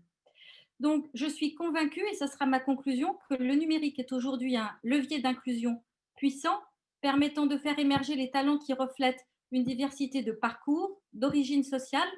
Donc, 0.79 1.07
je 1.13 1.25
suis 1.25 1.55
convaincue, 1.55 2.03
et 2.11 2.15
ce 2.15 2.27
sera 2.27 2.45
ma 2.45 2.59
conclusion, 2.59 3.17
que 3.29 3.35
le 3.35 3.55
numérique 3.55 3.99
est 3.99 4.11
aujourd'hui 4.11 4.57
un 4.57 4.71
levier 4.83 5.19
d'inclusion 5.19 5.81
puissant, 6.15 6.59
permettant 7.01 7.45
de 7.45 7.57
faire 7.57 7.79
émerger 7.79 8.15
les 8.15 8.31
talents 8.31 8.57
qui 8.57 8.73
reflètent 8.73 9.25
une 9.51 9.63
diversité 9.63 10.23
de 10.23 10.31
parcours, 10.31 11.01
d'origine 11.13 11.63
sociale, 11.63 12.09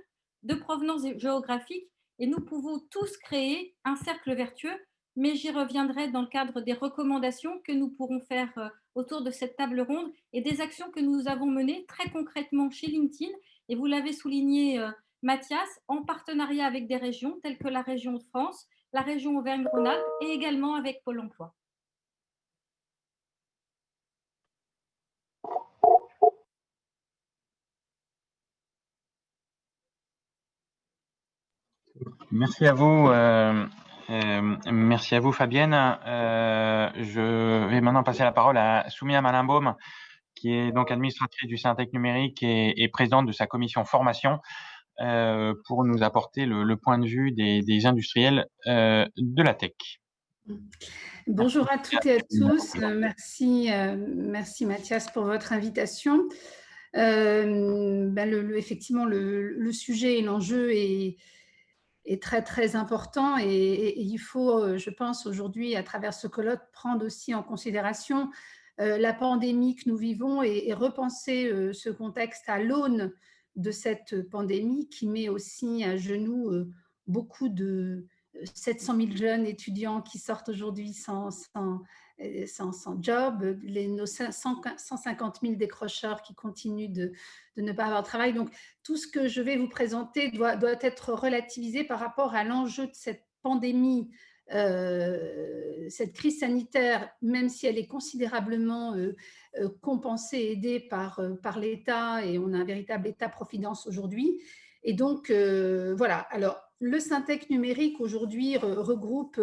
de 0.44 0.56
provenance 0.56 1.04
géographique 1.18 1.90
et 2.20 2.28
nous 2.28 2.40
pouvons 2.40 2.80
tous 2.92 3.18
créer 3.18 3.76
un 3.84 3.96
cercle 3.96 4.34
vertueux, 4.36 4.78
mais 5.16 5.36
j'y 5.36 5.52
reviendrai 5.52 6.10
dans 6.10 6.22
le 6.22 6.28
cadre 6.28 6.62
des 6.62 6.74
recommandations 6.74 7.60
que 7.66 7.72
nous 7.72 7.90
pourrons 7.90 8.22
faire 8.22 8.52
euh, 8.58 8.70
autour 8.96 9.22
de 9.22 9.32
cette 9.32 9.56
table 9.58 9.82
ronde 9.82 10.12
et 10.34 10.42
des 10.42 10.62
actions 10.62 10.90
que 10.92 11.00
nous 11.00 11.28
avons 11.28 11.48
menées 11.48 11.86
très 11.88 12.10
concrètement 12.10 12.70
chez 12.70 12.88
LinkedIn. 12.88 13.32
Et 13.68 13.76
vous 13.76 13.86
l'avez 13.86 14.14
souligné, 14.14 14.80
euh, 14.80 14.92
Mathias, 15.26 15.82
en 15.88 16.04
partenariat 16.04 16.68
avec 16.68 16.86
des 16.88 16.98
régions 16.98 17.40
telles 17.42 17.58
que 17.58 17.68
la 17.68 17.82
région 17.82 18.14
de 18.14 18.22
France, 18.30 18.68
la 18.94 19.02
région 19.02 19.36
Auvergne-Rhône-Alpes 19.38 20.06
et 20.22 20.28
également 20.28 20.76
avec 20.76 21.02
Pôle 21.04 21.20
emploi. 21.20 21.56
Merci 32.30 32.68
à 32.68 32.74
vous. 32.74 33.08
Euh, 33.08 33.66
euh, 34.12 34.56
merci 34.72 35.16
à 35.16 35.20
vous, 35.20 35.32
Fabienne. 35.32 35.74
Euh, 35.74 36.92
je 36.98 37.66
vais 37.68 37.82
maintenant 37.82 38.04
passer 38.04 38.24
la 38.24 38.32
parole 38.32 38.60
à 38.60 38.88
Soumia 38.90 39.24
Malimbaum, 39.24 39.74
qui 40.36 40.54
est 40.54 40.72
donc 40.72 40.92
administratrice 40.92 41.48
du 41.48 41.58
Syntec 41.58 41.94
numérique 41.94 42.44
et, 42.44 42.88
présidente 42.90 43.26
de 43.26 43.32
sa 43.32 43.48
commission 43.48 43.84
formation, 43.86 44.40
pour 44.98 45.84
nous 45.84 46.04
apporter 46.04 46.46
le, 46.46 46.76
point 46.76 46.98
de 46.98 47.06
vue 47.06 47.32
des, 47.32 47.86
industriels 47.86 48.48
de 48.66 49.44
la 49.44 49.54
tech. 49.54 49.74
Bonjour 51.28 51.72
à 51.72 51.78
toutes 51.78 52.06
et 52.06 52.18
à 52.18 52.22
tous. 52.22 52.76
Merci, 52.76 53.70
merci 54.06 54.66
Mathias 54.66 55.12
pour 55.12 55.24
votre 55.24 55.54
invitation. 55.54 56.28
Ben, 56.94 58.54
effectivement, 58.56 59.06
le, 59.06 59.72
sujet 59.72 60.20
et 60.20 60.22
l'enjeu 60.22 60.72
est 60.72 61.18
très 62.22 62.42
très 62.42 62.76
important 62.76 63.38
et, 63.38 63.94
il 63.98 64.18
faut, 64.18 64.60
euh, 64.60 64.78
je 64.78 64.90
pense, 64.90 65.26
aujourd'hui, 65.26 65.76
à 65.76 65.84
travers 65.84 66.14
ce 66.14 66.28
colloque, 66.28 66.62
prendre 66.72 67.06
aussi 67.06 67.34
en 67.34 67.44
considération 67.44 68.30
euh, 68.80 68.98
la 68.98 69.14
pandémie 69.14 69.76
que 69.76 69.90
nous 69.90 69.98
vivons 69.98 70.44
et, 70.44 70.74
repenser 70.74 71.48
euh, 71.48 71.74
ce 71.74 71.90
contexte 71.90 72.48
à 72.48 72.60
l'aune 72.60 73.14
de 73.56 73.72
cette 73.72 74.30
pandémie 74.30 74.90
qui 74.90 75.08
met 75.08 75.30
aussi 75.30 75.84
à 75.84 75.98
genoux 75.98 76.52
beaucoup 77.08 77.50
de 77.50 78.06
700 78.54 78.98
000 78.98 79.12
jeunes 79.16 79.46
étudiants 79.46 80.02
qui 80.02 80.20
sortent 80.20 80.50
aujourd'hui 80.50 80.94
sans, 80.94 81.32
sans, 81.32 81.82
sans, 82.74 83.02
job, 83.02 83.44
nos 83.64 84.06
150 84.06 85.40
000 85.42 85.56
décrocheurs 85.56 86.22
qui 86.22 86.34
continuent 86.36 86.92
de, 86.92 87.12
de, 87.58 87.62
ne 87.62 87.72
pas 87.72 87.86
avoir 87.86 88.02
de 88.02 88.08
travail. 88.08 88.34
Donc, 88.34 88.50
tout 88.84 88.98
ce 88.98 89.08
que 89.08 89.28
je 89.28 89.42
vais 89.42 89.58
vous 89.58 89.70
présenter 89.70 90.32
doit, 90.32 90.56
doit 90.56 90.76
être 90.82 91.14
relativisé 91.14 91.84
par 91.84 92.00
rapport 92.00 92.36
à 92.36 92.44
l'enjeu 92.44 92.88
de 92.88 92.94
cette 92.94 93.24
pandémie, 93.42 94.10
euh, 94.54 95.90
cette 95.90 96.14
crise 96.14 96.40
sanitaire, 96.40 97.10
même 97.22 97.50
si 97.50 97.68
elle 97.68 97.78
est 97.78 97.88
considérablement 97.88 98.94
euh, 98.96 99.16
euh, 99.60 99.70
compensée, 99.82 100.52
aidée 100.52 100.80
par, 100.80 101.22
par 101.42 101.60
l'État, 101.60 102.26
et 102.26 102.38
on 102.40 102.54
a 102.54 102.58
un 102.58 102.64
véritable 102.64 103.08
État-providence 103.08 103.88
aujourd'hui. 103.88 104.42
Et 104.84 104.94
donc, 104.94 105.32
voilà. 105.32 106.20
Alors, 106.30 106.62
le 106.80 107.00
Syntec 107.00 107.50
numérique 107.50 108.00
aujourd'hui 108.00 108.58
regroupe 108.58 109.40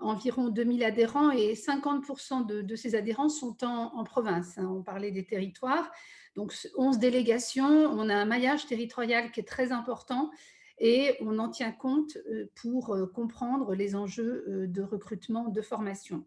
environ 0.00 0.48
2000 0.48 0.84
adhérents 0.84 1.30
et 1.30 1.54
50% 1.54 2.46
de, 2.46 2.76
ces 2.76 2.94
adhérents 2.94 3.28
sont 3.28 3.62
en, 3.64 4.04
province. 4.04 4.58
Hein. 4.58 4.68
On 4.70 4.82
parlait 4.82 5.10
des 5.10 5.24
territoires. 5.24 5.90
Donc 6.36 6.54
11 6.76 6.98
délégations, 6.98 7.68
on 7.68 8.08
a 8.08 8.14
un 8.14 8.24
maillage 8.24 8.66
territorial 8.66 9.30
qui 9.30 9.40
est 9.40 9.48
très 9.48 9.72
important 9.72 10.30
et 10.78 11.16
on 11.20 11.38
en 11.38 11.50
tient 11.50 11.72
compte 11.72 12.16
euh, 12.30 12.50
pour 12.54 12.94
euh, 12.94 13.06
comprendre 13.06 13.74
les 13.74 13.94
enjeux 13.94 14.44
euh, 14.48 14.66
de 14.66 14.82
recrutement, 14.82 15.48
de 15.48 15.60
formation. 15.60 16.24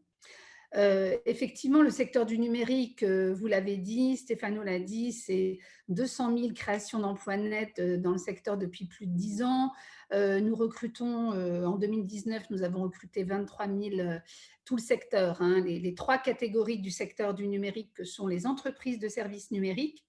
Effectivement, 0.75 1.81
le 1.81 1.91
secteur 1.91 2.25
du 2.25 2.39
numérique, 2.39 3.03
vous 3.03 3.47
l'avez 3.47 3.77
dit, 3.77 4.17
Stéphano 4.17 4.63
l'a 4.63 4.79
dit, 4.79 5.11
c'est 5.11 5.59
200 5.89 6.37
000 6.37 6.53
créations 6.53 6.99
d'emplois 6.99 7.37
nets 7.37 7.79
dans 7.79 8.11
le 8.11 8.17
secteur 8.17 8.57
depuis 8.57 8.85
plus 8.85 9.05
de 9.05 9.15
10 9.15 9.43
ans. 9.43 9.71
Euh, 10.13 10.39
nous 10.39 10.55
recrutons, 10.55 11.33
euh, 11.33 11.65
en 11.65 11.77
2019, 11.77 12.49
nous 12.51 12.63
avons 12.63 12.83
recruté 12.83 13.23
23 13.23 13.67
000, 13.67 13.99
euh, 13.99 14.19
tout 14.63 14.75
le 14.75 14.81
secteur, 14.81 15.41
hein, 15.41 15.61
les, 15.61 15.95
trois 15.95 16.17
catégories 16.17 16.77
du 16.77 16.91
secteur 16.91 17.33
du 17.33 17.47
numérique 17.47 17.93
que 17.93 18.03
sont 18.03 18.27
les 18.27 18.45
entreprises 18.45 18.99
de 18.99 19.07
services 19.07 19.51
numériques, 19.51 20.05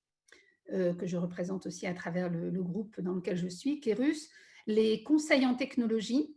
que 0.71 1.07
je 1.07 1.19
représente 1.19 1.67
aussi 1.67 1.87
à 1.87 1.93
travers 1.93 2.31
le, 2.31 2.63
groupe 2.63 2.99
dans 2.99 3.13
lequel 3.13 3.37
je 3.37 3.49
suis, 3.49 3.81
Kerus, 3.81 4.31
les 4.67 5.03
conseils 5.03 5.45
en 5.45 5.55
technologie, 5.55 6.35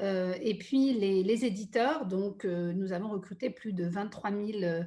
et 0.00 0.56
puis 0.58 0.92
les, 0.92 1.44
éditeurs, 1.44 2.06
donc 2.06 2.44
nous 2.44 2.92
avons 2.92 3.10
recruté 3.10 3.50
plus 3.50 3.72
de 3.72 3.84
23 3.84 4.30
000 4.30 4.84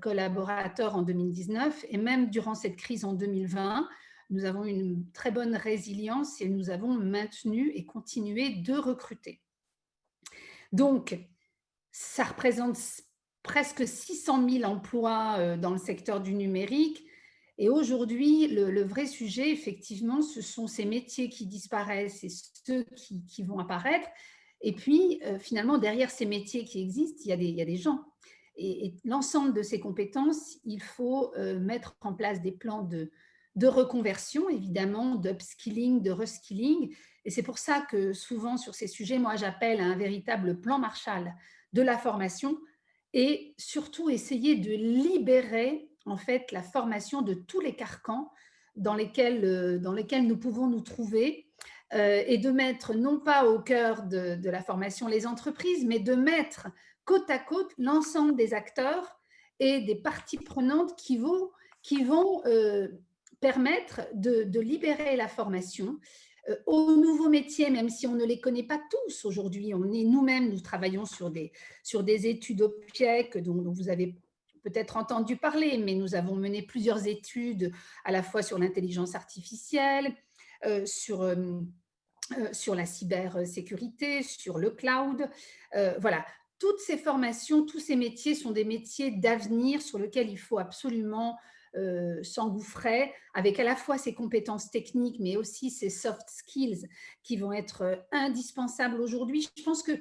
collaborateurs 0.00 0.94
en 0.94 1.02
2019 1.02 1.86
et 1.88 1.96
même 1.96 2.28
durant 2.30 2.54
cette 2.54 2.76
crise 2.76 3.04
en 3.04 3.14
2020, 3.14 3.88
nous 4.32 4.44
avons 4.44 4.64
une 4.64 5.10
très 5.12 5.30
bonne 5.30 5.54
résilience 5.54 6.40
et 6.40 6.48
nous 6.48 6.70
avons 6.70 6.94
maintenu 6.94 7.70
et 7.74 7.84
continué 7.84 8.50
de 8.50 8.74
recruter. 8.74 9.40
Donc, 10.72 11.18
ça 11.90 12.24
représente 12.24 12.78
presque 13.42 13.86
600 13.86 14.48
000 14.48 14.64
emplois 14.64 15.36
euh, 15.38 15.56
dans 15.56 15.70
le 15.70 15.78
secteur 15.78 16.20
du 16.20 16.34
numérique. 16.34 17.04
Et 17.58 17.68
aujourd'hui, 17.68 18.48
le, 18.48 18.82
vrai 18.82 19.06
sujet, 19.06 19.50
effectivement, 19.50 20.22
ce 20.22 20.40
sont 20.40 20.66
ces 20.66 20.86
métiers 20.86 21.28
qui 21.28 21.46
disparaissent 21.46 22.24
et 22.24 22.30
ceux 22.30 22.84
qui, 23.28 23.42
vont 23.42 23.58
apparaître. 23.58 24.08
Et 24.62 24.72
puis, 24.72 25.20
euh, 25.24 25.38
finalement, 25.38 25.78
derrière 25.78 26.10
ces 26.10 26.26
métiers 26.26 26.64
qui 26.64 26.80
existent, 26.80 27.20
il 27.24 27.28
y 27.28 27.60
a 27.60 27.64
des, 27.64 27.76
gens. 27.76 28.04
Et, 28.56 28.94
l'ensemble 29.04 29.52
de 29.52 29.62
ces 29.62 29.80
compétences, 29.80 30.58
il 30.64 30.80
faut 30.80 31.34
euh, 31.36 31.58
mettre 31.58 31.96
en 32.00 32.14
place 32.14 32.40
des 32.40 32.52
plans 32.52 32.82
de, 32.82 33.10
de 33.56 33.66
reconversion, 33.66 34.48
évidemment, 34.48 35.16
d'upskilling, 35.16 36.00
de 36.00 36.10
reskilling. 36.10 36.94
Et 37.24 37.30
c'est 37.30 37.42
pour 37.42 37.58
ça 37.58 37.80
que 37.90 38.12
souvent 38.12 38.56
sur 38.56 38.74
ces 38.74 38.86
sujets, 38.86 39.18
moi, 39.18 39.36
j'appelle 39.36 39.80
à 39.80 39.84
un 39.84 39.96
véritable 39.96 40.60
plan 40.60 40.78
Marshall 40.78 41.34
de 41.72 41.82
la 41.82 41.98
formation 41.98 42.58
et 43.14 43.54
surtout 43.58 44.10
essayer 44.10 44.56
de 44.56 44.70
libérer 44.70 45.90
en 46.06 46.16
fait 46.16 46.50
la 46.52 46.62
formation 46.62 47.22
de 47.22 47.34
tous 47.34 47.60
les 47.60 47.74
carcans 47.74 48.30
dans 48.76 48.94
lesquels, 48.94 49.44
euh, 49.44 49.78
dans 49.78 49.92
lesquels 49.92 50.26
nous 50.26 50.38
pouvons 50.38 50.66
nous 50.66 50.80
trouver 50.80 51.51
et 51.94 52.38
de 52.38 52.50
mettre 52.50 52.94
non 52.94 53.20
pas 53.20 53.46
au 53.46 53.58
cœur 53.60 54.04
de, 54.04 54.48
la 54.48 54.62
formation 54.62 55.08
les 55.08 55.26
entreprises, 55.26 55.84
mais 55.84 55.98
de 55.98 56.14
mettre 56.14 56.68
côte 57.04 57.28
à 57.28 57.38
côte 57.38 57.72
l'ensemble 57.76 58.34
des 58.34 58.54
acteurs 58.54 59.20
et 59.60 59.80
des 59.80 59.96
parties 59.96 60.38
prenantes 60.38 60.96
qui 60.96 61.18
vont, 61.18 61.50
qui 61.82 62.02
vont 62.02 62.42
permettre 63.42 64.02
de, 64.14 64.60
libérer 64.60 65.16
la 65.16 65.28
formation 65.28 65.98
euh, 66.48 66.56
aux 66.66 66.96
nouveaux 66.96 67.28
métiers, 67.28 67.70
même 67.70 67.90
si 67.90 68.06
on 68.06 68.14
ne 68.14 68.24
les 68.24 68.40
connaît 68.40 68.62
pas 68.62 68.80
tous 68.90 69.24
aujourd'hui. 69.26 69.74
On 69.74 69.92
est 69.92 70.04
nous-mêmes, 70.04 70.48
nous 70.48 70.60
travaillons 70.60 71.04
sur 71.04 71.30
des, 71.30 71.52
sur 71.82 72.02
des 72.02 72.26
études 72.26 72.62
OPIEC 72.62 73.38
dont, 73.38 73.56
dont 73.56 73.72
vous 73.72 73.90
avez 73.90 74.16
peut-être 74.62 74.96
entendu 74.96 75.36
parler, 75.36 75.76
mais 75.78 75.94
nous 75.94 76.14
avons 76.14 76.36
mené 76.36 76.62
plusieurs 76.62 77.06
études 77.06 77.72
à 78.04 78.12
la 78.12 78.22
fois 78.22 78.42
sur 78.42 78.58
l'intelligence 78.58 79.14
artificielle, 79.14 80.14
euh, 80.64 80.86
sur, 80.86 81.22
euh, 81.22 81.34
euh, 81.34 81.60
sur 82.52 82.74
la 82.74 82.86
cybersécurité, 82.86 84.22
sur 84.22 84.58
le 84.58 84.70
cloud. 84.70 85.28
Euh, 85.74 85.94
voilà, 86.00 86.24
toutes 86.58 86.78
ces 86.78 86.96
formations, 86.96 87.64
tous 87.66 87.80
ces 87.80 87.96
métiers 87.96 88.34
sont 88.34 88.52
des 88.52 88.64
métiers 88.64 89.10
d'avenir 89.10 89.82
sur 89.82 89.98
lesquels 89.98 90.30
il 90.30 90.38
faut 90.38 90.58
absolument 90.58 91.36
euh, 91.74 92.22
s'engouffrer 92.22 93.12
avec 93.32 93.58
à 93.58 93.64
la 93.64 93.76
fois 93.76 93.96
ses 93.96 94.12
compétences 94.12 94.70
techniques, 94.70 95.16
mais 95.18 95.36
aussi 95.36 95.70
ses 95.70 95.88
soft 95.88 96.28
skills 96.28 96.86
qui 97.22 97.38
vont 97.38 97.52
être 97.52 97.82
euh, 97.82 97.96
indispensables 98.12 99.00
aujourd'hui. 99.00 99.48
Je 99.56 99.62
pense 99.62 99.82
que 99.82 99.92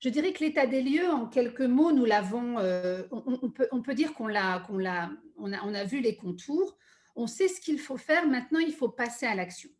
je 0.00 0.08
dirais 0.08 0.32
que 0.32 0.44
l'état 0.44 0.66
des 0.66 0.82
lieux, 0.82 1.08
en 1.08 1.26
quelques 1.26 1.60
mots, 1.60 1.92
nous 1.92 2.04
l'avons, 2.04 2.58
euh, 2.58 3.04
on, 3.10 3.82
peut, 3.82 3.94
dire 3.94 4.14
qu'on 4.14 4.26
l'a, 4.26 4.64
qu'on 4.66 4.78
l'a, 4.78 5.10
on 5.38 5.52
a 5.52 5.84
vu 5.84 6.00
les 6.00 6.16
contours, 6.16 6.76
on 7.14 7.26
sait 7.26 7.48
ce 7.48 7.60
qu'il 7.60 7.78
faut 7.78 7.96
faire, 7.96 8.26
maintenant 8.26 8.58
il 8.58 8.72
faut 8.72 8.88
passer 8.88 9.26
à 9.26 9.34
l'action. 9.34 9.70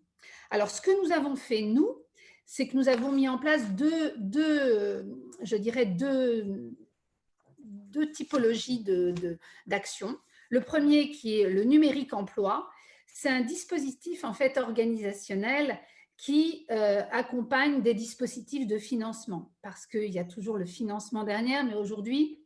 Alors 0.50 0.70
ce 0.70 0.80
que 0.80 1.04
nous 1.04 1.12
avons 1.12 1.37
fait, 1.37 1.62
nous, 1.62 2.02
c'est 2.44 2.68
que 2.68 2.76
nous 2.76 2.88
avons 2.88 3.12
mis 3.12 3.28
en 3.28 3.38
place 3.38 3.70
deux, 3.72 4.14
typologies 8.14 8.85
d'actions. 9.66 10.12
De, 10.12 10.18
le 10.50 10.61
premier 10.61 11.11
qui 11.11 11.40
est 11.40 11.50
le 11.50 11.64
numérique 11.64 12.12
emploi, 12.12 12.70
c'est 13.06 13.28
un 13.28 13.40
dispositif 13.40 14.24
en 14.24 14.32
fait 14.32 14.59
organisationnel 14.59 15.80
qui 16.16 16.66
euh, 16.70 17.02
accompagne 17.11 17.82
des 17.82 17.94
dispositifs 17.94 18.66
de 18.66 18.78
financement 18.78 19.52
parce 19.62 19.87
qu'il 19.87 20.11
y 20.11 20.18
a 20.18 20.24
toujours 20.24 20.56
le 20.56 20.66
financement 20.66 21.24
derrière, 21.24 21.64
mais 21.64 21.74
aujourd'hui, 21.74 22.42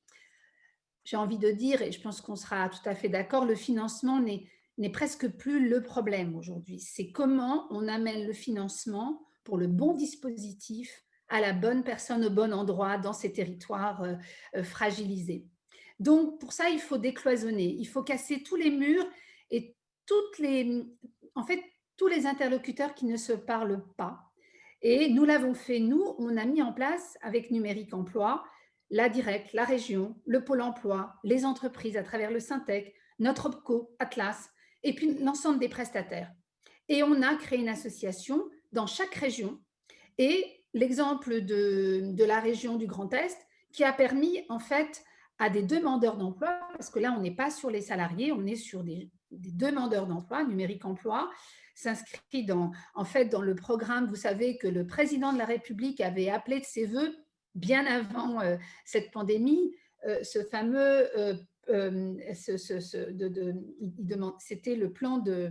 j'ai 1.04 1.16
envie 1.16 1.38
de 1.38 1.50
dire, 1.50 1.82
et 1.82 1.92
je 1.92 2.00
pense 2.00 2.20
qu'on 2.20 2.36
sera 2.36 2.68
tout 2.68 2.88
à 2.88 2.94
fait 2.94 3.08
d'accord, 3.08 3.44
le 3.44 3.54
financement 3.54 4.20
n'est 4.20 4.46
presque 4.88 5.28
plus 5.28 5.68
le 5.68 5.82
problème 5.82 6.34
aujourd'hui. 6.34 6.80
C'est 6.80 7.10
comment 7.10 7.66
on 7.70 7.86
amène 7.86 8.26
le 8.26 8.32
financement 8.32 9.26
pour 9.44 9.58
le 9.58 9.66
bon 9.66 9.92
dispositif 9.92 11.04
à 11.28 11.40
la 11.40 11.52
bonne 11.52 11.84
personne 11.84 12.24
au 12.24 12.30
bon 12.30 12.52
endroit 12.52 12.98
dans 12.98 13.12
ces 13.12 13.32
territoires 13.32 14.02
euh, 14.02 14.14
euh, 14.56 14.64
fragilisés. 14.64 15.46
Donc, 15.98 16.40
pour 16.40 16.52
ça, 16.52 16.70
il 16.70 16.80
faut 16.80 16.98
décloisonner, 16.98 17.76
il 17.78 17.84
faut 17.86 18.02
casser 18.02 18.42
tous 18.42 18.56
les 18.56 18.70
murs 18.70 19.06
et 19.50 19.76
toutes 20.06 20.38
les, 20.38 20.82
en 21.34 21.44
fait, 21.44 21.62
tous 21.96 22.08
les 22.08 22.26
interlocuteurs 22.26 22.94
qui 22.94 23.04
ne 23.04 23.16
se 23.16 23.32
parlent 23.32 23.84
pas. 23.98 24.32
Et 24.82 25.10
nous 25.10 25.26
l'avons 25.26 25.52
fait, 25.52 25.78
nous, 25.78 26.14
on 26.18 26.38
a 26.38 26.46
mis 26.46 26.62
en 26.62 26.72
place 26.72 27.18
avec 27.20 27.50
Numérique 27.50 27.92
Emploi, 27.92 28.42
la 28.88 29.08
Direct, 29.10 29.52
la 29.52 29.64
région, 29.64 30.16
le 30.26 30.42
Pôle 30.42 30.62
emploi, 30.62 31.14
les 31.22 31.44
entreprises 31.44 31.98
à 31.98 32.02
travers 32.02 32.30
le 32.30 32.40
Syntec, 32.40 32.94
notre 33.18 33.46
OPCO, 33.46 33.94
Atlas, 33.98 34.50
et 34.82 34.94
puis 34.94 35.14
l'ensemble 35.18 35.58
des 35.58 35.68
prestataires. 35.68 36.32
Et 36.88 37.02
on 37.02 37.22
a 37.22 37.34
créé 37.36 37.58
une 37.58 37.68
association 37.68 38.42
dans 38.72 38.86
chaque 38.86 39.14
région. 39.14 39.60
Et 40.18 40.64
l'exemple 40.74 41.42
de, 41.42 42.12
de 42.12 42.24
la 42.24 42.40
région 42.40 42.76
du 42.76 42.86
Grand 42.86 43.12
Est, 43.12 43.38
qui 43.72 43.84
a 43.84 43.92
permis 43.92 44.44
en 44.48 44.58
fait 44.58 45.02
à 45.40 45.48
des 45.48 45.62
demandeurs 45.62 46.18
d'emploi, 46.18 46.60
parce 46.72 46.90
que 46.90 46.98
là, 46.98 47.14
on 47.16 47.22
n'est 47.22 47.34
pas 47.34 47.50
sur 47.50 47.70
les 47.70 47.80
salariés, 47.80 48.30
on 48.30 48.44
est 48.46 48.56
sur 48.56 48.84
des, 48.84 49.10
demandeurs 49.30 50.06
d'emploi, 50.06 50.44
numérique 50.44 50.84
emploi, 50.84 51.30
s'inscrit 51.74 52.44
dans, 52.44 52.72
en 52.94 53.04
fait, 53.04 53.26
dans 53.26 53.40
le 53.40 53.54
programme, 53.54 54.06
vous 54.06 54.16
savez 54.16 54.58
que 54.58 54.68
le 54.68 54.86
président 54.86 55.32
de 55.32 55.38
la 55.38 55.46
République 55.46 56.00
avait 56.02 56.28
appelé 56.28 56.60
de 56.60 56.64
ses 56.64 56.84
voeux, 56.84 57.16
bien 57.54 57.86
avant 57.86 58.40
euh, 58.40 58.56
cette 58.84 59.10
pandémie, 59.12 59.74
euh, 60.06 60.22
ce 60.22 60.42
fameux, 60.44 61.08
euh, 61.18 61.34
euh 61.70 62.14
c'était 64.38 64.76
le 64.76 64.92
plan 64.92 65.18
de, 65.18 65.50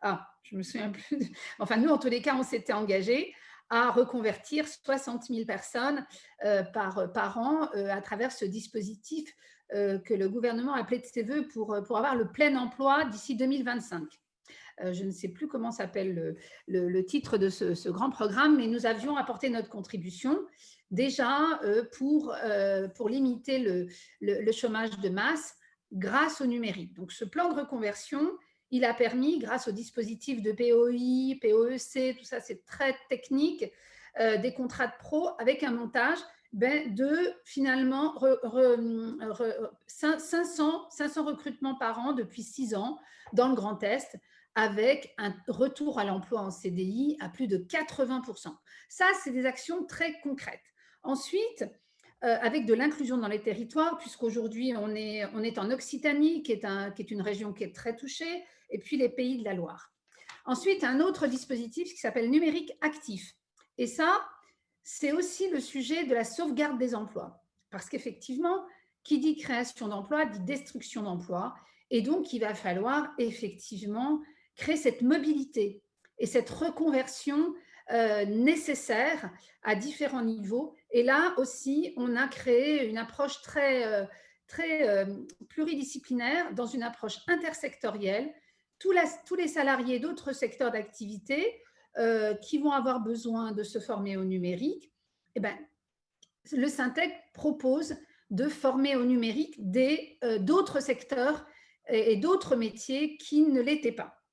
ah, 0.00 0.28
je 0.42 0.56
me 0.56 0.62
souviens 0.62 0.90
plus, 0.90 1.32
enfin 1.58 1.76
nous, 1.76 1.88
en 1.88 1.98
tous 1.98 2.08
les 2.08 2.22
cas, 2.22 2.36
on 2.36 2.42
s'était 2.42 2.72
engagé 2.72 3.34
à 3.68 3.90
reconvertir 3.90 4.68
60 4.68 5.24
000 5.24 5.44
personnes 5.44 6.06
euh, 6.44 6.62
par, 6.62 7.12
par 7.12 7.38
an 7.38 7.68
euh, 7.74 7.88
à 7.90 8.00
travers 8.00 8.32
ce 8.32 8.44
dispositif 8.44 9.34
que 9.72 10.14
le 10.14 10.28
gouvernement 10.28 10.74
a 10.74 10.78
appelé 10.78 11.00
de 11.00 11.04
ses 11.04 11.24
voeux 11.24 11.48
pour, 11.48 11.76
pour 11.84 11.98
avoir 11.98 12.14
le 12.14 12.30
plein 12.30 12.54
emploi 12.54 13.04
d'ici 13.06 13.34
2025. 13.34 14.04
Je 14.92 15.02
ne 15.02 15.10
sais 15.10 15.26
plus 15.26 15.48
comment 15.48 15.72
s'appelle 15.72 16.36
le, 16.68 16.88
le, 16.88 17.04
titre 17.04 17.36
de 17.36 17.48
ce, 17.48 17.88
grand 17.88 18.10
programme, 18.10 18.58
mais 18.58 18.68
nous 18.68 18.86
avions 18.86 19.16
apporté 19.16 19.50
notre 19.50 19.68
contribution 19.68 20.38
déjà 20.90 21.60
pour, 21.96 22.34
pour 22.94 23.08
limiter 23.08 23.58
le, 23.58 23.88
le 24.20 24.52
chômage 24.52 24.98
de 24.98 25.08
masse 25.08 25.56
grâce 25.92 26.40
au 26.40 26.46
numérique. 26.46 26.94
Donc 26.94 27.12
ce 27.12 27.24
plan 27.24 27.52
de 27.52 27.58
reconversion, 27.58 28.30
il 28.70 28.84
a 28.84 28.94
permis, 28.94 29.38
grâce 29.38 29.68
au 29.68 29.72
dispositif 29.72 30.42
de 30.42 30.52
POI, 30.52 31.38
POEC, 31.40 32.18
tout 32.18 32.24
ça, 32.24 32.40
c'est 32.40 32.64
très 32.64 32.96
technique, 33.08 33.64
euh, 34.18 34.38
des 34.38 34.54
contrats 34.54 34.86
de 34.86 34.96
pro 34.98 35.30
avec 35.38 35.62
un 35.62 35.72
montage 35.72 36.18
ben, 36.52 36.94
de 36.94 37.34
finalement 37.44 38.12
re, 38.12 38.38
re, 38.42 38.76
re, 39.20 39.70
500, 39.86 40.90
500 40.90 41.24
recrutements 41.24 41.74
par 41.76 41.98
an 41.98 42.12
depuis 42.12 42.42
six 42.42 42.74
ans 42.74 42.98
dans 43.32 43.48
le 43.48 43.54
Grand 43.54 43.82
Est 43.82 44.16
avec 44.54 45.14
un 45.18 45.34
retour 45.48 45.98
à 45.98 46.04
l'emploi 46.04 46.40
en 46.40 46.50
CDI 46.50 47.18
à 47.20 47.28
plus 47.28 47.46
de 47.46 47.58
80%. 47.58 48.56
Ça, 48.88 49.04
c'est 49.22 49.32
des 49.32 49.44
actions 49.44 49.84
très 49.84 50.18
concrètes. 50.22 50.60
Ensuite, 51.06 51.64
euh, 52.24 52.36
avec 52.40 52.66
de 52.66 52.74
l'inclusion 52.74 53.16
dans 53.16 53.28
les 53.28 53.40
territoires, 53.40 53.96
puisqu'aujourd'hui, 53.98 54.74
on 54.76 54.94
est, 54.94 55.58
en 55.58 55.70
Occitanie, 55.70 56.42
qui 56.42 56.52
est, 56.52 56.66
qui 56.94 57.02
est 57.02 57.10
une 57.10 57.22
région 57.22 57.52
qui 57.52 57.64
est 57.64 57.74
très 57.74 57.96
touchée, 57.96 58.44
et 58.70 58.78
puis 58.78 58.96
les 58.96 59.08
pays 59.08 59.38
de 59.38 59.44
la 59.44 59.54
Loire. 59.54 59.92
Ensuite, 60.44 60.84
un 60.84 61.00
autre 61.00 61.26
dispositif 61.26 61.92
qui 61.92 61.98
s'appelle 61.98 62.30
numérique 62.30 62.72
actif. 62.80 63.34
Et 63.78 63.86
ça, 63.86 64.26
c'est 64.82 65.12
aussi 65.12 65.48
le 65.50 65.60
sujet 65.60 66.04
de 66.04 66.14
la 66.14 66.24
sauvegarde 66.24 66.78
des 66.78 66.94
emplois. 66.94 67.42
Parce 67.70 67.88
qu'effectivement, 67.88 68.64
qui 69.06 69.20
dit 69.20 69.36
création 69.36 69.86
d'emplois 69.86 70.26
dit 70.26 70.40
destruction 70.40 71.02
d'emplois. 71.02 71.54
Et 71.90 72.02
donc, 72.02 72.32
il 72.32 72.40
va 72.40 72.54
falloir 72.54 73.08
effectivement 73.18 74.20
créer 74.56 74.76
cette 74.76 75.02
mobilité 75.02 75.82
et 76.18 76.26
cette 76.26 76.50
reconversion 76.50 77.54
euh, 77.92 78.24
nécessaire 78.24 79.30
à 79.62 79.76
différents 79.76 80.24
niveaux. 80.24 80.74
Et 80.90 81.04
là 81.04 81.34
aussi, 81.36 81.92
on 81.96 82.16
a 82.16 82.26
créé 82.26 82.84
une 82.88 82.98
approche 82.98 83.40
très, 83.42 83.86
euh, 83.86 84.04
très 84.48 84.88
euh, 84.88 85.06
pluridisciplinaire 85.48 86.52
dans 86.52 86.66
une 86.66 86.82
approche 86.82 87.18
intersectorielle 87.28 88.34
tous, 88.80 88.92
les 89.36 89.46
salariés 89.46 90.00
d'autres 90.00 90.32
secteurs 90.32 90.70
d'activité 90.70 91.62
qui 92.42 92.58
vont 92.58 92.72
avoir 92.72 93.00
besoin 93.00 93.52
de 93.52 93.62
se 93.62 93.78
former 93.78 94.18
au 94.18 94.24
numérique, 94.24 94.92
eh 95.34 95.40
ben, 95.40 95.56
le 96.52 96.68
Syntec 96.68 97.10
propose 97.32 97.96
de 98.28 98.48
former 98.48 98.96
au 98.96 99.06
numérique 99.06 99.54
d'autres 100.40 100.80
secteurs 100.80 101.46
et 101.88 102.16
d'autres 102.16 102.54
métiers 102.54 103.16
qui 103.16 103.44
ne 103.44 103.62
l'étaient 103.62 103.92
pas. 103.92 104.25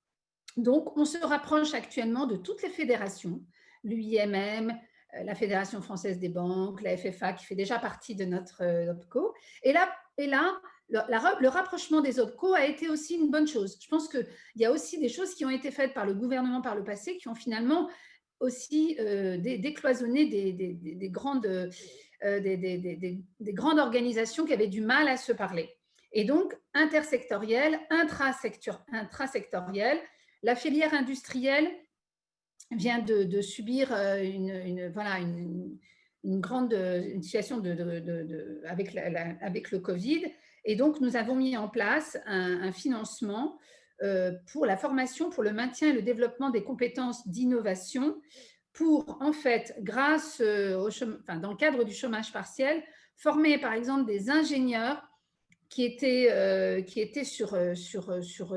Donc, 0.57 0.97
on 0.97 1.05
se 1.05 1.17
rapproche 1.17 1.73
actuellement 1.73 2.25
de 2.25 2.35
toutes 2.35 2.61
les 2.61 2.69
fédérations, 2.69 3.41
l'UIMM, 3.83 4.77
euh, 5.15 5.23
la 5.23 5.35
Fédération 5.35 5.81
française 5.81 6.19
des 6.19 6.29
banques, 6.29 6.81
la 6.81 6.97
FFA 6.97 7.33
qui 7.33 7.45
fait 7.45 7.55
déjà 7.55 7.79
partie 7.79 8.15
de 8.15 8.25
notre 8.25 8.63
euh, 8.63 8.91
OPCO. 8.91 9.33
Et 9.63 9.73
là, 9.73 9.91
et 10.17 10.27
là 10.27 10.59
le, 10.89 11.47
rapprochement 11.47 12.01
des 12.01 12.19
OPCO 12.19 12.53
a 12.53 12.65
été 12.65 12.89
aussi 12.89 13.15
une 13.15 13.31
bonne 13.31 13.47
chose. 13.47 13.77
Je 13.81 13.87
pense 13.87 14.07
qu'il 14.07 14.27
y 14.55 14.65
a 14.65 14.71
aussi 14.71 14.99
des 14.99 15.09
choses 15.09 15.33
qui 15.33 15.45
ont 15.45 15.49
été 15.49 15.71
faites 15.71 15.93
par 15.93 16.05
le 16.05 16.13
gouvernement 16.13 16.61
par 16.61 16.75
le 16.75 16.83
passé 16.83 17.17
qui 17.17 17.27
ont 17.27 17.35
finalement 17.35 17.89
aussi 18.39 18.97
euh, 18.99 19.37
décloisonné 19.37 20.25
des, 20.25 20.51
des, 20.51 20.73
des, 20.73 20.95
des 20.95 21.09
grandes, 21.09 21.69
des, 22.21 23.23
grandes 23.53 23.79
organisations 23.79 24.45
qui 24.45 24.53
avaient 24.53 24.67
du 24.67 24.81
mal 24.81 25.07
à 25.07 25.17
se 25.17 25.31
parler. 25.31 25.69
Et 26.11 26.25
donc, 26.25 26.55
intersectoriel, 26.73 27.79
intrasectoriel 27.89 29.97
la 30.43 30.55
filière 30.55 30.93
industrielle 30.93 31.69
vient 32.71 32.99
de, 32.99 33.41
subir 33.41 33.93
euh, 33.93 34.21
une, 34.21 34.89
voilà, 34.89 35.19
une, 35.19 35.79
une, 36.23 36.39
grande 36.39 36.75
situation 37.21 37.59
de, 37.59 38.61
avec, 38.67 38.93
la, 38.93 39.35
avec 39.41 39.71
le 39.71 39.79
Covid. 39.79 40.25
Et 40.65 40.75
donc, 40.75 41.01
nous 41.01 41.15
avons 41.15 41.35
mis 41.35 41.57
en 41.57 41.67
place 41.69 42.17
un, 42.25 42.71
financement 42.71 43.57
pour 44.51 44.65
la 44.65 44.75
formation, 44.75 45.29
pour 45.29 45.43
le 45.43 45.53
maintien 45.53 45.89
et 45.89 45.93
le 45.93 46.01
développement 46.01 46.49
des 46.49 46.63
compétences 46.63 47.25
d'innovation, 47.27 48.21
pour, 48.73 49.17
en 49.21 49.31
fait, 49.33 49.75
grâce 49.79 50.41
au 50.41 50.87
enfin, 50.87 51.37
dans 51.37 51.51
le 51.51 51.57
cadre 51.57 51.83
du 51.83 51.93
chômage 51.93 52.33
partiel, 52.33 52.83
former, 53.15 53.57
par 53.59 53.73
exemple, 53.73 54.05
des 54.05 54.29
ingénieurs 54.29 55.01
qui 55.69 55.85
étaient, 55.85 56.83
qui 56.87 57.01
étaient 57.01 57.23
sur, 57.25 57.57
sur, 57.75 58.23
sur 58.23 58.55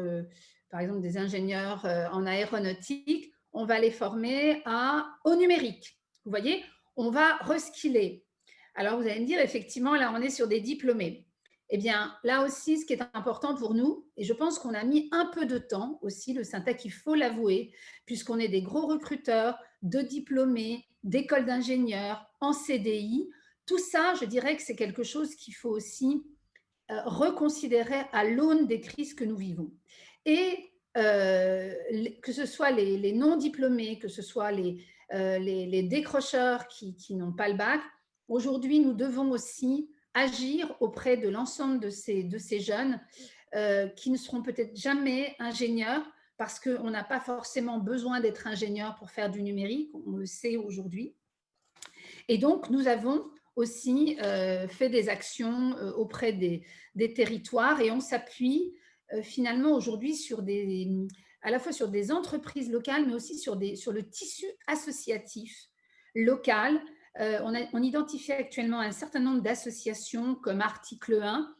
par 0.76 0.82
exemple, 0.82 1.00
des 1.00 1.16
ingénieurs 1.16 1.86
en 2.12 2.26
aéronautique, 2.26 3.32
on 3.54 3.64
va 3.64 3.80
les 3.80 3.90
former 3.90 4.62
au 5.24 5.34
numérique. 5.34 5.98
Vous 6.26 6.30
voyez, 6.30 6.62
on 6.96 7.08
va 7.08 7.36
reskiller. 7.36 8.26
Alors, 8.74 9.00
vous 9.00 9.08
allez 9.08 9.20
me 9.20 9.26
dire, 9.26 9.40
effectivement, 9.40 9.94
là, 9.94 10.12
on 10.14 10.20
est 10.20 10.28
sur 10.28 10.46
des 10.46 10.60
diplômés. 10.60 11.26
Eh 11.70 11.78
bien, 11.78 12.14
là 12.24 12.44
aussi, 12.44 12.78
ce 12.78 12.84
qui 12.84 12.92
est 12.92 13.02
important 13.14 13.54
pour 13.54 13.72
nous, 13.72 14.06
et 14.18 14.24
je 14.24 14.34
pense 14.34 14.58
qu'on 14.58 14.74
a 14.74 14.84
mis 14.84 15.08
un 15.12 15.24
peu 15.24 15.46
de 15.46 15.56
temps 15.56 15.98
aussi, 16.02 16.34
le 16.34 16.44
Syntec, 16.44 16.84
il 16.84 16.92
faut 16.92 17.14
l'avouer, 17.14 17.72
puisqu'on 18.04 18.38
est 18.38 18.48
des 18.48 18.60
gros 18.60 18.86
recruteurs 18.86 19.58
de 19.80 20.02
diplômés, 20.02 20.84
d'écoles 21.04 21.46
d'ingénieurs, 21.46 22.22
en 22.42 22.52
CDI. 22.52 23.30
Tout 23.64 23.78
ça, 23.78 24.12
je 24.20 24.26
dirais 24.26 24.54
que 24.54 24.62
c'est 24.62 24.76
quelque 24.76 25.04
chose 25.04 25.36
qu'il 25.36 25.54
faut 25.54 25.70
aussi 25.70 26.22
euh, 26.88 27.00
reconsidérer 27.06 28.04
à 28.12 28.22
l'aune 28.24 28.68
des 28.68 28.80
crises 28.80 29.14
que 29.14 29.24
nous 29.24 29.36
vivons. 29.36 29.72
Et 30.26 30.72
euh, 30.96 31.72
que 32.22 32.32
ce 32.32 32.46
soit 32.46 32.72
les, 32.72 33.12
non-diplômés, 33.12 33.98
que 33.98 34.08
ce 34.08 34.22
soit 34.22 34.50
les, 34.50 34.84
euh, 35.14 35.82
décrocheurs 35.88 36.66
qui, 36.68 37.14
n'ont 37.14 37.32
pas 37.32 37.48
le 37.48 37.54
bac, 37.54 37.80
aujourd'hui, 38.28 38.80
nous 38.80 38.92
devons 38.92 39.30
aussi 39.30 39.88
agir 40.14 40.74
auprès 40.80 41.16
de 41.16 41.28
l'ensemble 41.28 41.78
de 41.78 41.90
ces, 41.90 42.60
jeunes 42.60 43.00
euh, 43.54 43.86
qui 43.88 44.10
ne 44.10 44.16
seront 44.16 44.42
peut-être 44.42 44.76
jamais 44.76 45.36
ingénieurs 45.38 46.02
parce 46.38 46.58
qu'on 46.58 46.90
n'a 46.90 47.04
pas 47.04 47.20
forcément 47.20 47.78
besoin 47.78 48.20
d'être 48.20 48.46
ingénieur 48.46 48.96
pour 48.96 49.10
faire 49.10 49.30
du 49.30 49.42
numérique, 49.42 49.90
on 50.06 50.16
le 50.16 50.26
sait 50.26 50.56
aujourd'hui. 50.56 51.14
Et 52.28 52.38
donc, 52.38 52.68
nous 52.68 52.88
avons 52.88 53.30
aussi 53.54 54.18
fait 54.68 54.90
des 54.90 55.08
actions 55.08 55.76
auprès 55.96 56.32
des, 56.32 56.62
territoires 57.14 57.80
et 57.80 57.90
on 57.90 58.00
s'appuie 58.00 58.74
finalement 59.22 59.72
aujourd'hui 59.72 60.14
à 61.42 61.50
la 61.50 61.58
fois 61.58 61.72
sur 61.72 61.88
des 61.88 62.10
entreprises 62.10 62.70
locales, 62.70 63.06
mais 63.06 63.14
aussi 63.14 63.38
sur, 63.38 63.58
sur 63.76 63.92
le 63.92 64.08
tissu 64.08 64.46
associatif 64.66 65.68
local. 66.16 66.80
Euh, 67.20 67.38
on, 67.72 67.82
identifie 67.82 68.32
actuellement 68.32 68.80
un 68.80 68.90
certain 68.90 69.20
nombre 69.20 69.40
d'associations 69.40 70.34
comme 70.34 70.60
article 70.60 71.20
1 71.22 71.54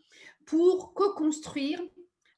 pour 0.45 0.93
co-construire 0.93 1.81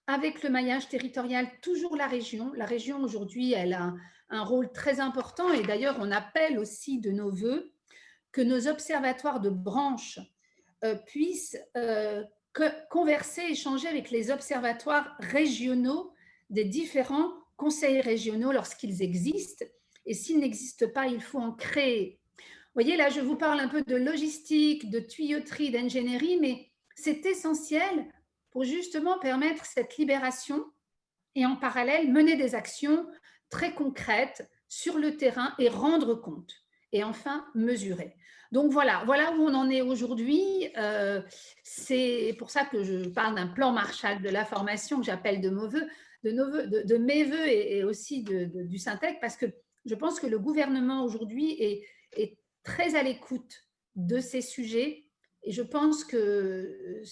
avec 0.06 0.42
le 0.42 0.50
maillage 0.50 0.88
territorial 0.88 1.48
toujours 1.62 1.96
la 1.96 2.06
région. 2.06 2.52
La 2.52 2.64
région 2.64 3.02
aujourd'hui, 3.02 3.52
elle 3.54 3.72
a 3.72 3.94
un 4.30 4.44
rôle 4.44 4.70
très 4.70 5.00
important 5.00 5.50
et 5.52 5.62
d'ailleurs 5.62 5.96
on 6.00 6.10
appelle 6.10 6.58
aussi 6.58 7.00
de 7.00 7.10
nos 7.10 7.30
voeux 7.30 7.72
que 8.30 8.42
nos 8.42 8.68
observatoires 8.68 9.40
de 9.40 9.50
branches 9.50 10.20
euh, 10.84 10.94
puissent 10.94 11.56
converser, 12.90 13.42
échanger 13.42 13.88
avec 13.88 14.10
les 14.10 14.30
observatoires 14.30 15.16
régionaux 15.20 16.12
des 16.50 16.64
différents 16.64 17.32
conseils 17.56 18.00
régionaux 18.00 18.52
lorsqu'ils 18.52 19.02
existent. 19.02 19.64
Et 20.06 20.14
s'ils 20.14 20.38
n'existent 20.38 20.88
pas, 20.88 21.06
il 21.06 21.20
faut 21.20 21.38
en 21.38 21.52
créer. 21.52 22.18
Vous 22.38 22.82
voyez, 22.82 22.96
là, 22.96 23.10
je 23.10 23.20
vous 23.20 23.36
parle 23.36 23.60
un 23.60 23.68
peu 23.68 23.82
de 23.82 23.96
logistique, 23.96 24.90
de 24.90 25.00
tuyauterie, 25.00 25.70
d'ingénierie, 25.70 26.38
mais 26.40 26.70
c'est 26.94 27.26
essentiel 27.26 28.06
pour 28.50 28.64
justement 28.64 29.18
permettre 29.18 29.64
cette 29.64 29.96
libération 29.96 30.64
et 31.34 31.44
en 31.44 31.56
parallèle 31.56 32.10
mener 32.10 32.36
des 32.36 32.54
actions 32.54 33.06
très 33.50 33.74
concrètes 33.74 34.48
sur 34.68 34.98
le 34.98 35.16
terrain 35.16 35.54
et 35.58 35.68
rendre 35.68 36.14
compte. 36.14 36.54
Et 36.92 37.04
enfin, 37.04 37.46
mesurer. 37.54 38.14
Donc 38.50 38.72
voilà, 38.72 39.02
voilà 39.04 39.32
où 39.32 39.42
on 39.42 39.54
en 39.54 39.68
est 39.70 39.82
aujourd'hui. 39.82 40.68
Euh, 40.76 41.20
c'est 41.62 42.34
pour 42.38 42.50
ça 42.50 42.64
que 42.64 42.82
je 42.82 43.08
parle 43.08 43.34
d'un 43.34 43.48
plan 43.48 43.72
Marshall 43.72 44.22
de 44.22 44.28
la 44.30 44.44
formation 44.44 44.98
que 44.98 45.04
j'appelle 45.04 45.40
de, 45.40 45.48
mes 46.98 47.24
voeux 47.24 47.48
et, 47.48 47.84
aussi 47.84 48.22
du 48.22 48.78
Syntec, 48.78 49.18
parce 49.20 49.36
que 49.36 49.46
je 49.84 49.94
pense 49.94 50.18
que 50.20 50.26
le 50.26 50.38
gouvernement 50.38 51.04
aujourd'hui 51.04 51.56
est, 51.60 51.86
est, 52.12 52.38
très 52.64 52.96
à 52.96 53.02
l'écoute 53.02 53.64
de 53.96 54.20
ces 54.20 54.42
sujets 54.42 55.06
et 55.42 55.52
je 55.52 55.62
pense 55.62 56.04
que 56.04 57.02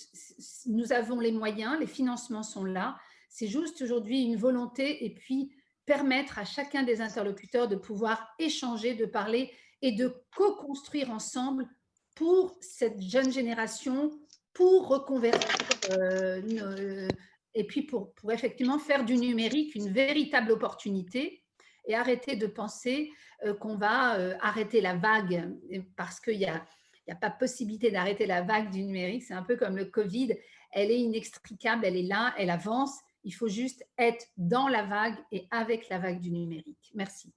nous 0.66 0.92
avons 0.92 1.18
les 1.18 1.33
moyens, 1.33 1.79
les 1.81 1.87
financements 1.87 2.42
sont 2.42 2.64
là. 2.64 2.99
C'est 3.31 3.46
juste 3.46 3.81
aujourd'hui 3.81 4.22
une 4.22 4.37
volonté 4.37 5.07
et 5.07 5.14
puis 5.14 5.53
permettre 5.87 6.38
à 6.38 6.44
chacun 6.44 6.83
des 6.83 7.01
interlocuteurs 7.01 7.68
de 7.68 7.77
pouvoir 7.77 8.35
échanger, 8.38 8.94
de 8.94 9.07
parler 9.07 9.51
et 9.83 9.93
de 9.93 10.15
co-construire 10.35 11.11
ensemble 11.11 11.69
pour 12.15 12.57
cette 12.61 13.01
jeune 13.01 13.31
génération, 13.31 14.11
pour 14.53 14.89
reconvertir 14.89 15.51
euh, 15.93 17.09
et 17.55 17.65
puis 17.65 17.83
pour, 17.83 18.12
effectivement 18.31 18.79
faire 18.79 19.05
du 19.05 19.17
numérique 19.17 19.75
une 19.75 19.93
véritable 19.93 20.53
opportunité 20.53 21.43
et 21.87 21.95
arrêter 21.95 22.37
de 22.37 22.47
penser 22.47 23.12
euh, 23.45 23.55
qu'on 23.55 23.77
va 23.77 24.19
euh, 24.19 24.35
arrêter 24.41 24.81
la 24.81 24.97
vague 24.97 25.55
parce 25.97 26.21
qu'il 26.21 26.39
n'y 26.39 26.47
a 26.47 27.17
pas 27.21 27.31
possibilité 27.31 27.91
d'arrêter 27.91 28.27
la 28.27 28.43
vague 28.43 28.71
du 28.71 28.83
numérique. 28.83 29.25
C'est 29.25 29.35
un 29.35 29.43
peu 29.43 29.57
comme 29.57 29.77
le 29.77 29.85
Covid. 29.85 30.35
Elle 30.73 30.91
est 30.91 31.01
inextricable, 31.01 31.85
elle 31.85 31.97
est 31.97 32.03
là, 32.03 32.35
elle 32.39 32.51
avance. 32.51 32.99
Il 33.25 33.33
faut 33.33 33.49
juste 33.49 33.87
être 33.99 34.27
dans 34.37 34.69
la 34.69 34.85
vague 34.85 35.17
et 35.33 35.47
avec 35.51 35.89
la 35.89 35.99
vague 35.99 36.21
du 36.21 36.31
numérique. 36.31 36.93
Merci. 36.95 37.33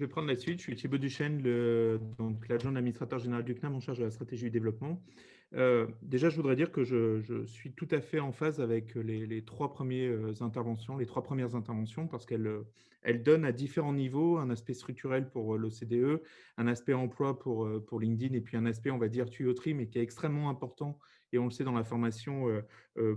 Je 0.00 0.06
vais 0.06 0.08
prendre 0.08 0.28
la 0.28 0.36
suite. 0.36 0.60
Je 0.60 0.62
suis 0.62 0.76
Thibaut 0.76 0.96
Duchesne, 0.96 1.42
l'adjoint 2.48 2.74
administrateur 2.74 3.18
général 3.18 3.44
du 3.44 3.54
CNAM 3.54 3.74
en 3.74 3.80
charge 3.80 3.98
de 3.98 4.04
la 4.04 4.10
stratégie 4.10 4.44
du 4.44 4.50
développement. 4.50 4.98
Euh, 5.52 5.88
déjà, 6.00 6.30
je 6.30 6.36
voudrais 6.36 6.56
dire 6.56 6.72
que 6.72 6.84
je, 6.84 7.44
suis 7.44 7.72
tout 7.72 7.88
à 7.90 8.00
fait 8.00 8.18
en 8.18 8.32
phase 8.32 8.62
avec 8.62 8.94
les, 8.94 9.44
trois 9.44 9.70
premières 9.74 10.40
interventions, 10.40 10.96
les 10.96 11.04
trois 11.04 11.22
premières 11.22 11.54
interventions, 11.54 12.06
parce 12.06 12.24
qu'elles 12.24 12.50
elles 13.02 13.22
donnent 13.22 13.44
à 13.44 13.52
différents 13.52 13.92
niveaux 13.92 14.38
un 14.38 14.48
aspect 14.48 14.72
structurel 14.72 15.28
pour 15.28 15.58
l'OCDE, 15.58 16.22
un 16.56 16.66
aspect 16.66 16.94
emploi 16.94 17.38
pour, 17.38 17.68
pour 17.84 18.00
LinkedIn, 18.00 18.34
et 18.34 18.40
puis 18.40 18.56
un 18.56 18.64
aspect, 18.64 18.90
on 18.90 18.98
va 18.98 19.08
dire, 19.08 19.28
tuyauterie, 19.28 19.74
mais 19.74 19.86
qui 19.86 19.98
est 19.98 20.02
extrêmement 20.02 20.48
important, 20.48 20.98
et 21.34 21.38
on 21.38 21.44
le 21.44 21.50
sait 21.50 21.64
dans 21.64 21.72
la 21.72 21.84
formation 21.84 22.46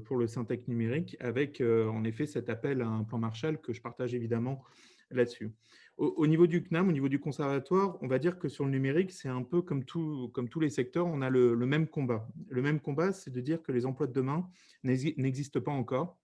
pour 0.04 0.18
le 0.18 0.28
Syntec 0.28 0.68
numérique, 0.68 1.16
avec 1.22 1.62
en 1.62 2.04
effet 2.04 2.26
cet 2.26 2.50
appel 2.50 2.82
à 2.82 2.88
un 2.90 3.06
plan 3.06 3.20
Marshall 3.20 3.58
que 3.62 3.72
je 3.72 3.82
partage 3.82 4.14
évidemment 4.14 4.66
là-dessus. 5.12 5.52
Au, 5.98 6.26
niveau 6.26 6.48
du 6.48 6.64
CNAM, 6.64 6.90
au 6.90 6.92
niveau 6.92 7.08
du 7.08 7.20
conservatoire, 7.20 8.00
on 8.02 8.08
va 8.08 8.18
dire 8.18 8.40
que 8.40 8.50
sur 8.50 8.66
le 8.66 8.72
numérique, 8.72 9.12
c'est 9.12 9.30
un 9.30 9.44
peu 9.44 9.62
comme, 9.62 9.84
tous 9.84 10.60
les 10.60 10.70
secteurs, 10.70 11.06
on 11.06 11.22
a 11.22 11.30
le, 11.30 11.56
même 11.56 11.88
combat. 11.88 12.28
Le 12.50 12.64
même 12.64 12.80
combat, 12.80 13.12
c'est 13.12 13.32
de 13.32 13.40
dire 13.42 13.62
que 13.62 13.72
les 13.72 13.86
emplois 13.86 14.08
de 14.08 14.14
demain 14.14 14.50
n'existent 14.84 15.62
pas 15.62 15.72
encore 15.72 16.18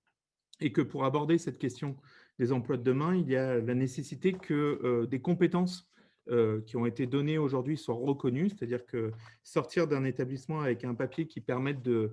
et 0.60 0.72
que 0.72 0.82
pour 0.82 1.06
aborder 1.06 1.38
cette 1.38 1.60
question 1.60 1.96
des 2.40 2.52
emplois 2.52 2.78
de 2.78 2.84
demain, 2.84 3.16
il 3.16 3.30
y 3.30 3.36
a 3.36 3.60
la 3.60 3.76
nécessité 3.76 4.34
que 4.34 4.80
euh, 4.84 5.06
des 5.06 5.22
compétences 5.22 5.90
euh, 6.30 6.62
qui 6.62 6.78
ont 6.78 6.86
été 6.86 7.06
données 7.06 7.38
aujourd'hui 7.38 7.78
soient 7.78 7.96
reconnues, 7.96 8.50
c'est-à-dire 8.50 8.86
que 8.86 9.12
sortir 9.44 9.88
d'un 9.88 10.04
établissement 10.04 10.62
avec 10.62 10.84
un 10.84 10.96
papier 10.96 11.28
qui 11.28 11.42
permette 11.42 11.82
de, 11.82 12.12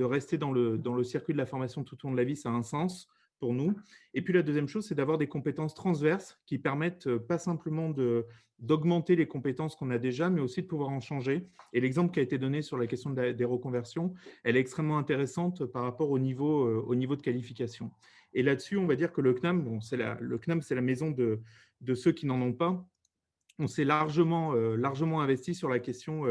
rester 0.00 0.38
dans 0.38 0.52
le, 0.52 0.78
dans 0.78 0.94
le 0.94 1.04
circuit 1.04 1.32
de 1.32 1.38
la 1.38 1.46
formation 1.46 1.84
tout 1.84 1.96
au 2.04 2.08
long 2.08 2.12
de 2.12 2.18
la 2.18 2.24
vie, 2.24 2.36
ça 2.36 2.48
a 2.48 2.52
un 2.52 2.62
sens 2.62 3.08
pour 3.38 3.54
nous. 3.54 3.74
Et 4.14 4.22
puis 4.22 4.32
la 4.32 4.42
deuxième 4.42 4.68
chose, 4.68 4.86
c'est 4.86 4.94
d'avoir 4.94 5.18
des 5.18 5.26
compétences 5.26 5.74
transverses 5.74 6.38
qui 6.46 6.58
permettent 6.58 7.06
euh, 7.06 7.18
pas 7.18 7.38
simplement 7.38 7.92
d'augmenter 8.58 9.16
les 9.16 9.26
compétences 9.26 9.76
qu'on 9.76 9.90
a 9.90 9.98
déjà, 9.98 10.30
mais 10.30 10.40
aussi 10.40 10.62
de 10.62 10.66
pouvoir 10.66 10.90
en 10.90 11.00
changer. 11.00 11.46
Et 11.72 11.80
l'exemple 11.80 12.12
qui 12.12 12.20
a 12.20 12.22
été 12.22 12.38
donné 12.38 12.62
sur 12.62 12.76
la 12.76 12.86
question 12.86 13.10
des 13.10 13.44
reconversions, 13.44 14.14
elle 14.44 14.56
est 14.56 14.60
extrêmement 14.60 14.98
intéressante 14.98 15.64
par 15.66 15.82
rapport 15.82 16.10
au 16.10 16.18
niveau, 16.18 16.66
euh, 16.66 16.84
au 16.86 16.94
niveau 16.94 17.16
de 17.16 17.22
qualification. 17.22 17.90
Et 18.34 18.42
là-dessus, 18.42 18.76
on 18.76 18.86
va 18.86 18.96
dire 18.96 19.12
que 19.12 19.20
le 19.20 19.32
CNAM, 19.34 19.62
bon, 19.62 19.78
la, 19.92 20.18
le 20.20 20.38
CNAM, 20.38 20.62
c'est 20.62 20.74
la 20.74 20.82
maison 20.82 21.10
de, 21.10 21.40
de 21.80 21.94
ceux 21.94 22.12
qui 22.12 22.26
n'en 22.26 22.40
ont 22.40 22.52
pas. 22.52 22.84
On 23.58 23.66
s'est 23.66 23.84
largement, 23.84 24.54
euh, 24.54 24.76
largement 24.76 25.20
investi 25.20 25.54
sur 25.54 25.68
la 25.68 25.78
question, 25.78 26.24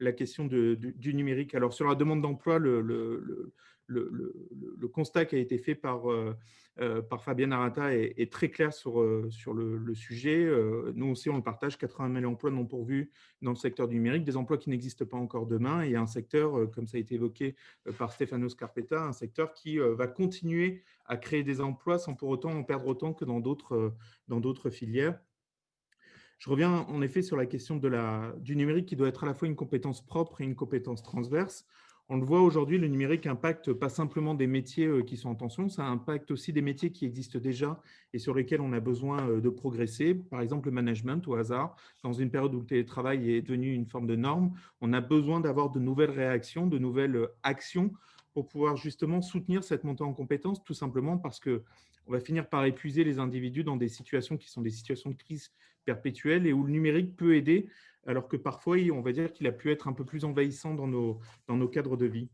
la 0.00 0.12
question 0.12 0.44
du, 0.46 1.14
numérique. 1.14 1.54
Alors, 1.54 1.72
sur 1.72 1.86
la 1.86 1.94
demande 1.94 2.22
d'emploi, 2.22 2.58
le, 2.58 2.80
le 2.80 3.52
le, 3.88 4.88
constat 4.88 5.24
qui 5.24 5.36
a 5.36 5.38
été 5.38 5.58
fait 5.58 5.74
par, 5.74 6.10
euh, 6.10 6.36
euh, 6.80 7.02
par 7.02 7.22
Fabienne 7.22 7.52
Arata 7.52 7.94
est, 7.94 8.32
très 8.32 8.50
clair 8.50 8.72
sur, 8.72 9.00
euh, 9.00 9.28
sur 9.30 9.54
le, 9.54 9.94
sujet. 9.94 10.48
nous 10.94 11.06
aussi, 11.06 11.30
on 11.30 11.36
le 11.36 11.42
partage, 11.42 11.78
80 11.78 12.20
000 12.20 12.30
emplois 12.30 12.50
non 12.50 12.66
pourvus 12.66 13.10
dans 13.42 13.50
le 13.50 13.56
secteur 13.56 13.88
du 13.88 13.94
numérique, 13.96 14.24
des 14.24 14.36
emplois 14.36 14.58
qui 14.58 14.70
n'existent 14.70 15.06
pas 15.06 15.16
encore 15.16 15.46
demain, 15.46 15.82
et 15.82 15.96
un 15.96 16.06
secteur, 16.06 16.70
comme 16.70 16.86
ça 16.86 16.96
a 16.96 17.00
été 17.00 17.14
évoqué 17.14 17.54
par 17.98 18.12
Stefano 18.12 18.48
Scarpetta, 18.48 19.02
un 19.02 19.12
secteur 19.12 19.52
qui 19.52 19.78
va 19.78 20.06
continuer 20.06 20.82
à 21.06 21.16
créer 21.16 21.44
des 21.44 21.60
emplois 21.60 21.98
sans 21.98 22.14
pour 22.14 22.28
autant 22.28 22.50
en 22.50 22.64
perdre 22.64 22.86
autant 22.86 23.12
que 23.12 23.24
dans 23.24 23.40
d'autres 23.40 24.70
filières. 24.70 25.18
Je 26.38 26.50
reviens 26.50 26.86
en 26.88 27.00
effet 27.02 27.22
sur 27.22 27.36
la 27.36 27.46
question 27.46 27.80
du 28.38 28.56
numérique 28.56 28.86
qui 28.86 28.96
doit 28.96 29.08
être 29.08 29.24
à 29.24 29.26
la 29.26 29.34
fois 29.34 29.48
une 29.48 29.56
compétence 29.56 30.04
propre 30.04 30.40
et 30.40 30.44
une 30.44 30.54
compétence 30.54 31.02
transverse 31.02 31.66
On 32.08 32.18
le 32.18 32.26
voit 32.26 32.42
aujourd'hui, 32.42 32.78
le 32.78 32.88
numérique 32.88 33.26
impacte 33.26 33.72
pas 33.72 33.88
simplement 33.88 34.34
des 34.34 34.46
métiers 34.46 34.86
euh, 34.86 35.02
qui 35.02 35.16
sont 35.16 35.30
en 35.30 35.34
tension, 35.34 35.68
ça 35.68 35.86
impacte 35.86 36.30
aussi 36.30 36.52
des 36.52 36.60
métiers 36.62 36.92
qui 36.92 37.06
existent 37.06 37.38
déjà 37.38 37.80
et 38.12 38.18
sur 38.18 38.34
lesquels 38.34 38.60
on 38.60 38.72
a 38.74 38.80
besoin 38.80 39.28
euh, 39.28 39.40
de 39.40 39.48
progresser. 39.48 40.14
Par 40.14 40.42
exemple, 40.42 40.68
le 40.68 40.74
management 40.74 41.26
au 41.26 41.34
hasard, 41.34 41.74
dans 42.02 42.12
une 42.12 42.30
période 42.30 42.54
où 42.54 42.60
le 42.60 42.66
télétravail 42.66 43.32
est 43.32 43.42
devenu 43.42 43.72
une 43.72 43.86
forme 43.86 44.06
de 44.06 44.14
norme, 44.14 44.52
on 44.80 44.92
a 44.92 45.00
besoin 45.00 45.40
d'avoir 45.40 45.70
de 45.70 45.80
nouvelles 45.80 46.10
réactions, 46.10 46.66
de 46.66 46.78
nouvelles 46.78 47.16
euh, 47.16 47.26
actions 47.42 47.92
pour 48.34 48.46
pouvoir 48.46 48.76
justement 48.76 49.22
soutenir 49.22 49.64
cette 49.64 49.84
montée 49.84 50.04
en 50.04 50.12
compétences, 50.12 50.62
tout 50.62 50.74
simplement 50.74 51.16
parce 51.16 51.40
que 51.40 51.64
on 52.06 52.12
va 52.12 52.20
finir 52.20 52.48
par 52.48 52.64
épuiser 52.64 53.02
les 53.02 53.18
individus 53.18 53.64
dans 53.64 53.76
des 53.76 53.88
situations 53.88 54.36
qui 54.36 54.48
sont 54.48 54.60
des 54.60 54.70
situations 54.70 55.10
de 55.10 55.16
crise 55.16 55.50
perpétuelle 55.86 56.46
et 56.46 56.52
où 56.52 56.64
le 56.64 56.72
numérique 56.72 57.16
peut 57.16 57.34
aider 57.34 57.68
alors 58.06 58.28
que 58.28 58.36
parfois, 58.36 58.76
on 58.92 59.00
va 59.00 59.12
dire 59.12 59.32
qu'il 59.32 59.46
a 59.46 59.52
pu 59.52 59.70
être 59.70 59.88
un 59.88 59.92
peu 59.92 60.04
plus 60.04 60.24
envahissant 60.24 60.74
dans 60.74 60.86
nos, 60.86 61.18
dans 61.48 61.56
nos 61.56 61.68
cadres 61.68 61.96
de 61.96 62.06
vie. 62.06 62.30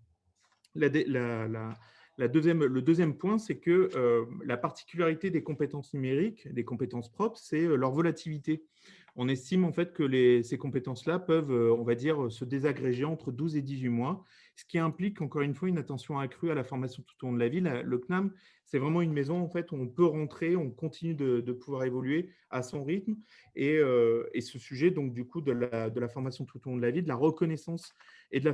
La, 0.74 2.28
deuxième, 2.28 2.64
le 2.64 2.82
deuxième 2.82 3.16
point, 3.16 3.38
c'est 3.38 3.58
que 3.58 3.90
euh, 3.94 4.26
la 4.44 4.56
particularité 4.56 5.30
des 5.30 5.42
compétences 5.42 5.92
numériques, 5.94 6.46
des 6.52 6.64
compétences 6.64 7.10
propres, 7.10 7.38
c'est 7.38 7.64
euh, 7.64 7.76
leur 7.76 7.90
volatilité. 7.90 8.64
On 9.14 9.28
estime 9.28 9.64
en 9.64 9.72
fait 9.72 9.92
que 9.92 10.42
ces 10.42 10.56
compétences-là 10.56 11.18
peuvent, 11.18 11.52
euh, 11.52 11.74
on 11.74 11.82
va 11.82 11.94
dire, 11.94 12.32
se 12.32 12.44
désagréger 12.44 13.04
entre 13.04 13.30
12 13.30 13.56
et 13.56 13.62
18 13.62 13.88
mois, 13.90 14.24
ce 14.56 14.64
qui 14.64 14.78
implique 14.78 15.20
encore 15.20 15.42
une 15.42 15.54
fois 15.54 15.68
une 15.68 15.78
attention 15.78 16.18
accrue 16.18 16.50
à 16.50 16.54
la 16.54 16.64
formation 16.64 17.02
tout 17.02 17.26
au 17.26 17.30
long 17.30 17.34
de 17.34 17.38
la 17.38 17.48
vie. 17.48 17.60
le 17.60 17.98
CNAM, 17.98 18.32
c'est 18.64 18.78
vraiment 18.78 19.02
une 19.02 19.12
maison 19.12 19.42
en 19.42 19.48
fait 19.48 19.70
où 19.70 19.76
on 19.76 19.86
peut 19.86 20.06
rentrer, 20.06 20.56
on 20.56 20.70
continue 20.70 21.14
de, 21.14 21.52
pouvoir 21.52 21.84
évoluer 21.84 22.30
à 22.48 22.62
son 22.62 22.84
rythme. 22.84 23.16
Euh, 23.58 24.24
et, 24.32 24.40
ce 24.40 24.58
sujet, 24.58 24.90
donc 24.90 25.12
du 25.12 25.26
coup, 25.26 25.42
de 25.42 25.52
la, 25.52 25.90
de 25.90 26.00
la, 26.00 26.08
formation 26.08 26.46
tout 26.46 26.58
au 26.66 26.70
long 26.70 26.76
de 26.76 26.82
la 26.82 26.90
vie, 26.90 27.02
de 27.02 27.08
la 27.08 27.14
reconnaissance 27.14 27.92
et 28.32 28.40
de 28.40 28.48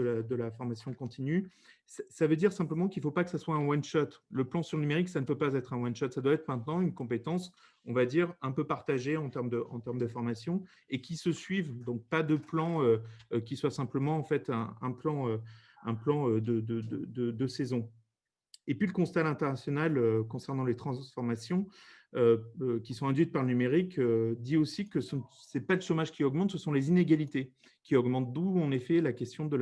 la, 0.00 0.22
de 0.22 0.34
la 0.34 0.50
formation 0.50 0.92
continue, 0.92 1.50
ça 1.86 2.26
veut 2.26 2.36
dire 2.36 2.52
simplement 2.52 2.88
qu'il 2.88 3.00
ne 3.00 3.04
faut 3.04 3.10
pas 3.10 3.24
que 3.24 3.30
ce 3.30 3.38
soit 3.38 3.54
un 3.54 3.66
one-shot. 3.66 4.08
Le 4.30 4.44
plan 4.44 4.62
sur 4.62 4.76
le 4.76 4.82
numérique, 4.82 5.08
ça 5.08 5.20
ne 5.20 5.24
peut 5.24 5.38
pas 5.38 5.54
être 5.54 5.72
un 5.72 5.82
one-shot. 5.82 6.10
Ça 6.10 6.20
doit 6.20 6.34
être 6.34 6.46
maintenant 6.46 6.80
une 6.80 6.92
compétence, 6.92 7.52
on 7.86 7.94
va 7.94 8.04
dire, 8.04 8.34
un 8.42 8.52
peu 8.52 8.64
partagée 8.64 9.16
en 9.16 9.30
termes 9.30 9.48
de, 9.48 10.06
formation 10.08 10.62
et 10.90 11.00
qui 11.00 11.16
se 11.16 11.32
suivent. 11.32 11.82
Donc, 11.84 12.04
pas 12.04 12.22
de 12.22 12.36
plan 12.36 12.82
euh, 12.82 12.98
euh, 13.32 13.40
qui 13.40 13.56
soit 13.56 13.70
simplement 13.70 14.18
en 14.18 14.24
fait 14.24 14.50
un, 14.50 14.92
plan, 14.92 15.38
un 15.84 15.94
plan 15.94 16.28
de, 16.28 16.60
de, 16.60 17.30
de 17.30 17.46
saison. 17.46 17.90
Et 18.68 18.74
puis 18.74 18.86
le 18.86 18.92
constat 18.92 19.26
international 19.26 19.96
euh, 19.96 20.22
concernant 20.22 20.64
les 20.64 20.76
transformations 20.76 21.66
euh, 22.14 22.38
euh, 22.60 22.80
qui 22.80 22.94
sont 22.94 23.08
induites 23.08 23.32
par 23.32 23.42
le 23.42 23.48
numérique 23.48 23.98
dit 24.38 24.56
aussi 24.56 24.88
que 24.88 25.00
ce 25.00 25.16
n'est 25.54 25.60
pas 25.60 25.74
le 25.74 25.80
chômage 25.80 26.12
qui 26.12 26.22
augmente, 26.22 26.50
ce 26.52 26.58
sont 26.58 26.72
les 26.72 26.88
inégalités 26.88 27.50
qui 27.82 27.96
augmentent, 27.96 28.32
d'où 28.32 28.60
en 28.60 28.70
effet 28.70 29.00
la 29.00 29.14
question 29.14 29.46
de 29.46 29.56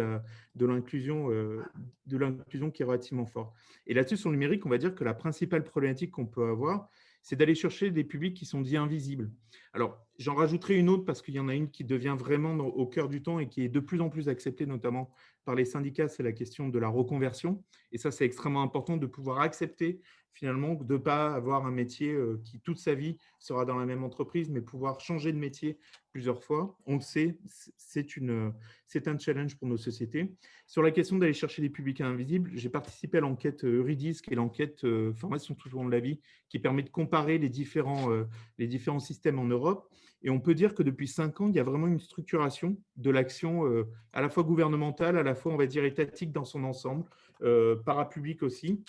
l'inclusion 0.66 1.28
de 1.28 2.16
l'inclusion 2.16 2.72
qui 2.72 2.82
est 2.82 2.84
relativement 2.84 3.26
forte. 3.26 3.54
Et 3.86 3.94
là-dessus, 3.94 4.16
sur 4.16 4.30
le 4.30 4.34
numérique, 4.34 4.66
on 4.66 4.68
va 4.68 4.78
dire 4.78 4.96
que 4.96 5.04
la 5.04 5.14
principale 5.14 5.62
problématique 5.62 6.10
qu'on 6.10 6.26
peut 6.26 6.48
avoir, 6.48 6.88
c'est 7.26 7.34
d'aller 7.34 7.56
chercher 7.56 7.90
des 7.90 8.04
publics 8.04 8.36
qui 8.36 8.46
sont 8.46 8.60
dits 8.60 8.76
invisibles. 8.76 9.32
Alors, 9.72 9.98
j'en 10.16 10.36
rajouterai 10.36 10.76
une 10.76 10.88
autre 10.88 11.04
parce 11.04 11.22
qu'il 11.22 11.34
y 11.34 11.40
en 11.40 11.48
a 11.48 11.56
une 11.56 11.72
qui 11.72 11.82
devient 11.82 12.14
vraiment 12.16 12.54
au 12.54 12.86
cœur 12.86 13.08
du 13.08 13.20
temps 13.20 13.40
et 13.40 13.48
qui 13.48 13.62
est 13.62 13.68
de 13.68 13.80
plus 13.80 14.00
en 14.00 14.08
plus 14.08 14.28
acceptée, 14.28 14.64
notamment 14.64 15.10
par 15.44 15.56
les 15.56 15.64
syndicats, 15.64 16.06
c'est 16.06 16.22
la 16.22 16.30
question 16.30 16.68
de 16.68 16.78
la 16.78 16.86
reconversion. 16.86 17.64
Et 17.90 17.98
ça, 17.98 18.12
c'est 18.12 18.24
extrêmement 18.24 18.62
important 18.62 18.96
de 18.96 19.06
pouvoir 19.06 19.40
accepter 19.40 20.00
finalement 20.36 20.74
de 20.74 20.92
ne 20.92 20.98
pas 20.98 21.34
avoir 21.34 21.64
un 21.64 21.70
métier 21.70 22.12
euh, 22.12 22.38
qui 22.44 22.60
toute 22.60 22.78
sa 22.78 22.94
vie 22.94 23.16
sera 23.38 23.64
dans 23.64 23.78
la 23.78 23.86
même 23.86 24.04
entreprise, 24.04 24.50
mais 24.50 24.60
pouvoir 24.60 25.00
changer 25.00 25.32
de 25.32 25.38
métier 25.38 25.78
plusieurs 26.12 26.44
fois. 26.44 26.76
On 26.84 26.96
le 26.96 27.00
sait, 27.00 27.38
c'est 27.78 29.08
un 29.08 29.18
challenge 29.18 29.56
pour 29.56 29.66
nos 29.66 29.78
sociétés. 29.78 30.34
Sur 30.66 30.82
la 30.82 30.90
question 30.90 31.16
d'aller 31.16 31.32
chercher 31.32 31.62
des 31.62 31.70
publics 31.70 32.02
invisibles, 32.02 32.50
j'ai 32.54 32.68
participé 32.68 33.16
à 33.16 33.22
l'enquête 33.22 33.64
euh, 33.64 33.78
Euridis, 33.78 34.20
qui 34.22 34.34
est 34.34 34.36
l'enquête 34.36 34.84
euh, 34.84 35.14
formation 35.14 35.54
tout 35.54 35.74
au 35.74 35.78
long 35.78 35.86
de 35.86 35.90
la 35.90 36.00
vie, 36.00 36.20
qui 36.50 36.58
permet 36.58 36.82
de 36.82 36.90
comparer 36.90 37.38
les 37.38 37.48
différents, 37.48 38.08
les 38.58 38.66
différents 38.66 39.00
systèmes 39.00 39.38
en 39.38 39.46
Europe. 39.46 39.90
Et 40.22 40.30
on 40.30 40.38
peut 40.38 40.54
dire 40.54 40.74
que 40.74 40.82
depuis 40.82 41.08
cinq 41.08 41.40
ans, 41.40 41.48
il 41.48 41.54
y 41.54 41.58
a 41.58 41.64
vraiment 41.64 41.88
une 41.88 41.98
structuration 41.98 42.76
de 42.96 43.10
l'action 43.10 43.64
à 44.12 44.20
la 44.20 44.28
fois 44.28 44.44
gouvernementale, 44.44 45.18
à 45.18 45.24
la 45.24 45.34
fois, 45.34 45.52
on 45.52 45.56
va 45.56 45.66
dire, 45.66 45.84
étatique 45.84 46.30
dans 46.30 46.44
son 46.44 46.62
ensemble, 46.62 47.04
parapublic 47.84 48.44
aussi 48.44 48.84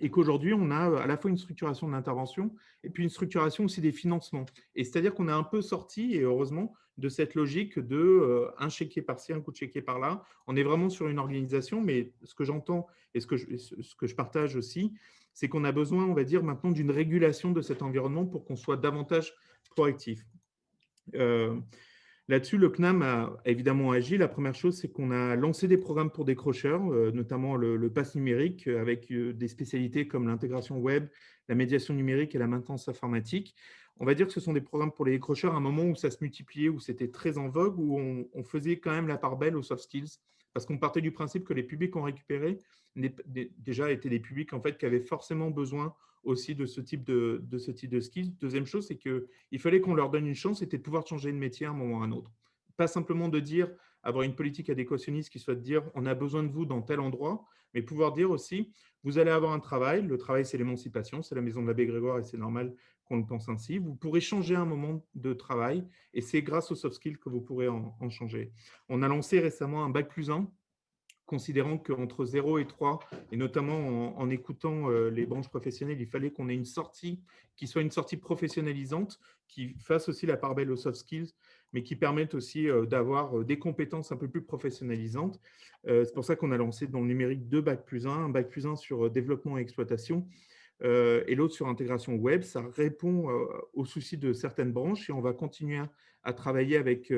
et 0.00 0.10
qu'aujourd'hui, 0.10 0.54
on 0.54 0.70
a 0.70 1.00
à 1.00 1.06
la 1.06 1.16
fois 1.16 1.30
une 1.30 1.38
structuration 1.38 1.86
de 1.86 1.92
l'intervention 1.92 2.54
et 2.82 2.90
puis 2.90 3.04
une 3.04 3.10
structuration 3.10 3.64
aussi 3.64 3.80
des 3.80 3.92
financements. 3.92 4.46
Et 4.74 4.84
c'est-à-dire 4.84 5.14
qu'on 5.14 5.28
est 5.28 5.32
un 5.32 5.44
peu 5.44 5.62
sorti, 5.62 6.14
et 6.14 6.20
heureusement, 6.20 6.74
de 6.98 7.08
cette 7.08 7.34
logique 7.34 7.78
de 7.78 7.96
euh, 7.96 8.50
un 8.58 8.68
chéquier 8.68 9.02
par-ci, 9.02 9.32
un 9.32 9.40
coup 9.40 9.50
de 9.50 9.56
chéquier 9.56 9.82
par-là. 9.82 10.24
On 10.46 10.56
est 10.56 10.62
vraiment 10.62 10.90
sur 10.90 11.08
une 11.08 11.18
organisation, 11.18 11.80
mais 11.80 12.12
ce 12.22 12.34
que 12.34 12.44
j'entends 12.44 12.86
et 13.14 13.20
ce 13.20 13.26
que 13.26 13.36
je, 13.36 13.56
ce 13.56 13.94
que 13.94 14.06
je 14.06 14.14
partage 14.14 14.56
aussi, 14.56 14.92
c'est 15.32 15.48
qu'on 15.48 15.64
a 15.64 15.72
besoin, 15.72 16.04
on 16.04 16.14
va 16.14 16.24
dire, 16.24 16.42
maintenant 16.42 16.70
d'une 16.70 16.90
régulation 16.90 17.52
de 17.52 17.62
cet 17.62 17.82
environnement 17.82 18.26
pour 18.26 18.44
qu'on 18.44 18.56
soit 18.56 18.76
davantage 18.76 19.34
proactif. 19.70 20.26
Euh, 21.14 21.58
Là-dessus, 22.32 22.56
le 22.56 22.70
CNAM 22.70 23.02
a 23.02 23.36
évidemment 23.44 23.90
agi. 23.90 24.16
La 24.16 24.26
première 24.26 24.54
chose, 24.54 24.78
c'est 24.78 24.90
qu'on 24.90 25.10
a 25.10 25.36
lancé 25.36 25.68
des 25.68 25.76
programmes 25.76 26.10
pour 26.10 26.24
décrocheurs, 26.24 26.90
euh, 26.90 27.10
notamment 27.12 27.56
le, 27.56 27.90
pass 27.90 28.14
numérique, 28.14 28.68
euh, 28.68 28.80
avec 28.80 29.12
euh, 29.12 29.34
des 29.34 29.48
spécialités 29.48 30.08
comme 30.08 30.26
l'intégration 30.26 30.78
web, 30.78 31.08
la 31.50 31.54
médiation 31.54 31.92
numérique 31.92 32.34
et 32.34 32.38
la 32.38 32.46
maintenance 32.46 32.88
informatique. 32.88 33.54
On 34.00 34.06
va 34.06 34.14
dire 34.14 34.26
que 34.26 34.32
ce 34.32 34.40
sont 34.40 34.54
des 34.54 34.62
programmes 34.62 34.92
pour 34.92 35.04
les 35.04 35.12
décrocheurs 35.12 35.52
à 35.52 35.58
un 35.58 35.60
moment 35.60 35.82
où 35.82 35.94
ça 35.94 36.10
se 36.10 36.16
multipliait, 36.22 36.70
où 36.70 36.80
c'était 36.80 37.08
très 37.08 37.36
en 37.36 37.50
vogue, 37.50 37.78
où 37.78 37.98
on, 38.00 38.26
on, 38.32 38.44
faisait 38.44 38.78
quand 38.78 38.92
même 38.92 39.08
la 39.08 39.18
part 39.18 39.36
belle 39.36 39.54
aux 39.54 39.62
soft 39.62 39.82
skills, 39.82 40.16
parce 40.54 40.64
qu'on 40.64 40.78
partait 40.78 41.02
du 41.02 41.12
principe 41.12 41.44
que 41.44 41.52
les 41.52 41.62
publics 41.62 41.90
qu'on 41.90 42.00
récupérait 42.00 42.56
déjà 42.96 43.90
étaient 43.90 44.08
des 44.08 44.20
publics 44.20 44.54
en 44.54 44.60
fait, 44.62 44.78
qui 44.78 44.86
avaient 44.86 45.04
forcément 45.04 45.50
besoin 45.50 45.94
aussi 46.22 46.54
de 46.54 46.66
ce 46.66 46.80
type 46.80 47.04
de, 47.04 47.40
de 47.42 47.58
ce 47.58 47.70
type 47.70 47.90
de 47.90 48.00
skills. 48.00 48.34
Deuxième 48.40 48.66
chose, 48.66 48.86
c'est 48.86 48.96
qu'il 48.96 49.58
fallait 49.58 49.80
qu'on 49.80 49.94
leur 49.94 50.10
donne 50.10 50.26
une 50.26 50.34
chance, 50.34 50.60
c'était 50.60 50.78
de 50.78 50.82
pouvoir 50.82 51.06
changer 51.06 51.32
de 51.32 51.38
métier 51.38 51.66
à 51.66 51.70
un 51.70 51.74
moment 51.74 51.98
ou 51.98 52.02
à 52.02 52.04
un 52.04 52.12
autre. 52.12 52.30
Pas 52.76 52.86
simplement 52.86 53.28
de 53.28 53.40
dire, 53.40 53.68
avoir 54.02 54.24
une 54.24 54.34
politique 54.34 54.70
adéquationniste 54.70 55.30
qui 55.30 55.38
soit 55.38 55.54
de 55.54 55.60
dire, 55.60 55.82
on 55.94 56.06
a 56.06 56.14
besoin 56.14 56.42
de 56.42 56.50
vous 56.50 56.64
dans 56.66 56.82
tel 56.82 57.00
endroit, 57.00 57.44
mais 57.74 57.82
pouvoir 57.82 58.12
dire 58.12 58.30
aussi, 58.30 58.72
vous 59.04 59.18
allez 59.18 59.30
avoir 59.30 59.52
un 59.52 59.60
travail, 59.60 60.02
le 60.02 60.16
travail 60.16 60.44
c'est 60.44 60.58
l'émancipation, 60.58 61.22
c'est 61.22 61.34
la 61.34 61.40
maison 61.40 61.62
de 61.62 61.66
l'abbé 61.66 61.86
Grégoire 61.86 62.18
et 62.18 62.24
c'est 62.24 62.36
normal 62.36 62.74
qu'on 63.04 63.16
le 63.16 63.26
pense 63.26 63.48
ainsi. 63.48 63.78
Vous 63.78 63.94
pourrez 63.94 64.20
changer 64.20 64.54
un 64.54 64.64
moment 64.64 65.04
de 65.14 65.32
travail 65.32 65.84
et 66.14 66.20
c'est 66.20 66.42
grâce 66.42 66.70
aux 66.70 66.74
soft 66.74 66.96
skills 66.96 67.18
que 67.18 67.28
vous 67.28 67.40
pourrez 67.40 67.68
en, 67.68 67.96
en 67.98 68.10
changer. 68.10 68.52
On 68.88 69.02
a 69.02 69.08
lancé 69.08 69.40
récemment 69.40 69.84
un 69.84 69.90
bac 69.90 70.08
plus 70.08 70.30
1 70.30 70.50
considérant 71.32 71.78
qu'entre 71.78 72.26
0 72.26 72.58
et 72.58 72.66
3, 72.66 73.00
et 73.30 73.38
notamment 73.38 74.18
en, 74.20 74.28
écoutant 74.28 74.90
euh, 74.90 75.08
les 75.08 75.24
branches 75.24 75.48
professionnelles, 75.48 75.98
il 75.98 76.06
fallait 76.06 76.30
qu'on 76.30 76.50
ait 76.50 76.54
une 76.54 76.66
sortie 76.66 77.22
qui 77.56 77.66
soit 77.66 77.80
une 77.80 77.90
sortie 77.90 78.18
professionnalisante, 78.18 79.18
qui 79.48 79.74
fasse 79.78 80.10
aussi 80.10 80.26
la 80.26 80.36
part 80.36 80.54
belle 80.54 80.70
aux 80.70 80.76
soft 80.76 80.98
skills, 80.98 81.30
mais 81.72 81.82
qui 81.82 81.96
permette 81.96 82.34
aussi 82.34 82.68
euh, 82.68 82.84
d'avoir 82.84 83.38
euh, 83.38 83.44
des 83.46 83.58
compétences 83.58 84.12
un 84.12 84.18
peu 84.18 84.28
plus 84.28 84.42
professionnalisantes. 84.42 85.40
C'est 85.86 86.14
pour 86.14 86.24
ça 86.24 86.36
qu'on 86.36 86.52
a 86.52 86.58
lancé 86.58 86.86
dans 86.86 87.00
le 87.00 87.06
numérique 87.06 87.48
deux 87.48 87.62
bac 87.62 87.86
plus 87.86 88.06
1, 88.06 88.10
un 88.10 88.28
bac 88.28 88.50
plus 88.50 88.66
1 88.66 88.76
sur 88.76 89.10
développement 89.10 89.56
et 89.56 89.62
exploitation, 89.62 90.28
et 90.84 91.34
l'autre 91.34 91.54
sur 91.54 91.66
intégration 91.66 92.14
web. 92.14 92.42
Ça 92.42 92.62
répond 92.76 93.28
aux 93.74 93.84
soucis 93.84 94.16
de 94.16 94.32
certaines 94.32 94.70
branches 94.70 95.10
et 95.10 95.12
on 95.12 95.20
va 95.20 95.32
continuer 95.32 95.80
à 96.22 96.32
travailler 96.32 96.76
avec 96.76 97.12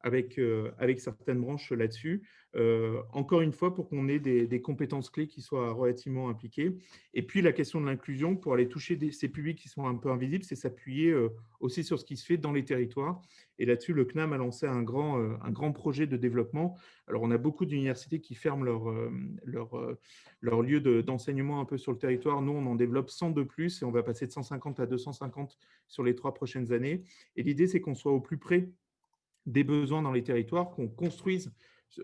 avec, 0.00 0.38
euh, 0.38 0.70
avec 0.78 1.00
certaines 1.00 1.40
branches 1.40 1.72
là-dessus. 1.72 2.22
Euh, 2.56 3.02
encore 3.12 3.40
une 3.40 3.52
fois, 3.52 3.74
pour 3.74 3.88
qu'on 3.88 4.08
ait 4.08 4.18
des, 4.18 4.62
compétences 4.62 5.10
clés 5.10 5.26
qui 5.26 5.42
soient 5.42 5.72
relativement 5.72 6.28
impliquées. 6.28 6.76
Et 7.14 7.22
puis, 7.22 7.42
la 7.42 7.52
question 7.52 7.80
de 7.80 7.86
l'inclusion, 7.86 8.36
pour 8.36 8.54
aller 8.54 8.68
toucher 8.68 8.98
ces 9.12 9.28
publics 9.28 9.58
qui 9.58 9.68
sont 9.68 9.86
un 9.86 9.96
peu 9.96 10.10
invisibles, 10.10 10.44
c'est 10.44 10.56
s'appuyer 10.56 11.10
euh, 11.10 11.28
aussi 11.60 11.84
sur 11.84 11.98
ce 11.98 12.04
qui 12.04 12.16
se 12.16 12.24
fait 12.24 12.36
dans 12.36 12.52
les 12.52 12.64
territoires. 12.64 13.20
Et 13.58 13.66
là-dessus, 13.66 13.92
le 13.92 14.04
CNAM 14.04 14.32
a 14.32 14.38
lancé 14.38 14.66
un 14.66 14.82
grand, 14.82 15.18
un 15.18 15.50
grand 15.50 15.72
projet 15.72 16.06
de 16.06 16.16
développement. 16.16 16.76
Alors, 17.08 17.22
on 17.22 17.30
a 17.32 17.38
beaucoup 17.38 17.66
d'universités 17.66 18.20
qui 18.20 18.34
ferment 18.36 18.64
leur, 18.64 18.94
leur 20.40 20.62
lieu 20.62 20.80
d'enseignement 21.02 21.60
un 21.60 21.64
peu 21.64 21.76
sur 21.76 21.90
le 21.90 21.98
territoire. 21.98 22.40
Nous, 22.40 22.52
on 22.52 22.66
en 22.66 22.76
développe 22.76 23.10
100 23.10 23.30
de 23.30 23.42
plus 23.42 23.82
et 23.82 23.84
on 23.84 23.90
va 23.90 24.04
passer 24.04 24.26
de 24.26 24.32
150 24.32 24.78
à 24.78 24.86
250 24.86 25.58
sur 25.88 26.04
les 26.04 26.14
trois 26.14 26.34
prochaines 26.34 26.72
années. 26.72 27.02
Et 27.34 27.42
l'idée, 27.42 27.66
c'est 27.66 27.80
qu'on 27.80 27.96
soit 27.96 28.12
au 28.12 28.20
plus 28.20 28.38
près 28.38 28.68
des 29.48 29.64
besoins 29.64 30.02
dans 30.02 30.12
les 30.12 30.22
territoires, 30.22 30.70
qu'on 30.70 30.88
construise 30.88 31.50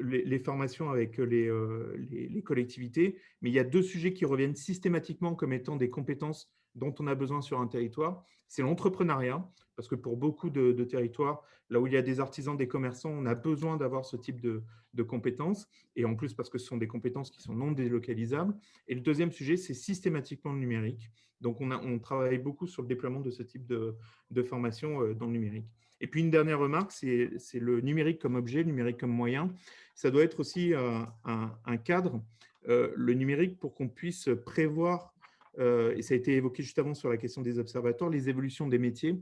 les, 0.01 0.39
formations 0.39 0.91
avec 0.91 1.21
euh, 1.21 1.95
les, 2.11 2.29
les, 2.29 2.43
collectivités. 2.43 3.19
Mais 3.43 3.51
il 3.51 3.53
y 3.53 3.59
a 3.59 3.65
deux 3.65 3.83
sujets 3.83 4.15
qui 4.15 4.25
reviennent 4.25 4.57
systématiquement 4.57 5.35
comme 5.35 5.53
étant 5.53 5.77
des 5.77 5.91
compétences 5.91 6.51
dont 6.75 6.95
on 6.99 7.07
a 7.07 7.15
besoin 7.15 7.43
sur 7.43 7.61
un 7.61 7.67
territoire. 7.67 8.25
C'est 8.49 8.63
l'entrepreneuriat, 8.63 9.47
parce 9.77 9.89
que 9.89 9.95
pour 9.95 10.17
beaucoup 10.17 10.49
de, 10.49 10.73
territoires, 10.85 11.43
là 11.69 11.81
où 11.81 11.87
il 11.87 11.93
y 11.93 11.97
a 11.97 12.03
des 12.03 12.19
artisans, 12.19 12.57
des 12.57 12.67
commerçants, 12.67 13.11
on 13.11 13.27
a 13.27 13.35
besoin 13.35 13.77
d'avoir 13.77 14.07
ce 14.07 14.17
type 14.17 14.41
de, 14.41 14.63
de, 14.95 15.03
compétences. 15.03 15.69
Et 15.97 16.07
en 16.07 16.15
plus, 16.15 16.33
parce 16.33 16.49
que 16.49 16.59
ce 16.59 16.67
sont 16.67 16.79
des 16.79 16.89
compétences 16.89 17.31
qui 17.31 17.43
sont 17.43 17.55
non 17.55 17.73
délocalisables. 17.73 18.55
Et 18.89 18.95
le 18.95 19.03
deuxième 19.03 19.33
sujet, 19.33 19.57
c'est 19.57 19.75
systématiquement 19.75 20.53
le 20.53 20.61
numérique. 20.61 21.11
Donc, 21.41 21.61
on, 21.61 21.71
a, 21.71 21.79
on 21.79 21.99
travaille 21.99 22.39
beaucoup 22.39 22.67
sur 22.67 22.81
le 22.81 22.89
déploiement 22.89 23.21
de 23.21 23.31
ce 23.31 23.43
type 23.43 23.67
de, 23.67 23.97
de 24.31 24.43
formation 24.43 25.03
euh, 25.03 25.15
dans 25.15 25.27
le 25.27 25.33
numérique. 25.33 25.69
Et 26.05 26.07
puis 26.07 26.21
une 26.21 26.31
dernière 26.31 26.59
remarque, 26.59 26.93
c'est 26.93 27.31
le 27.55 27.81
numérique 27.81 28.21
comme 28.21 28.35
objet, 28.35 28.59
le 28.59 28.65
numérique 28.65 28.99
comme 28.99 29.11
moyen. 29.11 29.51
Ça 29.95 30.11
doit 30.11 30.23
être 30.23 30.39
aussi 30.39 30.75
un, 30.75 31.77
cadre, 31.79 32.23
le 32.69 33.15
numérique, 33.15 33.59
pour 33.59 33.75
qu'on 33.75 33.89
puisse 33.89 34.29
prévoir, 34.45 35.15
et 35.59 36.03
ça 36.03 36.13
a 36.13 36.17
été 36.19 36.35
évoqué 36.35 36.63
juste 36.63 36.79
avant 36.79 36.93
sur 36.93 37.09
la 37.09 37.17
question 37.17 37.41
des 37.41 37.59
observatoires, 37.59 38.11
les 38.11 38.29
évolutions 38.29 38.69
des 38.69 38.77
métiers. 38.77 39.19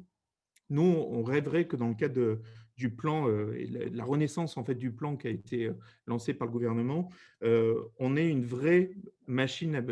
Nous, 0.71 0.83
on 0.83 1.23
rêverait 1.23 1.69
que 1.69 1.77
dans 1.77 1.87
le 1.87 1.95
cadre 1.95 2.41
du 2.77 2.91
plan 2.91 3.29
euh, 3.29 3.55
la, 3.93 4.05
renaissance 4.05 4.57
en 4.57 4.65
fait 4.65 4.75
du 4.75 4.91
plan 4.91 5.17
qui 5.17 5.29
a 5.29 5.31
été 5.31 5.67
euh, 5.67 5.75
lancé 6.09 6.35
par 6.35 6.49
le 6.49 6.53
gouvernement, 6.53 7.11
euh, 7.45 7.81
on 8.01 8.17
ait 8.17 8.29
une 8.29 8.45
vraie 8.45 8.91
machine 9.29 9.85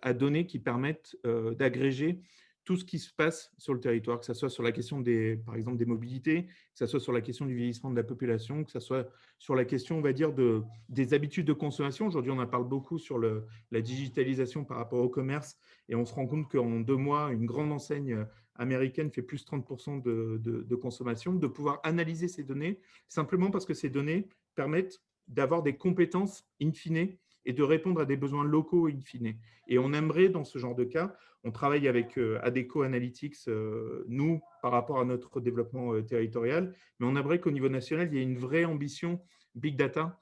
à, 0.00 0.14
données 0.14 0.46
qui 0.46 0.58
permette 0.58 1.14
d'agréger 1.58 2.20
tout 2.66 2.76
ce 2.76 2.84
qui 2.84 2.98
se 2.98 3.14
passe 3.14 3.52
sur 3.58 3.72
le 3.72 3.80
territoire, 3.80 4.18
que 4.18 4.26
ce 4.26 4.34
soit 4.34 4.50
sur 4.50 4.64
la 4.64 4.72
question 4.72 5.00
des, 5.00 5.36
par 5.36 5.54
exemple, 5.54 5.78
des 5.78 5.86
mobilités, 5.86 6.46
que 6.46 6.50
ce 6.74 6.86
soit 6.86 6.98
sur 6.98 7.12
la 7.12 7.20
question 7.20 7.46
du 7.46 7.54
vieillissement 7.54 7.90
de 7.90 7.96
la 7.96 8.02
population, 8.02 8.64
que 8.64 8.72
ce 8.72 8.80
soit 8.80 9.08
sur 9.38 9.54
la 9.54 9.64
question, 9.64 9.98
on 9.98 10.00
va 10.00 10.12
dire, 10.12 10.32
de, 10.32 10.62
des 10.88 11.14
habitudes 11.14 11.46
de 11.46 11.52
consommation. 11.52 12.08
Aujourd'hui, 12.08 12.32
on 12.32 12.38
en 12.38 12.46
parle 12.46 12.68
beaucoup 12.68 12.98
sur 12.98 13.18
le, 13.18 13.46
la 13.70 13.80
digitalisation 13.80 14.64
par 14.64 14.78
rapport 14.78 14.98
au 14.98 15.08
commerce 15.08 15.56
et 15.88 15.94
on 15.94 16.04
se 16.04 16.12
rend 16.12 16.26
compte 16.26 16.50
qu'en 16.50 16.80
deux 16.80 16.96
mois, 16.96 17.30
une 17.32 17.46
grande 17.46 17.70
enseigne 17.70 18.26
américaine 18.56 19.12
fait 19.12 19.22
plus 19.22 19.46
30% 19.46 20.02
de, 20.02 20.40
de, 20.42 20.74
consommation, 20.74 21.34
de 21.34 21.46
pouvoir 21.46 21.78
analyser 21.84 22.26
ces 22.26 22.42
données 22.42 22.80
simplement 23.06 23.52
parce 23.52 23.64
que 23.64 23.74
ces 23.74 23.90
données 23.90 24.28
permettent 24.56 25.00
d'avoir 25.28 25.62
des 25.62 25.76
compétences 25.76 26.44
in 26.60 26.72
fine 26.72 27.16
et 27.46 27.52
de 27.52 27.62
répondre 27.62 28.00
à 28.00 28.04
des 28.04 28.16
besoins 28.16 28.44
locaux 28.44 28.88
in 28.88 29.00
fine. 29.00 29.34
Et 29.68 29.78
on 29.78 29.92
aimerait, 29.92 30.28
dans 30.28 30.44
ce 30.44 30.58
genre 30.58 30.74
de 30.74 30.84
cas, 30.84 31.16
on 31.44 31.52
travaille 31.52 31.86
avec 31.86 32.18
euh, 32.18 32.40
Adeco 32.42 32.82
Analytics, 32.82 33.36
euh, 33.46 34.04
nous, 34.08 34.40
par 34.62 34.72
rapport 34.72 34.98
à 34.98 35.04
notre 35.04 35.40
développement 35.40 35.94
euh, 35.94 36.02
territorial, 36.02 36.74
mais 36.98 37.06
on 37.06 37.14
aimerait 37.14 37.40
qu'au 37.40 37.52
niveau 37.52 37.68
national, 37.68 38.08
il 38.10 38.18
y 38.18 38.20
ait 38.20 38.24
une 38.24 38.36
vraie 38.38 38.64
ambition 38.64 39.20
big 39.54 39.76
data 39.76 40.20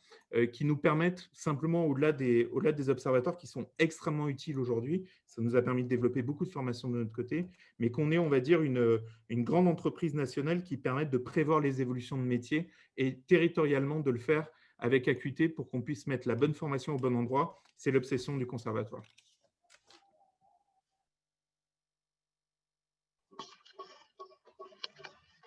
qui 0.52 0.64
nous 0.64 0.76
permettent 0.76 1.28
simplement, 1.32 1.86
au-delà 1.86 2.10
des, 2.10 2.46
au 2.46 2.60
des 2.60 2.90
observatoires 2.90 3.36
qui 3.36 3.46
sont 3.46 3.68
extrêmement 3.78 4.28
utiles 4.28 4.58
aujourd'hui, 4.58 5.04
ça 5.26 5.42
nous 5.42 5.54
a 5.54 5.62
permis 5.62 5.84
de 5.84 5.88
développer 5.88 6.22
beaucoup 6.22 6.44
de 6.44 6.50
formations 6.50 6.88
de 6.88 6.98
notre 6.98 7.12
côté, 7.12 7.46
mais 7.78 7.92
qu'on 7.92 8.10
ait, 8.10 8.18
on 8.18 8.28
va 8.28 8.40
dire, 8.40 8.62
une, 8.62 9.00
une 9.28 9.44
grande 9.44 9.68
entreprise 9.68 10.14
nationale 10.14 10.64
qui 10.64 10.76
permette 10.76 11.10
de 11.10 11.18
prévoir 11.18 11.60
les 11.60 11.80
évolutions 11.80 12.16
de 12.16 12.24
métiers 12.24 12.68
et 12.96 13.20
territorialement 13.28 14.00
de 14.00 14.10
le 14.10 14.18
faire 14.18 14.48
avec 14.78 15.08
acuité 15.08 15.48
pour 15.48 15.70
qu'on 15.70 15.82
puisse 15.82 16.06
mettre 16.06 16.28
la 16.28 16.34
bonne 16.34 16.54
formation 16.54 16.94
au 16.94 16.98
bon 16.98 17.14
endroit. 17.16 17.62
C'est 17.76 17.90
l'obsession 17.90 18.36
du 18.36 18.46
conservatoire. 18.46 19.02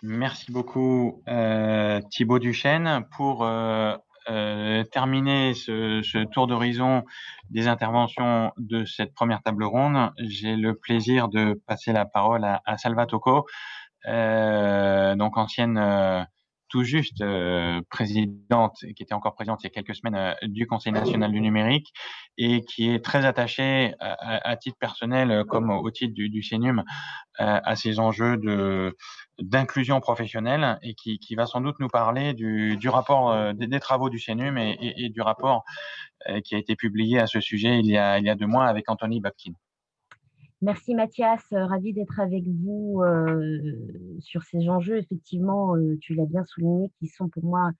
Merci 0.02 0.52
beaucoup 0.52 1.22
euh, 1.28 2.00
Thibaut 2.10 2.38
Duchesne. 2.38 3.04
Pour 3.16 3.44
euh, 3.44 3.96
euh, 4.30 4.84
terminer 4.84 5.54
ce, 5.54 6.24
tour 6.26 6.46
d'horizon 6.46 7.02
des 7.50 7.66
interventions 7.66 8.52
de 8.58 8.84
cette 8.84 9.12
première 9.12 9.42
table 9.42 9.64
ronde, 9.64 10.12
j'ai 10.18 10.54
le 10.54 10.76
plaisir 10.76 11.28
de 11.28 11.60
passer 11.66 11.92
la 11.92 12.04
parole 12.04 12.44
à, 12.44 12.62
à 12.64 12.76
donc 15.16 15.36
ancienne 15.36 16.26
tout 16.68 16.82
juste 16.82 17.20
euh, 17.20 17.80
présidente, 17.90 18.76
qui 18.96 19.02
était 19.02 19.14
encore 19.14 19.34
présente 19.34 19.62
il 19.62 19.66
y 19.66 19.68
a 19.68 19.70
quelques 19.70 19.94
semaines 19.94 20.14
euh, 20.14 20.34
du 20.42 20.66
Conseil 20.66 20.92
national 20.92 21.32
du 21.32 21.40
numérique 21.40 21.92
et 22.36 22.62
qui 22.62 22.90
est 22.90 23.04
très 23.04 23.24
attachée 23.24 23.94
à, 24.00 24.56
titre 24.56 24.76
personnel, 24.78 25.30
euh, 25.30 25.44
comme 25.44 25.70
au 25.70 25.90
titre 25.90 26.14
du, 26.14 26.28
du 26.28 26.42
CENUM, 26.42 26.84
à 27.38 27.76
ces 27.76 28.00
enjeux 28.00 28.36
de 28.36 28.96
d'inclusion 29.38 30.00
professionnelle 30.00 30.78
et 30.82 30.94
qui, 30.94 31.20
qui, 31.20 31.36
va 31.36 31.46
sans 31.46 31.60
doute 31.60 31.76
nous 31.78 31.88
parler 31.88 32.34
du, 32.34 32.76
du 32.76 32.88
rapport 32.88 33.54
des, 33.54 33.78
travaux 33.78 34.10
du 34.10 34.18
CENUM 34.18 34.58
et, 34.58 34.76
et, 34.80 35.08
du 35.08 35.20
rapport 35.20 35.62
qui 36.44 36.56
a 36.56 36.58
été 36.58 36.74
publié 36.74 37.20
à 37.20 37.28
ce 37.28 37.40
sujet 37.40 37.78
il 37.78 37.86
y 37.86 37.96
a, 37.96 38.18
il 38.18 38.24
y 38.24 38.30
a 38.30 38.34
deux 38.34 38.48
mois 38.48 38.66
avec 38.66 38.90
Anthony 38.90 39.20
Babkin. 39.20 39.52
Merci 40.60 40.96
Mathias, 40.96 41.40
euh, 41.52 41.66
ravi 41.66 41.92
d'être 41.92 42.18
avec 42.18 42.42
vous 42.44 43.00
euh, 43.02 43.60
sur 44.18 44.42
ces 44.42 44.68
enjeux. 44.68 44.96
Effectivement, 44.96 45.76
euh, 45.76 45.96
tu 46.00 46.14
l'as 46.14 46.26
bien 46.26 46.44
souligné, 46.44 46.90
qui 46.98 47.06
sont 47.06 47.28
pour 47.28 47.44
moi 47.44 47.70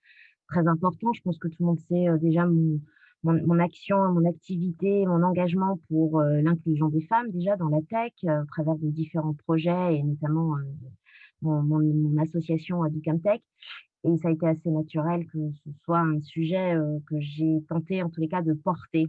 très 0.47 0.65
importants. 0.69 1.13
Je 1.13 1.21
pense 1.23 1.39
que 1.39 1.49
tout 1.49 1.57
le 1.59 1.67
monde 1.67 1.81
sait 1.81 2.07
déjà 2.21 2.47
mon, 2.47 2.81
mon, 3.25 3.59
action, 3.59 3.97
mon 4.13 4.25
activité, 4.29 5.05
mon 5.07 5.25
engagement 5.25 5.81
pour 5.89 6.23
l'inclusion 6.23 6.89
des 6.89 7.03
femmes 7.03 7.31
déjà 7.33 7.57
dans 7.57 7.69
la 7.69 7.81
tech, 7.83 8.13
à 8.29 8.45
travers 8.47 8.77
de 8.77 8.89
différents 8.91 9.35
projets 9.35 9.97
et 9.97 10.03
notamment 10.05 10.55
mon, 11.43 11.63
mon, 11.63 12.23
association 12.23 12.81
Tech. 13.25 13.41
Et 14.05 14.17
ça 14.19 14.29
a 14.29 14.31
été 14.31 14.47
assez 14.47 14.71
naturel 14.71 15.27
que 15.27 15.51
ce 15.65 15.71
soit 15.85 15.99
un 15.99 16.21
sujet 16.21 16.77
que 17.09 17.19
j'ai 17.19 17.61
tenté 17.69 18.03
en 18.05 18.09
tous 18.09 18.21
les 18.21 18.29
cas 18.29 18.41
de 18.41 18.53
porter 18.55 19.09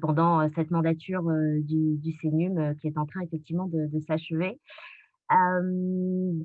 pendant 0.00 0.48
cette 0.54 0.70
mandature 0.70 1.24
du, 1.60 1.96
du 1.96 2.12
CENUM 2.12 2.76
qui 2.76 2.88
est 2.88 2.98
en 2.98 3.06
train 3.06 3.20
effectivement 3.20 3.66
de, 3.66 4.00
s'achever. 4.00 4.58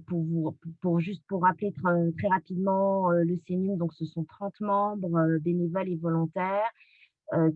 pour, 0.07 0.55
pour, 0.81 0.99
juste 0.99 1.23
pour 1.27 1.43
rappeler 1.43 1.73
très, 1.73 2.27
rapidement 2.27 3.09
le 3.11 3.35
CENUM, 3.47 3.77
donc 3.77 3.93
ce 3.93 4.05
sont 4.05 4.23
30 4.23 4.59
membres 4.61 5.37
bénévoles 5.39 5.89
et 5.89 5.95
volontaires 5.95 6.71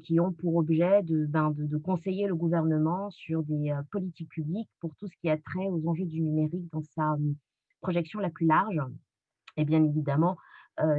qui 0.04 0.20
ont 0.20 0.32
pour 0.32 0.56
objet 0.56 1.02
ben, 1.04 1.52
de, 1.52 1.66
de, 1.66 1.78
conseiller 1.78 2.28
le 2.28 2.36
gouvernement 2.36 3.10
sur 3.10 3.42
des 3.44 3.74
politiques 3.92 4.30
publiques 4.30 4.70
pour 4.80 4.96
tout 4.96 5.08
ce 5.08 5.18
qui 5.20 5.30
a 5.30 5.38
trait 5.38 5.68
aux 5.68 5.88
enjeux 5.88 6.06
du 6.06 6.22
numérique 6.22 6.72
dans 6.72 6.84
sa 6.96 7.18
projection 7.82 8.20
la 8.20 8.30
plus 8.30 8.48
large. 8.48 8.80
Et 9.58 9.66
bien 9.66 9.84
évidemment, 9.84 10.38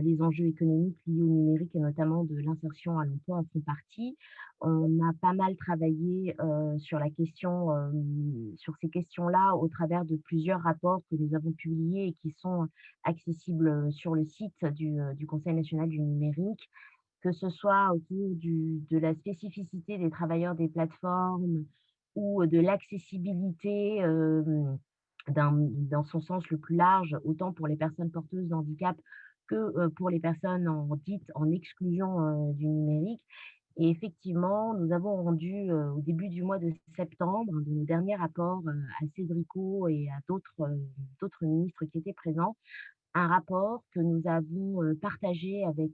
les 0.02 0.22
enjeux 0.22 0.46
économiques 0.46 0.98
liés 1.06 1.22
au 1.22 1.26
numérique 1.26 1.74
et 1.74 1.80
notamment 1.80 2.24
de 2.24 2.36
l'insertion 2.36 2.98
à 2.98 3.04
l'emploi 3.04 3.38
en 3.38 3.44
font 3.52 3.60
partie. 3.60 4.16
On 4.60 5.00
a 5.06 5.12
pas 5.20 5.32
mal 5.32 5.56
travaillé 5.56 6.36
sur 6.78 6.98
la 6.98 7.10
question, 7.10 7.68
sur 8.56 8.74
ces 8.80 8.88
questions-là 8.88 9.54
au 9.56 9.68
travers 9.68 10.04
de 10.04 10.16
plusieurs 10.16 10.60
rapports 10.60 11.02
que 11.10 11.16
nous 11.16 11.34
avons 11.34 11.52
publiés 11.52 12.08
et 12.08 12.12
qui 12.22 12.30
sont 12.30 12.68
accessibles 13.02 13.92
sur 13.92 14.14
le 14.14 14.24
site 14.24 14.64
du, 14.64 15.26
Conseil 15.26 15.54
national 15.54 15.88
du 15.88 16.00
numérique, 16.00 16.70
que 17.20 17.32
ce 17.32 17.48
soit 17.50 17.90
autour 17.92 18.36
de 18.36 18.98
la 18.98 19.14
spécificité 19.14 19.98
des 19.98 20.10
travailleurs 20.10 20.54
des 20.54 20.68
plateformes 20.68 21.64
ou 22.14 22.46
de 22.46 22.60
l'accessibilité 22.60 24.02
dans 25.28 26.04
son 26.04 26.20
sens 26.20 26.48
le 26.48 26.58
plus 26.58 26.76
large, 26.76 27.16
autant 27.24 27.52
pour 27.52 27.66
les 27.66 27.76
personnes 27.76 28.10
porteuses 28.10 28.48
de 28.48 28.54
handicap 28.54 28.96
que 29.48 29.88
pour 29.96 30.10
les 30.10 30.20
personnes 30.20 30.68
en 30.68 30.96
dites 31.06 31.30
en 31.34 31.50
exclusion 31.50 32.52
du 32.52 32.66
numérique. 32.66 33.22
Et 33.76 33.90
effectivement, 33.90 34.72
nous 34.74 34.92
avons 34.92 35.24
rendu 35.24 35.72
au 35.72 36.00
début 36.00 36.28
du 36.28 36.44
mois 36.44 36.58
de 36.58 36.70
septembre, 36.96 37.60
de 37.60 37.70
nos 37.70 37.84
derniers 37.84 38.14
rapports 38.14 38.62
à 38.68 39.06
Cédrico 39.16 39.88
et 39.88 40.08
à 40.10 40.20
d'autres 40.28 41.44
ministres 41.44 41.84
qui 41.86 41.98
étaient 41.98 42.12
présents, 42.12 42.56
un 43.14 43.26
rapport 43.26 43.82
que 43.90 43.98
nous 43.98 44.22
avons 44.26 44.94
partagé 45.00 45.64
avec, 45.64 45.92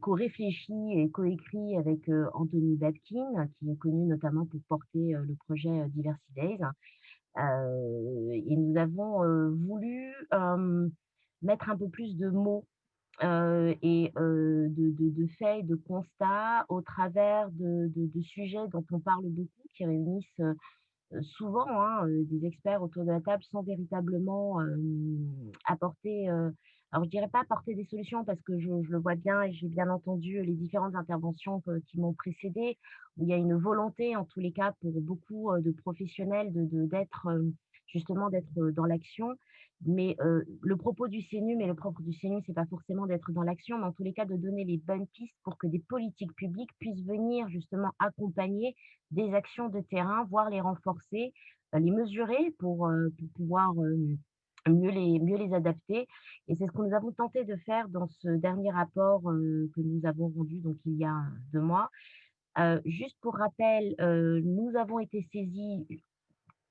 co-réfléchi 0.00 0.72
et 0.92 1.10
co-écrit 1.10 1.76
avec 1.76 2.08
Anthony 2.32 2.76
Babkin, 2.76 3.48
qui 3.58 3.70
est 3.70 3.76
connu 3.76 4.06
notamment 4.06 4.46
pour 4.46 4.60
porter 4.68 5.12
le 5.12 5.34
projet 5.46 5.88
Diversity 5.88 6.32
Days. 6.36 6.60
Et 7.36 8.56
nous 8.56 8.76
avons 8.76 9.22
voulu 9.66 10.14
mettre 11.42 11.70
un 11.70 11.76
peu 11.76 11.88
plus 11.88 12.16
de 12.16 12.28
mots 12.30 12.64
et 13.22 14.12
de, 14.14 15.26
faits 15.38 15.66
de 15.66 15.74
constats 15.76 16.64
au 16.68 16.80
travers 16.82 17.50
de, 17.52 17.90
de, 17.94 18.22
sujets 18.22 18.68
dont 18.70 18.84
on 18.92 19.00
parle 19.00 19.24
beaucoup, 19.26 19.68
qui 19.74 19.84
réunissent 19.84 20.40
souvent 21.22 21.66
hein, 21.68 22.06
des 22.08 22.46
experts 22.46 22.82
autour 22.82 23.04
de 23.04 23.10
la 23.10 23.20
table 23.20 23.42
sans 23.50 23.62
véritablement 23.62 24.60
apporter, 25.66 26.28
alors 26.94 27.06
je 27.06 27.10
dirais 27.10 27.28
pas 27.28 27.40
apporter 27.40 27.74
des 27.74 27.84
solutions 27.86 28.24
parce 28.24 28.40
que 28.42 28.56
je, 28.56 28.68
le 28.70 28.98
vois 28.98 29.16
bien 29.16 29.42
et 29.42 29.52
j'ai 29.52 29.66
bien 29.66 29.90
entendu 29.90 30.40
les 30.44 30.54
différentes 30.54 30.94
interventions 30.94 31.60
qui 31.88 31.98
m'ont 31.98 32.12
précédé, 32.12 32.78
où 33.16 33.24
il 33.24 33.28
y 33.28 33.32
a 33.32 33.36
une 33.36 33.56
volonté 33.56 34.14
en 34.14 34.24
tous 34.24 34.38
les 34.38 34.52
cas 34.52 34.76
pour 34.80 34.92
beaucoup 35.00 35.50
de 35.58 35.72
professionnels 35.72 36.52
de 36.52 36.86
d'être 36.86 37.26
justement 37.88 38.30
d'être 38.30 38.70
dans 38.70 38.84
l'action. 38.84 39.34
Mais 39.84 40.16
le 40.60 40.76
propos 40.76 41.08
du 41.08 41.20
CNU, 41.20 41.56
mais 41.56 41.66
le 41.66 41.74
propre 41.74 42.00
du 42.00 42.16
CNU, 42.16 42.40
c'est 42.46 42.54
pas 42.54 42.66
forcément 42.66 43.06
d'être 43.08 43.32
dans 43.32 43.42
l'action, 43.42 43.76
mais 43.76 43.86
en 43.86 43.92
tous 43.92 44.04
les 44.04 44.12
cas 44.12 44.24
de 44.24 44.36
donner 44.36 44.64
les 44.64 44.78
bonnes 44.78 45.08
pistes 45.08 45.34
pour 45.42 45.58
que 45.58 45.66
des 45.66 45.80
politiques 45.80 46.34
publiques 46.36 46.70
puissent 46.78 47.04
venir 47.04 47.48
justement 47.48 47.90
accompagner 47.98 48.76
des 49.10 49.34
actions 49.34 49.68
de 49.68 49.80
terrain, 49.80 50.28
voire 50.30 50.48
les 50.48 50.60
renforcer, 50.60 51.32
les 51.72 51.90
mesurer 51.90 52.54
pour 52.60 52.88
pouvoir 53.34 53.74
mieux 54.68 54.90
les, 54.90 55.18
mieux 55.20 55.36
les 55.36 55.52
adapter. 55.54 56.06
Et 56.48 56.56
c'est 56.56 56.66
ce 56.66 56.72
que 56.72 56.82
nous 56.82 56.94
avons 56.94 57.12
tenté 57.12 57.44
de 57.44 57.56
faire 57.56 57.88
dans 57.88 58.08
ce 58.08 58.28
dernier 58.28 58.70
rapport 58.70 59.22
que 59.22 59.80
nous 59.80 60.00
avons 60.04 60.28
rendu 60.28 60.60
donc 60.60 60.76
il 60.84 60.96
y 60.96 61.04
a 61.04 61.22
deux 61.52 61.60
mois. 61.60 61.90
juste 62.84 63.16
pour 63.20 63.34
rappel, 63.36 63.94
nous 64.44 64.72
avons 64.76 64.98
été 64.98 65.22
saisis 65.32 65.86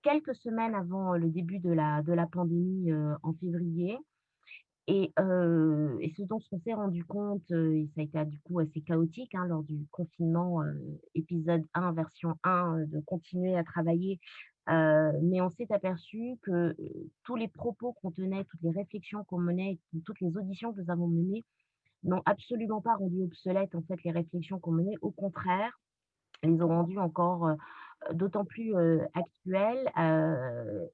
quelques 0.02 0.36
semaines 0.36 0.76
avant 0.76 1.16
le 1.16 1.30
début 1.30 1.60
de 1.60 1.72
la, 1.72 2.02
de 2.02 2.14
la 2.14 2.28
pandémie 2.28 2.92
en 3.24 3.34
février. 3.34 3.98
Et, 4.88 5.14
et, 6.02 6.14
ce 6.18 6.24
dont 6.24 6.42
on 6.52 6.60
s'est 6.60 6.74
rendu 6.74 7.06
compte, 7.06 7.50
et 7.52 7.88
ça 7.96 8.02
a 8.02 8.04
été 8.04 8.26
du 8.26 8.40
coup 8.42 8.60
assez 8.60 8.82
chaotique 8.82 9.34
hein, 9.34 9.46
lors 9.48 9.64
du 9.64 9.88
confinement 9.92 10.62
épisode 11.16 11.64
1, 11.74 11.94
version 11.94 12.36
1, 12.44 12.84
de 12.88 13.00
continuer 13.00 13.56
à 13.56 13.64
travailler, 13.64 14.20
mais 14.68 15.42
on 15.42 15.50
s'est 15.50 15.72
aperçu 15.72 16.38
que 16.42 16.76
tous 17.24 17.36
les 17.36 17.48
propos 17.48 17.94
qu'on 17.94 18.12
tenait, 18.12 18.44
toutes 18.46 18.62
les 18.64 18.72
réflexions 18.72 19.24
qu'on 19.24 19.40
menait, 19.40 19.80
toutes 20.06 20.20
les 20.22 20.36
auditions 20.38 20.74
que 20.74 20.82
nous 20.82 20.90
avons 20.90 21.08
menées 21.08 21.44
n'ont 22.04 22.22
absolument 22.26 22.82
pas 22.82 22.96
rendu 22.96 23.22
obsolètes 23.24 23.76
en 23.76 23.82
fait 23.82 24.04
les 24.04 24.12
réflexions 24.12 24.60
qu'on 24.60 24.72
menait. 24.72 24.96
Au 25.02 25.12
contraire, 25.12 25.80
les 26.44 26.62
ont 26.62 26.68
rendues 26.68 27.00
encore 27.00 27.50
d'autant 28.12 28.44
plus 28.44 28.74
actuelle 29.14 29.90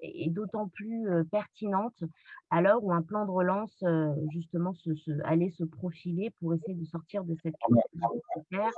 et 0.01 0.29
d'autant 0.29 0.67
plus 0.67 1.07
pertinente 1.31 2.03
à 2.51 2.61
l'heure 2.61 2.83
où 2.83 2.91
un 2.91 3.01
plan 3.01 3.25
de 3.25 3.31
relance 3.31 3.83
justement 4.31 4.73
se, 4.73 4.91
allait 5.23 5.51
se 5.51 5.63
profiler 5.63 6.31
pour 6.39 6.53
essayer 6.53 6.75
de 6.75 6.85
sortir 6.85 7.23
de 7.23 7.35
cette 7.41 7.55
crise 7.55 8.73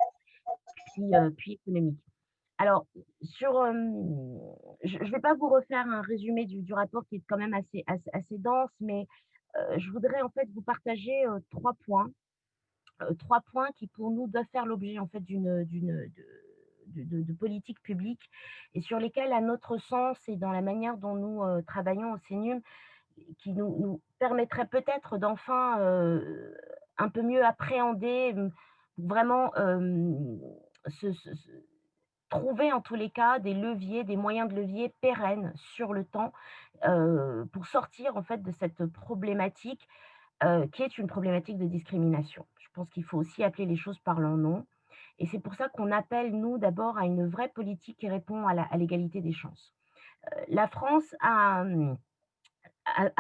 puis, 0.93 1.11
puis 1.37 1.53
économique. 1.53 2.10
Alors, 2.61 2.85
sur, 3.23 3.53
je 4.83 4.97
ne 4.99 5.09
vais 5.09 5.19
pas 5.19 5.33
vous 5.33 5.49
refaire 5.49 5.87
un 5.87 6.03
résumé 6.03 6.45
du, 6.45 6.73
rapport 6.75 7.03
qui 7.07 7.15
est 7.15 7.23
quand 7.27 7.37
même 7.37 7.55
assez, 7.55 7.83
dense, 8.37 8.69
mais 8.79 9.07
je 9.77 9.89
voudrais 9.89 10.21
en 10.21 10.29
fait 10.29 10.47
vous 10.53 10.61
partager 10.61 11.23
trois 11.49 11.73
points, 11.85 12.11
trois 13.17 13.41
points 13.51 13.71
qui 13.77 13.87
pour 13.87 14.11
nous 14.11 14.27
doivent 14.27 14.45
faire 14.51 14.67
l'objet 14.67 14.99
en 14.99 15.07
fait 15.07 15.21
d'une 15.21 15.65
de, 16.85 17.33
politique 17.33 17.81
publique 17.81 18.29
et 18.75 18.81
sur 18.81 18.99
lesquels, 18.99 19.33
à 19.33 19.41
notre 19.41 19.79
sens 19.79 20.19
et 20.27 20.35
dans 20.35 20.51
la 20.51 20.61
manière 20.61 20.97
dont 20.97 21.15
nous 21.15 21.41
travaillons 21.63 22.13
au 22.13 22.17
CENUM, 22.29 22.61
qui 23.39 23.53
nous, 23.53 23.75
nous 23.79 24.01
permettrait 24.19 24.67
peut-être 24.67 25.17
d'enfin 25.17 25.79
un 26.99 27.09
peu 27.09 27.23
mieux 27.23 27.43
appréhender, 27.43 28.35
vraiment 28.99 29.51
se, 30.85 31.11
trouver 32.31 32.73
en 32.73 32.81
tous 32.81 32.95
les 32.95 33.11
cas 33.11 33.37
des 33.37 33.53
leviers, 33.53 34.03
des 34.03 34.15
moyens 34.15 34.49
de 34.49 34.55
levier 34.55 34.89
pérennes 35.01 35.53
sur 35.55 35.93
le 35.93 36.03
temps 36.03 36.33
euh, 36.85 37.45
pour 37.53 37.67
sortir 37.67 38.17
en 38.17 38.23
fait 38.23 38.41
de 38.41 38.51
cette 38.51 38.85
problématique 38.87 39.87
qui 40.71 40.81
est 40.81 40.97
une 40.97 41.05
problématique 41.05 41.59
de 41.59 41.67
discrimination. 41.67 42.47
Je 42.57 42.67
pense 42.73 42.89
qu'il 42.89 43.03
faut 43.03 43.19
aussi 43.19 43.43
appeler 43.43 43.67
les 43.67 43.75
choses 43.75 43.99
par 43.99 44.19
leur 44.19 44.37
nom. 44.37 44.65
Et 45.19 45.27
c'est 45.27 45.37
pour 45.37 45.53
ça 45.53 45.69
qu'on 45.69 45.91
appelle, 45.91 46.31
nous, 46.31 46.57
d'abord 46.57 46.97
à 46.97 47.05
une 47.05 47.27
vraie 47.27 47.49
politique 47.49 47.97
qui 47.99 48.09
répond 48.09 48.47
à 48.47 48.75
l'égalité 48.75 49.21
des 49.21 49.33
chances. 49.33 49.75
Euh, 50.25 50.41
la 50.47 50.67
France 50.67 51.15
a, 51.19 51.61
hum, 51.61 51.97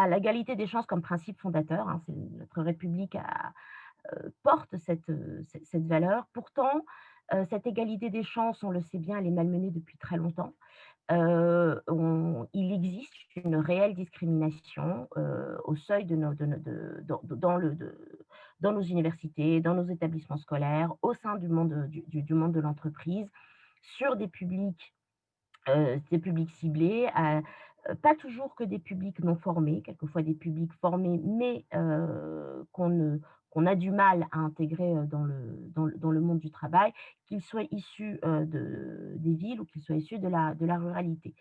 l'égalité 0.07 0.55
des 0.55 0.67
chances 0.67 0.85
comme 0.85 1.01
principe 1.01 1.39
fondateur. 1.39 1.87
Hein, 1.87 2.01
notre 2.07 2.61
République 2.61 3.15
euh, 4.13 4.29
porte 4.43 4.75
cette, 4.77 5.05
valeur. 5.73 6.25
Pourtant, 6.33 6.77
euh, 6.77 6.79
cette 7.49 7.65
égalité 7.67 8.09
des 8.09 8.23
chances, 8.23 8.63
on 8.63 8.71
le 8.71 8.81
sait 8.81 8.97
bien, 8.97 9.17
elle 9.17 9.27
est 9.27 9.31
malmenée 9.31 9.71
depuis 9.71 9.97
très 9.97 10.17
longtemps. 10.17 10.53
il 11.09 12.73
existe 12.73 13.13
une 13.35 13.55
réelle 13.55 13.95
discrimination 13.95 15.07
au 15.63 15.75
seuil 15.75 16.05
de, 16.05 16.15
nos, 16.15 16.33
dans, 18.61 18.71
nos 18.71 18.81
universités, 18.81 19.61
dans 19.61 19.75
nos 19.75 19.87
établissements 19.87 20.37
scolaires, 20.37 20.93
au 21.01 21.13
sein 21.15 21.35
du 21.37 21.47
monde, 21.47 21.73
de 21.89 22.59
l'entreprise, 22.59 23.27
sur 23.97 24.15
des 24.15 24.27
publics, 24.27 24.93
euh, 25.69 25.97
des 26.09 26.19
publics 26.19 26.51
ciblés, 26.51 27.09
euh, 27.17 27.95
pas 28.01 28.15
toujours 28.15 28.55
que 28.55 28.63
des 28.63 28.79
publics 28.79 29.19
non 29.23 29.35
formés, 29.35 29.81
quelquefois 29.81 30.21
des 30.21 30.33
publics 30.33 30.73
formés, 30.81 31.19
mais 31.23 31.65
euh, 31.73 32.63
qu'on 33.51 33.65
a 33.65 33.75
du 33.75 33.91
mal 33.91 34.27
à 34.31 34.39
intégrer 34.39 34.93
dans 35.07 35.23
le, 35.23 35.71
dans 35.75 36.11
le, 36.11 36.21
monde 36.21 36.39
du 36.39 36.49
travail, 36.49 36.91
qu'ils 37.25 37.41
soient 37.41 37.65
issus 37.71 38.19
de, 38.23 39.13
des 39.17 39.33
villes 39.33 39.61
ou 39.61 39.65
qu'ils 39.65 39.81
soient 39.81 39.97
issus 39.97 40.19
de 40.19 40.27
la, 40.27 40.55
de 40.55 40.65
la 40.65 40.77
ruralité. 40.77 41.35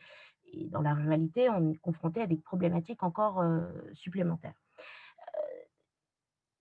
Et 0.52 0.66
dans 0.66 0.82
la 0.82 0.92
ruralité, 0.92 1.48
on 1.48 1.70
est 1.70 1.78
confronté 1.78 2.20
à 2.20 2.26
des 2.26 2.36
problématiques 2.36 3.02
encore 3.02 3.42
supplémentaires 3.94 4.60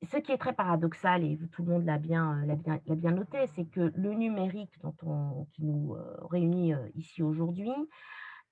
ce 0.04 0.18
qui 0.18 0.32
est 0.32 0.38
très 0.38 0.54
paradoxal, 0.54 1.24
et 1.24 1.38
tout 1.52 1.64
le 1.64 1.74
monde 1.74 1.86
l'a 1.86 1.97
bien, 1.97 2.45
bien, 2.56 2.80
bien, 2.95 3.12
noté, 3.12 3.47
c'est 3.56 3.66
que 3.66 3.91
le 3.95 4.14
numérique 4.14 4.80
dont 4.82 4.95
on, 5.04 5.45
qui 5.52 5.64
nous 5.64 5.95
réunit 6.30 6.74
ici 6.95 7.22
aujourd'hui 7.22 7.72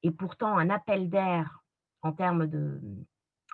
est 0.04 0.12
pourtant 0.12 0.58
un 0.58 0.70
appel 0.70 1.10
d'air 1.10 1.64
en 2.02 2.12
termes 2.12 2.48
de 2.48 2.82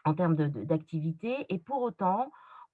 en 0.05 0.13
termes 0.13 0.35
d'activité, 0.35 1.45
et 1.47 1.59
pour 1.59 1.81
autant, 1.81 2.29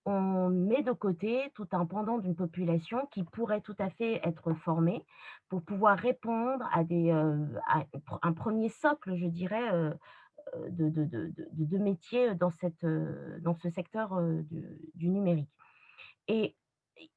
on 0.09 0.49
met 0.49 0.81
de 0.83 0.91
côté 0.91 1.51
tout 1.53 1.67
un 1.71 1.85
pendant 1.85 2.17
d'une 2.17 2.35
population 2.35 3.07
qui 3.11 3.23
pourrait 3.23 3.61
tout 3.61 3.75
à 3.79 3.89
fait 3.89 4.19
être 4.23 4.53
formée 4.53 5.05
pour 5.49 5.61
pouvoir 5.61 5.97
répondre 5.97 6.65
à, 6.71 6.81
à 7.67 7.83
un 8.21 8.33
premier 8.33 8.69
socle, 8.69 9.15
je 9.15 9.27
dirais, 9.27 9.69
de, 10.69 10.89
de, 10.89 11.05
de, 11.05 11.33
de, 11.51 11.77
métiers 11.77 12.35
dans, 12.35 12.49
ce 12.51 13.69
secteur 13.69 14.19
du, 14.95 15.09
numérique. 15.09 15.49
Et 16.27 16.55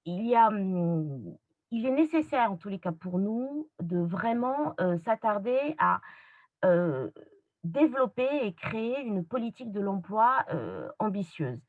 mmh, 0.07 1.31
il 1.71 1.87
est 1.87 1.91
nécessaire, 1.91 2.53
en 2.53 2.57
tous 2.57 2.69
les 2.69 2.79
cas 2.79 2.93
pour 2.93 3.19
nous, 3.19 3.69
de 3.81 3.99
vraiment 3.99 4.75
s'attarder 5.05 5.75
à 5.79 6.01
développer 7.65 8.47
et 8.47 8.53
créer 8.55 9.01
une 9.01 9.25
politique 9.25 9.73
de 9.73 9.81
l'emploi 9.81 10.45
ambitieuse. 10.99 11.61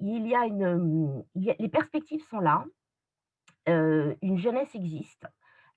Il 0.00 0.26
y 0.26 0.34
a 0.34 0.46
une, 0.46 1.24
les 1.34 1.68
perspectives 1.68 2.22
sont 2.28 2.40
là, 2.40 2.64
une 3.66 4.38
jeunesse 4.38 4.74
existe, 4.74 5.26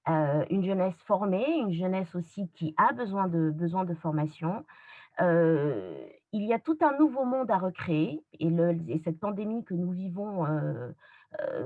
une 0.07 0.65
jeunesse 0.65 0.95
formée, 1.05 1.45
une 1.59 1.73
jeunesse 1.73 2.13
aussi 2.15 2.49
qui 2.55 2.73
a 2.77 2.93
besoin 2.93 3.27
de, 3.27 3.51
besoin 3.51 3.85
de 3.85 3.93
formation, 3.93 4.65
il 5.19 6.43
y 6.43 6.53
a 6.53 6.59
tout 6.59 6.77
un 6.81 6.97
nouveau 6.97 7.23
monde 7.23 7.51
à 7.51 7.57
recréer 7.57 8.23
et, 8.39 8.49
le, 8.49 8.77
cette 9.03 9.19
pandémie 9.19 9.63
que 9.63 9.73
nous 9.73 9.91
vivons 9.91 10.45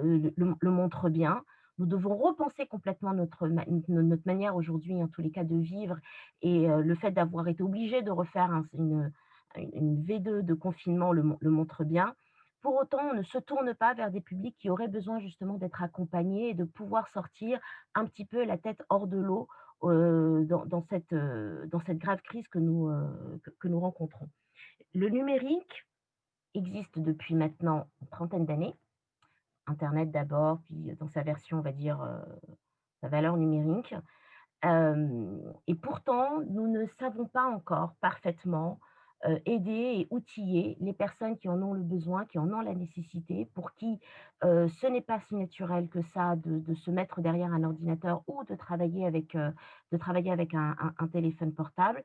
le, 0.03 0.69
montre 0.69 1.09
bien. 1.09 1.43
Nous 1.77 1.85
devons 1.85 2.17
repenser 2.17 2.67
complètement 2.67 3.13
notre, 3.13 3.47
notre 3.47 4.23
manière 4.25 4.57
aujourd'hui, 4.57 5.01
en 5.01 5.07
tous 5.07 5.21
les 5.21 5.31
cas, 5.31 5.45
de 5.45 5.55
vivre 5.55 5.97
et 6.41 6.67
le 6.67 6.95
fait 6.95 7.11
d'avoir 7.11 7.47
été 7.47 7.63
obligé 7.63 8.01
de 8.01 8.11
refaire 8.11 8.51
une, 8.73 9.11
une, 9.55 10.03
V2 10.03 10.41
de 10.41 10.53
confinement 10.53 11.11
le, 11.11 11.23
montre 11.49 11.83
bien. 11.83 12.13
Pour 12.61 12.75
autant, 12.75 12.99
on 13.11 13.13
ne 13.13 13.23
se 13.23 13.37
tourne 13.37 13.73
pas 13.73 13.93
vers 13.93 14.11
des 14.11 14.21
publics 14.21 14.57
qui 14.57 14.69
auraient 14.69 14.89
besoin 14.89 15.19
justement 15.19 15.55
d'être 15.55 15.81
accompagnés 15.81 16.49
et 16.49 16.53
de 16.53 16.65
pouvoir 16.65 17.07
sortir 17.09 17.59
un 17.95 18.05
petit 18.05 18.25
peu 18.25 18.43
la 18.43 18.57
tête 18.57 18.83
hors 18.89 19.07
de 19.07 19.17
l'eau 19.17 19.47
dans, 19.81 20.83
cette, 20.89 21.13
grave 21.13 22.21
crise 22.21 22.47
que 22.49 22.59
nous, 22.59 22.91
que, 23.59 23.67
nous 23.69 23.79
rencontrons. 23.79 24.29
Le 24.93 25.07
numérique 25.07 25.87
existe 26.53 26.99
depuis 26.99 27.33
maintenant 27.33 27.87
une 28.01 28.07
trentaine 28.07 28.45
d'années. 28.45 28.75
Internet 29.67 30.11
d'abord, 30.11 30.59
puis 30.65 30.95
dans 30.99 31.07
sa 31.07 31.23
version, 31.23 31.59
on 31.59 31.61
va 31.61 31.71
dire, 31.71 32.05
sa 32.99 33.07
valeur 33.07 33.37
numérique. 33.37 33.95
et 34.65 35.75
pourtant, 35.75 36.41
nous 36.49 36.67
ne 36.67 36.85
savons 36.99 37.27
pas 37.27 37.45
encore 37.45 37.93
parfaitement 38.01 38.81
aider 39.45 39.71
et 39.99 40.07
outiller 40.11 40.77
les 40.79 40.93
personnes 40.93 41.37
qui 41.37 41.49
en 41.49 41.61
ont 41.61 41.73
le 41.73 41.83
besoin, 41.83 42.25
qui 42.25 42.39
en 42.39 42.51
ont 42.53 42.61
la 42.61 42.73
nécessité, 42.73 43.49
pour 43.53 43.73
qui 43.73 43.99
euh, 44.43 44.69
ce 44.69 44.87
n'est 44.87 45.01
pas 45.01 45.19
si 45.27 45.35
naturel 45.35 45.89
que 45.89 46.01
ça 46.01 46.35
de, 46.37 46.73
se 46.73 46.91
mettre 46.91 47.21
derrière 47.21 47.53
un 47.53 47.63
ordinateur 47.63 48.23
ou 48.27 48.43
de 48.45 48.55
travailler 48.55 49.05
avec, 49.05 49.35
euh, 49.35 49.51
de 49.91 49.97
travailler 49.97 50.31
avec 50.31 50.53
un, 50.53 50.75
téléphone 51.11 51.53
portable. 51.53 52.03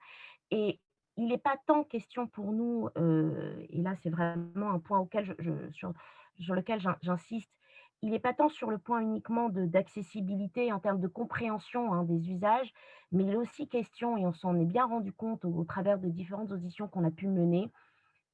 Et 0.51 0.81
il 1.17 1.29
n'est 1.29 1.39
pas 1.39 1.57
tant 1.67 1.85
question 1.85 2.27
pour 2.27 2.53
nous, 2.53 2.89
et 2.97 3.83
là 3.83 3.95
c'est 4.03 4.11
vraiment 4.11 4.71
un 4.71 4.81
point 4.81 4.99
auquel 4.99 5.37
sur, 5.71 5.93
sur 6.41 6.55
lequel 6.55 6.81
j'insiste, 7.03 7.53
il 8.03 8.11
n'est 8.11 8.19
pas 8.19 8.35
tant 8.35 8.49
sur 8.49 8.71
le 8.71 8.79
point 8.79 9.01
uniquement 9.01 9.49
d'accessibilité 9.49 10.73
en 10.73 10.79
termes 10.79 11.01
de 11.01 11.09
compréhension 11.09 11.93
hein, 11.95 12.05
des 12.05 12.31
usages, 12.31 12.73
mais 13.13 13.25
il 13.25 13.31
est 13.31 13.37
aussi 13.37 13.69
question, 13.69 14.17
et 14.17 14.27
on 14.27 14.33
s'en 14.35 14.59
est 14.59 14.65
bien 14.65 14.85
rendu 14.85 15.13
compte 15.13 15.45
au, 15.45 15.65
travers 15.65 15.99
de 15.99 16.09
différentes 16.09 16.53
auditions 16.53 16.89
qu'on 16.89 17.05
a 17.05 17.11
pu 17.11 17.29
mener, 17.29 17.71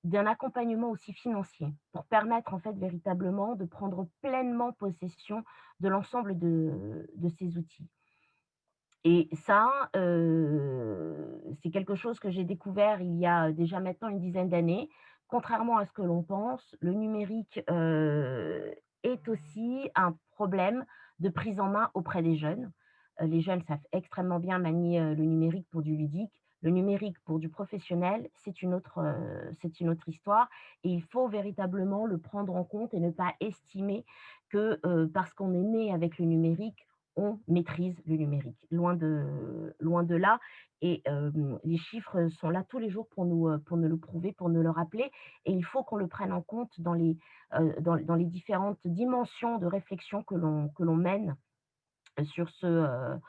d'un 0.03 0.27
accompagnement 0.27 0.91
aussi 0.91 1.13
financier 1.13 1.69
pour 1.93 2.05
permettre 2.07 2.55
en 2.55 2.59
fait 2.59 2.73
véritablement 2.73 3.55
de 3.55 3.67
prendre 3.67 4.09
pleinement 4.23 4.73
possession 4.73 5.45
de 5.81 5.89
l'ensemble 5.89 6.39
de, 6.39 7.07
ces 7.39 7.59
outils. 7.59 7.87
Et 9.05 9.29
ça, 9.45 9.91
euh, 9.97 11.39
c'est 11.63 11.71
quelque 11.71 11.95
chose 11.95 12.19
que 12.19 12.31
j'ai 12.31 12.45
découvert 12.45 13.01
il 13.01 13.17
y 13.19 13.27
a 13.27 13.53
déjà 13.53 13.81
maintenant 13.81 14.09
une 14.09 14.21
dizaine 14.21 14.49
d'années. 14.49 14.89
Contrairement 15.29 15.79
à 15.79 15.87
ce 15.87 15.93
que 15.93 16.03
l'on 16.03 16.23
pense, 16.23 16.77
le 16.81 16.93
numérique 16.93 17.63
euh, 17.71 18.75
est 19.03 19.29
aussi 19.29 19.91
un 19.95 20.17
problème 20.33 20.85
de 21.19 21.29
prise 21.29 21.61
en 21.61 21.69
main 21.69 21.91
auprès 21.95 22.23
des 22.23 22.37
jeunes. 22.37 22.73
Euh, 23.21 23.27
les 23.27 23.41
jeunes 23.41 23.63
savent 23.63 23.79
extrêmement 23.93 24.41
bien 24.41 24.59
manier 24.59 25.01
euh, 25.01 25.15
le 25.15 25.25
numérique 25.25 25.67
pour 25.71 25.83
du 25.83 25.97
ludique. 25.97 26.33
Le 26.63 26.71
numérique 26.71 27.19
pour 27.25 27.39
du 27.39 27.49
professionnel, 27.49 28.29
c'est 28.35 28.61
une, 28.61 28.75
autre, 28.75 29.03
c'est 29.63 29.81
une 29.81 29.89
autre 29.89 30.07
histoire 30.11 30.47
et 30.85 30.91
il 30.91 31.03
faut 31.03 31.27
véritablement 31.27 32.05
le 32.05 32.19
prendre 32.19 32.55
en 32.55 32.65
compte 32.65 32.93
et 32.93 33.01
ne 33.01 33.11
pas 33.11 33.33
estimer 33.41 34.05
que 34.51 34.79
parce 35.07 35.33
qu'on 35.33 35.55
est 35.55 35.63
né 35.63 35.91
avec 35.91 36.19
le 36.19 36.27
numérique, 36.27 36.87
on 37.17 37.39
maîtrise 37.49 37.97
le 38.07 38.17
numérique. 38.17 38.59
Loin 38.71 38.95
de, 38.95 40.15
là. 40.15 40.39
Et 40.83 41.03
les 41.65 41.77
chiffres 41.77 42.29
sont 42.41 42.51
là 42.51 42.65
tous 42.69 42.79
les 42.79 42.91
jours 42.91 43.09
pour 43.09 43.25
nous, 43.27 43.49
le 43.49 43.97
prouver, 43.97 44.33
pour 44.33 44.49
nous 44.49 44.63
le 44.63 44.71
rappeler. 44.71 45.11
Et 45.45 45.53
il 45.53 45.65
faut 45.65 45.83
qu'on 45.83 45.97
le 45.97 46.07
prenne 46.07 46.33
en 46.33 46.43
compte 46.43 46.81
dans 46.81 46.95
les, 46.95 47.17
différentes 48.27 48.79
dimensions 48.85 49.59
de 49.59 49.67
réflexion 49.67 50.23
que 50.23 50.35
l'on 50.35 50.97
mène 50.97 51.37
sur 52.25 52.49
ce 52.51 53.21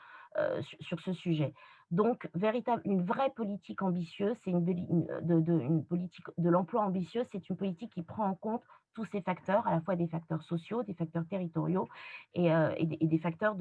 sujet. 1.12 1.54
Donc, 1.92 2.28
véritable, 2.34 2.80
une 2.86 3.02
vraie 3.02 3.30
politique 3.36 3.82
ambitieuse, 3.82 4.34
c'est 4.44 4.50
une, 4.50 5.84
politique 5.84 6.24
de 6.38 6.48
l'emploi 6.48 6.82
ambitieuse, 6.82 7.26
c'est 7.30 7.50
une 7.50 7.56
politique 7.56 7.92
qui 7.92 8.02
prend 8.02 8.26
en 8.26 8.34
compte 8.34 8.62
tous 8.94 9.04
ces 9.12 9.20
facteurs, 9.20 9.66
à 9.66 9.72
la 9.72 9.82
fois 9.82 9.94
des 9.94 10.08
facteurs 10.08 10.42
sociaux, 10.42 10.82
des 10.82 10.94
facteurs 10.94 11.26
territoriaux 11.28 11.88
et, 12.34 12.46
et, 12.48 13.06
des, 13.06 13.18
facteurs 13.18 13.56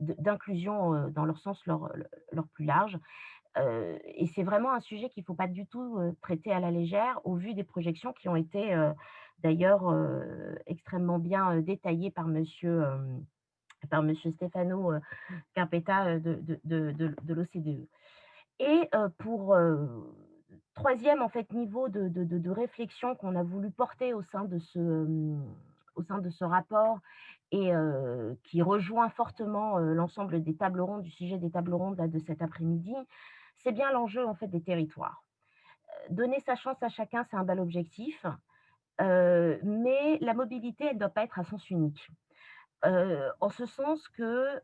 d'inclusion 0.00 0.92
de, 0.92 1.10
dans 1.10 1.24
leur 1.24 1.38
sens 1.38 1.60
leur, 1.66 1.90
plus 2.52 2.64
large. 2.64 2.96
et 3.56 4.26
c'est 4.34 4.44
vraiment 4.44 4.72
un 4.72 4.80
sujet 4.80 5.08
qu'il 5.08 5.22
ne 5.22 5.26
faut 5.26 5.34
pas 5.34 5.48
du 5.48 5.66
tout 5.66 5.98
traiter 6.20 6.52
à 6.52 6.60
la 6.60 6.70
légère 6.70 7.20
au 7.24 7.34
vu 7.34 7.52
des 7.54 7.64
projections 7.64 8.12
qui 8.12 8.28
ont 8.28 8.36
été 8.36 8.76
d'ailleurs 9.40 9.92
extrêmement 10.66 11.18
bien 11.18 11.60
détaillées 11.60 12.12
par 12.12 12.28
monsieur 12.28 12.84
par 13.86 14.00
M. 14.00 14.14
Stefano 14.14 14.92
Carpeta 15.54 16.18
de, 16.18 16.40
de, 16.64 16.90
de, 16.92 17.34
l'OCDE. 17.34 17.86
Et 18.60 18.90
pour 19.18 19.56
troisième 20.74 21.22
en 21.22 21.28
fait, 21.28 21.52
niveau 21.52 21.88
de, 21.88 22.50
réflexion 22.50 23.14
qu'on 23.14 23.36
a 23.36 23.42
voulu 23.42 23.70
porter 23.70 24.14
au 24.14 24.22
sein 24.22 24.44
de 24.44 24.58
ce, 24.58 25.36
au 25.94 26.02
sein 26.02 26.18
de 26.18 26.30
ce 26.30 26.44
rapport 26.44 26.98
et 27.52 27.70
qui 28.44 28.62
rejoint 28.62 29.08
fortement 29.10 29.78
l'ensemble 29.78 30.42
des 30.42 30.56
tables 30.56 30.80
rondes, 30.80 31.02
du 31.02 31.10
sujet 31.10 31.38
des 31.38 31.50
tables 31.50 31.74
rondes 31.74 31.96
de 31.96 32.18
cet 32.20 32.42
après-midi, 32.42 32.94
c'est 33.62 33.72
bien 33.72 33.90
l'enjeu 33.92 34.26
en 34.26 34.34
fait 34.34 34.48
des 34.48 34.62
territoires. 34.62 35.22
Donner 36.10 36.40
sa 36.40 36.56
chance 36.56 36.76
à 36.82 36.88
chacun, 36.88 37.24
c'est 37.30 37.36
un 37.36 37.44
bel 37.44 37.60
objectif, 37.60 38.26
mais 38.98 40.18
la 40.20 40.34
mobilité, 40.34 40.84
elle 40.86 40.94
ne 40.94 41.00
doit 41.00 41.08
pas 41.08 41.24
être 41.24 41.38
à 41.38 41.44
sens 41.44 41.70
unique 41.70 42.10
en 42.82 43.48
ce 43.50 43.66
sens 43.66 44.08
que 44.08 44.60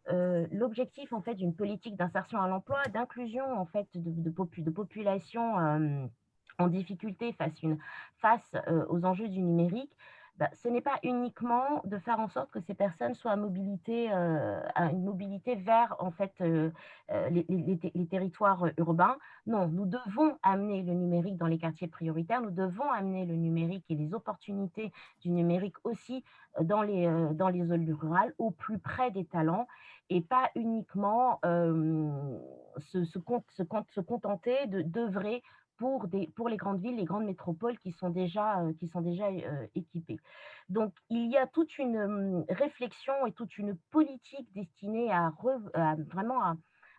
l'objectif 0.52 1.12
en 1.12 1.20
fait 1.20 1.34
d'une 1.34 1.54
politique 1.54 1.96
d'insertion 1.96 2.40
à 2.40 2.48
l'emploi, 2.48 2.82
d'inclusion 2.92 3.44
en 3.58 3.66
fait 3.66 3.88
de, 3.94 4.30
de, 4.30 4.62
de 4.62 4.70
population 4.70 6.10
en 6.58 6.68
difficulté 6.68 7.34
face 8.18 8.54
aux 8.88 9.04
enjeux 9.04 9.28
du 9.28 9.42
numérique, 9.42 9.96
bah, 10.36 10.50
ce 10.52 10.68
n'est 10.68 10.80
pas 10.80 10.98
uniquement 11.04 11.80
de 11.84 11.96
faire 11.98 12.18
en 12.18 12.28
sorte 12.28 12.50
que 12.50 12.58
ces 12.58 12.74
personnes 12.74 13.14
soient 13.14 13.30
à, 13.30 13.36
mobilité, 13.36 14.08
euh, 14.12 14.60
à 14.74 14.90
une 14.90 15.04
mobilité 15.04 15.54
vers 15.54 15.94
en 16.00 16.10
fait, 16.10 16.32
euh, 16.40 16.70
euh, 17.12 17.30
les, 17.30 18.06
territoires 18.10 18.66
urbains. 18.76 19.16
Non, 19.46 19.68
nous 19.68 19.86
devons 19.86 20.36
amener 20.42 20.82
le 20.82 20.92
numérique 20.92 21.36
dans 21.36 21.46
les 21.46 21.58
quartiers 21.58 21.86
prioritaires, 21.86 22.42
nous 22.42 22.50
devons 22.50 22.90
amener 22.90 23.26
le 23.26 23.36
numérique 23.36 23.84
et 23.90 23.94
les 23.94 24.12
opportunités 24.12 24.92
du 25.20 25.30
numérique 25.30 25.76
aussi 25.84 26.24
dans 26.60 26.82
les, 26.82 27.04
zones 27.64 27.92
rurales, 27.92 28.34
au 28.38 28.50
plus 28.50 28.78
près 28.80 29.12
des 29.12 29.24
talents, 29.24 29.68
et 30.10 30.20
pas 30.20 30.50
uniquement 30.56 31.40
se, 32.78 33.18
contenter 34.00 34.66
d'œuvrer 34.66 35.42
pour, 35.76 36.06
les 36.48 36.56
grandes 36.56 36.80
villes, 36.80 36.96
les 36.96 37.04
grandes 37.04 37.24
métropoles 37.24 37.78
qui 37.78 37.92
sont 37.92 38.10
déjà, 38.10 38.60
euh, 38.60 38.72
euh, 38.82 39.66
équipées. 39.74 40.18
Donc, 40.68 40.94
il 41.10 41.30
y 41.30 41.36
a 41.36 41.46
toute 41.46 41.78
une 41.78 41.96
hum, 41.96 42.44
réflexion 42.48 43.26
et 43.26 43.32
toute 43.32 43.58
une 43.58 43.76
politique 43.90 44.52
destinée 44.54 45.12
à, 45.12 45.32
vraiment 46.12 46.42
à, 46.42 46.56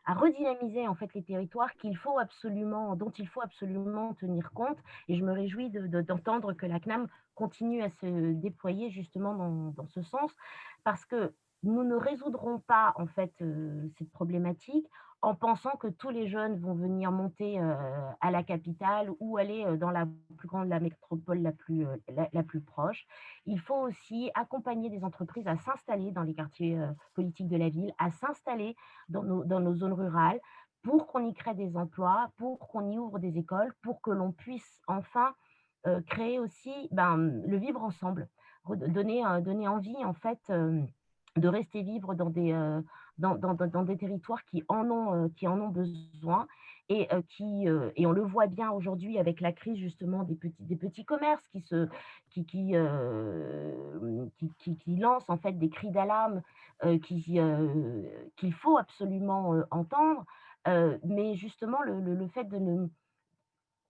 redynamiser 0.08 0.88
en 0.88 0.94
fait 0.94 1.12
les 1.16 1.24
territoires 1.24 1.74
qu'il 1.78 1.98
faut 1.98 2.20
absolument, 2.20 2.96
dont 2.96 3.10
il 3.18 3.28
faut 3.28 3.42
absolument 3.42 4.14
tenir 4.14 4.52
compte. 4.52 4.78
Et 5.08 5.18
je 5.18 5.24
me 5.24 5.32
réjouis 5.32 5.72
d'entendre 5.72 6.54
que 6.54 6.68
la 6.68 6.80
CNAM 6.80 7.08
continue 7.34 7.82
à 7.82 7.90
se 7.90 8.34
déployer 8.34 8.92
justement 8.92 9.34
dans, 9.34 9.72
dans, 9.72 9.88
ce 9.88 10.04
sens, 10.04 10.32
parce 10.84 11.04
que 11.06 11.34
nous 11.66 11.84
ne 11.84 11.96
résoudrons 11.96 12.60
pas 12.60 12.94
en 12.96 13.08
fait 13.08 13.34
euh, 13.42 13.90
cette 13.98 14.12
problématique 14.12 14.88
en 15.26 15.34
pensant 15.34 15.72
que 15.72 15.88
tous 15.88 16.12
les 16.12 16.28
jeunes 16.28 16.56
vont 16.60 16.76
venir 16.76 17.12
monter 17.12 17.60
à 18.22 18.30
la 18.30 18.44
capitale 18.44 19.10
ou 19.20 19.38
aller 19.38 19.66
dans 19.78 19.90
la 19.90 20.06
plus 20.38 20.48
grande 20.48 20.70
la 20.70 20.80
métropole 20.80 21.40
la 21.42 21.52
plus, 21.52 21.88
la, 22.32 22.44
plus 22.44 22.62
proche. 22.62 23.08
Il 23.48 23.60
faut 23.60 23.76
aussi 23.76 24.30
accompagner 24.36 24.92
des 24.92 25.04
entreprises 25.04 25.48
à 25.48 25.58
s'installer 25.58 26.12
dans 26.12 26.22
les 26.22 26.36
quartiers 26.36 26.80
politiques 27.16 27.48
de 27.48 27.58
la 27.58 27.70
ville, 27.70 27.92
à 27.98 28.12
s'installer 28.12 28.76
dans 29.10 29.24
nos, 29.24 29.44
dans 29.44 29.60
nos 29.60 29.74
zones 29.74 29.94
rurales 29.94 30.40
pour 30.84 31.08
qu'on 31.08 31.26
y 31.26 31.34
crée 31.34 31.56
des 31.56 31.76
emplois, 31.76 32.30
pour 32.38 32.60
qu'on 32.60 32.92
y 32.92 33.00
ouvre 33.00 33.18
des 33.18 33.40
écoles, 33.40 33.74
pour 33.82 34.02
que 34.02 34.12
l'on 34.12 34.32
puisse 34.32 34.80
enfin 34.88 35.34
créer 36.06 36.40
aussi 36.40 36.88
ben, 36.92 37.18
le 37.18 37.58
vivre 37.58 37.82
ensemble, 37.84 38.30
donner, 38.70 39.24
donner 39.42 39.68
envie 39.68 40.06
en 40.06 40.14
fait 40.14 40.52
de 41.36 41.48
rester 41.48 41.82
vivre 41.82 42.16
dans 42.16 42.30
des, 42.30 42.54
dans, 43.18 43.36
dans, 43.36 43.54
dans, 43.54 43.84
des 43.84 43.98
territoires 43.98 44.44
qui 44.46 44.64
en 44.70 44.90
ont, 44.90 45.30
qui 45.30 45.48
en 45.48 45.60
ont 45.60 45.70
besoin 45.70 46.48
et, 46.88 47.08
qui, 47.30 47.66
et 47.96 48.06
on 48.06 48.12
le 48.12 48.22
voit 48.22 48.48
bien 48.48 48.72
aujourd'hui 48.72 49.18
avec 49.18 49.42
la 49.42 49.52
crise 49.52 49.78
justement 49.78 50.24
des 50.24 50.36
petits, 50.36 50.64
des 50.64 50.76
petits 50.76 51.04
commerces 51.04 51.46
qui, 51.50 51.62
se, 51.62 51.88
qui, 52.30 52.46
qui, 52.46 52.74
qui, 54.78 54.96
lancent 54.96 55.30
en 55.30 55.38
fait 55.38 55.54
des 55.54 55.70
cris 55.70 55.92
d'alarme 55.92 56.42
qu'il 57.04 58.54
faut 58.54 58.78
absolument 58.78 59.56
entendre. 59.72 60.26
mais 61.04 61.36
justement, 61.36 61.82
le, 61.82 62.00
le, 62.00 62.16
le 62.16 62.28
fait 62.28 62.46
de 62.46 62.58
ne 62.58 62.88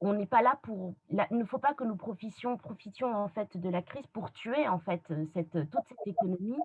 on 0.05 0.13
n'est 0.13 0.25
pas 0.25 0.41
là 0.41 0.59
pour. 0.61 0.93
il 1.09 1.37
ne 1.37 1.45
faut 1.45 1.57
pas 1.57 1.73
que 1.73 1.83
nous 1.83 1.95
profitions, 1.95 2.57
profitions 2.57 3.13
en 3.13 3.27
fait 3.27 3.57
de 3.57 3.69
la 3.69 3.81
crise 3.81 4.05
pour 4.07 4.31
tuer 4.31 4.67
en 4.67 4.79
fait 4.79 5.01
cette, 5.33 5.51
toute 5.51 5.85
cette 5.87 6.07
économie 6.07 6.59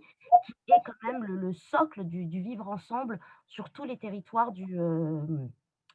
qui 0.44 0.52
est 0.68 0.82
quand 0.84 1.10
même 1.10 1.24
le, 1.24 1.52
socle 1.52 2.04
du, 2.04 2.24
vivre 2.26 2.68
ensemble 2.68 3.18
sur 3.46 3.70
tous 3.70 3.84
les 3.84 3.96
territoires 3.96 4.52
du, 4.52 4.78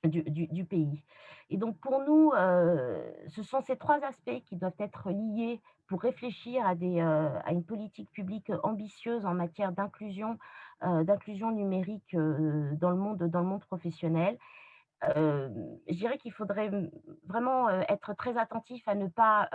du, 0.04 0.66
pays. 0.66 1.04
Et 1.50 1.58
donc 1.58 1.78
pour 1.78 2.04
nous, 2.04 2.32
ce 3.28 3.44
sont 3.44 3.62
ces 3.62 3.78
trois 3.78 4.04
aspects 4.04 4.42
qui 4.46 4.56
doivent 4.56 4.74
être 4.80 5.12
liés 5.12 5.62
pour 5.88 6.02
réfléchir 6.02 6.66
à, 6.66 6.74
des, 6.74 7.00
à 7.00 7.52
une 7.52 7.64
politique 7.64 8.10
publique 8.12 8.52
ambitieuse 8.64 9.26
en 9.26 9.36
matière 9.36 9.72
d'inclusion, 9.72 10.40
d'inclusion 10.82 11.52
numérique 11.52 12.16
dans 12.16 12.90
le 12.90 12.98
monde, 12.98 13.24
dans 13.24 13.42
le 13.42 13.48
monde 13.48 13.66
professionnel 13.66 14.38
je 15.04 15.94
dirais 15.94 16.18
qu'il 16.18 16.32
faudrait 16.32 16.72
vraiment 17.28 17.70
être 17.70 18.14
très 18.14 18.38
attentif 18.38 18.88
à 18.88 18.96
ne 18.96 19.08
pas 19.08 19.50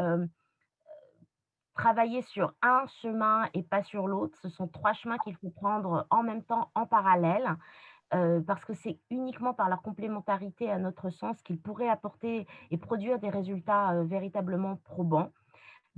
travailler 1.74 2.22
sur 2.22 2.52
un 2.62 2.84
chemin 3.00 3.48
et 3.54 3.62
pas 3.62 3.82
sur 3.82 4.06
l'autre. 4.06 4.36
Ce 4.42 4.48
sont 4.48 4.68
trois 4.68 4.92
chemins 4.92 5.18
qu'il 5.18 5.36
faut 5.36 5.50
prendre 5.50 6.06
en 6.10 6.22
même 6.22 6.42
temps, 6.42 6.70
en 6.74 6.86
parallèle, 6.86 7.56
parce 8.10 8.64
que 8.64 8.74
c'est 8.74 8.98
uniquement 9.10 9.54
par 9.54 9.68
leur 9.68 9.82
complémentarité, 9.82 10.70
à 10.70 10.78
notre 10.78 11.10
sens, 11.10 11.40
qu'ils 11.42 11.60
pourraient 11.60 11.88
apporter 11.88 12.46
et 12.70 12.76
produire 12.76 13.18
des 13.18 13.30
résultats 13.30 14.02
véritablement 14.02 14.76
probants. 14.84 15.30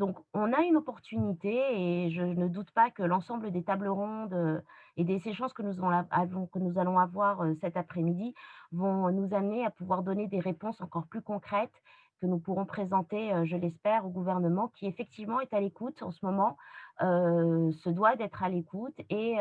Donc, 0.02 0.18
on 0.34 0.52
a 0.52 0.62
une 0.62 0.76
opportunité 0.76 1.60
et 1.70 2.10
je 2.10 2.22
ne 2.22 2.48
doute 2.48 2.72
pas 2.72 2.90
que 2.90 3.04
l'ensemble 3.04 3.52
des 3.52 3.62
tables 3.62 3.86
rondes 3.86 4.32
euh, 4.32 4.60
et 4.96 5.04
des 5.04 5.28
échanges 5.28 5.52
que 5.52 5.62
nous, 5.62 6.76
allons 6.76 6.98
avoir 6.98 7.42
euh, 7.42 7.54
cet 7.60 7.76
après-midi 7.76 8.34
vont 8.72 9.12
nous 9.12 9.32
amener 9.32 9.64
à 9.64 9.70
pouvoir 9.70 10.02
donner 10.02 10.26
des 10.26 10.40
réponses 10.40 10.80
encore 10.80 11.06
plus 11.06 11.22
concrètes 11.22 11.84
que 12.20 12.26
nous 12.26 12.40
pourrons 12.40 12.64
présenter, 12.64 13.32
euh, 13.32 13.44
je 13.44 13.56
l'espère, 13.56 14.04
au 14.04 14.08
gouvernement 14.08 14.72
qui 14.74 14.86
effectivement 14.86 15.38
est 15.38 15.54
à 15.54 15.60
l'écoute 15.60 16.02
en 16.02 16.10
ce 16.10 16.26
moment, 16.26 16.56
se 16.98 17.88
doit 17.88 18.16
d'être 18.16 18.42
à 18.42 18.48
l'écoute 18.48 19.00
et 19.08 19.36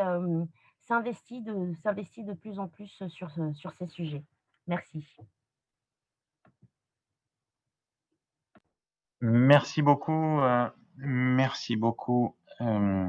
s'investit 0.78 1.42
de, 1.42 2.32
plus 2.34 2.60
en 2.60 2.68
plus 2.68 3.02
sur 3.08 3.72
ces 3.72 3.86
sujets. 3.88 4.22
Merci. 4.68 5.04
Merci 9.24 9.82
beaucoup, 9.82 10.40
euh, 10.40 10.68
merci 10.96 11.76
beaucoup, 11.76 12.34
euh, 12.60 13.08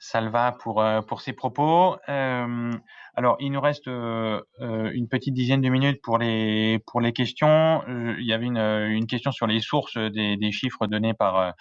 Salva, 0.00 0.50
pour, 0.50 0.82
euh, 0.82 1.02
pour 1.02 1.20
ces 1.20 1.32
propos. 1.32 1.96
alors, 2.08 3.36
il 3.38 3.52
nous 3.52 3.60
reste 3.60 3.86
une 3.86 5.08
petite 5.08 5.34
dizaine 5.34 5.60
de 5.60 5.68
minutes 5.68 6.02
pour 6.02 6.18
les, 6.18 6.80
pour 6.88 7.00
les 7.00 7.12
questions. 7.12 7.84
il 7.86 8.26
y 8.26 8.32
avait 8.32 8.46
une, 8.46 8.58
une 8.58 9.06
question 9.06 9.30
sur 9.30 9.46
les 9.46 9.60
sources 9.60 9.96
des, 9.96 10.36
des 10.36 10.50
chiffres 10.50 10.88
donnés 10.88 11.14
par, 11.14 11.54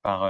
par 0.00 0.22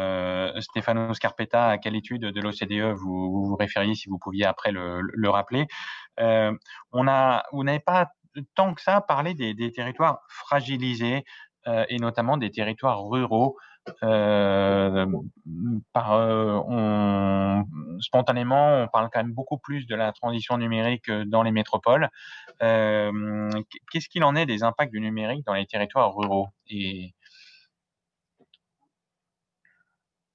Stefano 0.61 1.15
Scarpetta. 1.15 1.69
À 1.69 1.79
quelle 1.79 1.95
étude 1.95 2.23
de 2.23 2.41
l'OCDE 2.41 2.93
vous, 2.97 3.47
vous, 3.47 3.55
référiez, 3.55 3.95
si 3.95 4.09
vous 4.09 4.19
pouviez 4.19 4.47
après 4.47 4.73
le, 4.73 5.01
le 5.01 5.31
rappeler? 5.31 5.69
on 6.19 7.07
a, 7.07 7.45
vous 7.53 7.63
n'avez 7.63 7.79
pas 7.79 8.09
tant 8.57 8.75
que 8.75 8.83
ça 8.83 9.01
parler 9.01 9.35
des, 9.35 9.55
des 9.55 9.71
territoires 9.71 10.19
fragilisés 10.29 11.25
et 11.67 11.99
notamment 11.99 12.37
des 12.37 12.51
territoires 12.51 13.05
ruraux. 13.05 13.57
par, 14.01 14.09
on, 16.69 17.65
spontanément, 18.01 18.83
on 18.83 18.89
parle 18.89 19.09
quand 19.13 19.23
même 19.23 19.33
beaucoup 19.33 19.59
plus 19.59 19.87
de 19.87 19.95
la 19.95 20.13
transition 20.13 20.59
numérique 20.59 21.11
dans 21.11 21.43
les 21.43 21.53
métropoles. 21.53 22.09
Qu'est-ce 22.61 24.09
qu'il 24.09 24.25
en 24.25 24.37
est 24.37 24.47
des 24.47 24.63
impacts 24.63 24.93
du 24.93 25.01
numérique 25.01 25.45
dans 25.47 25.55
les 25.55 25.67
territoires 25.67 26.15
ruraux? 26.15 26.49
Et, 26.69 27.15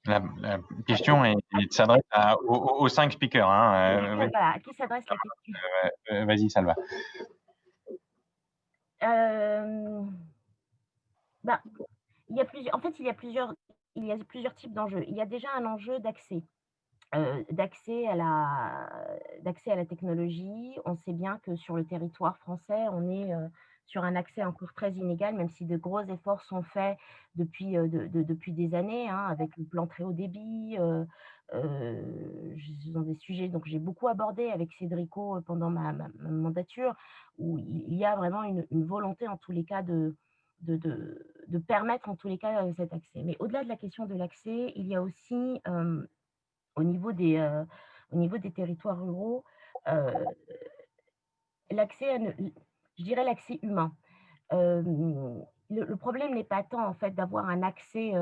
La, 0.09 0.57
question 0.87 1.23
est, 1.23 1.35
s'adresse 1.69 2.01
aux, 2.47 2.87
cinq 2.87 3.11
speakers. 3.11 3.47
Hein, 3.47 4.17
euh, 4.17 4.29
à 4.33 4.59
qui 4.59 4.73
s'adresse 4.73 5.05
la 5.09 5.15
question? 5.15 5.53
euh, 6.11 6.15
euh, 6.15 6.25
Vas-y, 6.25 6.49
Salva. 6.49 6.75
Bah, 11.43 11.61
il 12.29 12.37
y 12.37 12.41
a 12.41 12.45
plusieurs, 12.45 12.75
en 12.75 12.79
fait, 12.79 12.99
il 12.99 13.05
y 13.05 13.09
a 13.09 13.13
plusieurs, 13.13 13.53
il 13.95 14.05
y 14.05 14.11
a 14.11 14.17
plusieurs 14.17 14.55
types 14.55 14.73
d'enjeux. 14.73 15.03
Il 15.07 15.15
y 15.15 15.21
a 15.21 15.25
déjà 15.25 15.47
un 15.55 15.65
enjeu 15.65 15.99
d'accès. 15.99 16.43
d'accès 17.51 18.07
à 18.07 18.15
la 18.15 18.89
à 19.67 19.75
la 19.75 19.85
technologie. 19.85 20.77
On 20.85 20.95
sait 20.95 21.13
bien 21.13 21.39
que 21.39 21.55
sur 21.55 21.75
le 21.75 21.85
territoire 21.85 22.37
français, 22.37 22.87
on 22.91 23.09
est 23.09 23.33
sur 23.89 24.03
un 24.03 24.15
accès 24.15 24.43
encore 24.43 24.73
très 24.73 24.91
inégal, 24.93 25.35
même 25.35 25.49
si 25.49 25.65
de 25.65 25.75
gros 25.75 26.01
efforts 26.01 26.43
sont 26.43 26.61
faits 26.61 26.97
depuis, 27.35 27.75
euh, 27.77 27.87
depuis 28.13 28.53
des 28.53 28.75
années, 28.75 29.09
hein, 29.09 29.25
avec 29.29 29.57
le 29.57 29.65
plan 29.65 29.87
très 29.87 30.03
haut 30.03 30.13
débit. 30.13 30.77
Euh, 30.79 31.03
euh, 31.55 32.55
ce 32.83 32.91
sont 32.93 33.01
des 33.01 33.15
sujets 33.15 33.47
donc 33.47 33.65
j'ai 33.65 33.79
beaucoup 33.79 34.07
abordé 34.07 34.51
avec 34.51 34.71
Cédrico 34.73 35.41
pendant 35.47 35.71
ma, 35.71 35.93
mandature, 36.19 36.93
où 37.39 37.57
il 37.57 37.95
y 37.95 38.05
a 38.05 38.15
vraiment 38.15 38.43
une, 38.43 38.85
volonté 38.85 39.27
en 39.27 39.37
tous 39.37 39.51
les 39.51 39.63
cas 39.63 39.81
de, 39.81 40.15
de, 40.61 40.77
de, 41.47 41.57
permettre 41.57 42.09
en 42.09 42.15
tous 42.15 42.27
les 42.27 42.37
cas 42.37 42.63
cet 42.75 42.93
accès. 42.93 43.23
Mais 43.23 43.35
au-delà 43.39 43.63
de 43.63 43.69
la 43.69 43.77
question 43.77 44.05
de 44.05 44.15
l'accès, 44.15 44.73
il 44.75 44.87
y 44.87 44.95
a 44.95 45.01
aussi 45.01 45.61
au, 46.75 46.83
niveau 46.83 47.11
des, 47.11 47.39
au 48.11 48.15
niveau 48.15 48.37
des 48.37 48.51
territoires 48.51 49.01
ruraux, 49.01 49.43
l'accès 51.71 52.35
je 52.97 53.03
dirais 53.03 53.23
l'accès 53.23 53.59
humain. 53.63 53.93
le, 54.51 55.95
problème 55.95 56.35
n'est 56.35 56.43
pas 56.43 56.63
tant 56.63 56.85
en 56.85 56.93
fait 56.93 57.11
d'avoir 57.11 57.47
un 57.47 57.63
accès 57.63 58.13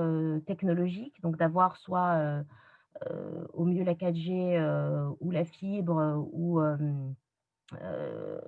technologique, 0.45 1.19
donc 1.21 1.37
d'avoir 1.37 1.77
soit 1.77 2.43
au 3.53 3.65
mieux 3.65 3.83
la 3.83 3.93
4G 3.93 5.15
ou 5.19 5.31
la 5.31 5.45
fibre 5.45 6.27
ou, 6.31 6.61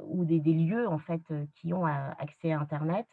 ou 0.05 0.25
des, 0.25 0.39
lieux 0.53 0.87
en 0.87 0.99
fait 0.99 1.21
qui 1.55 1.73
ont 1.73 1.85
accès 1.85 2.51
à 2.51 2.59
Internet. 2.59 3.07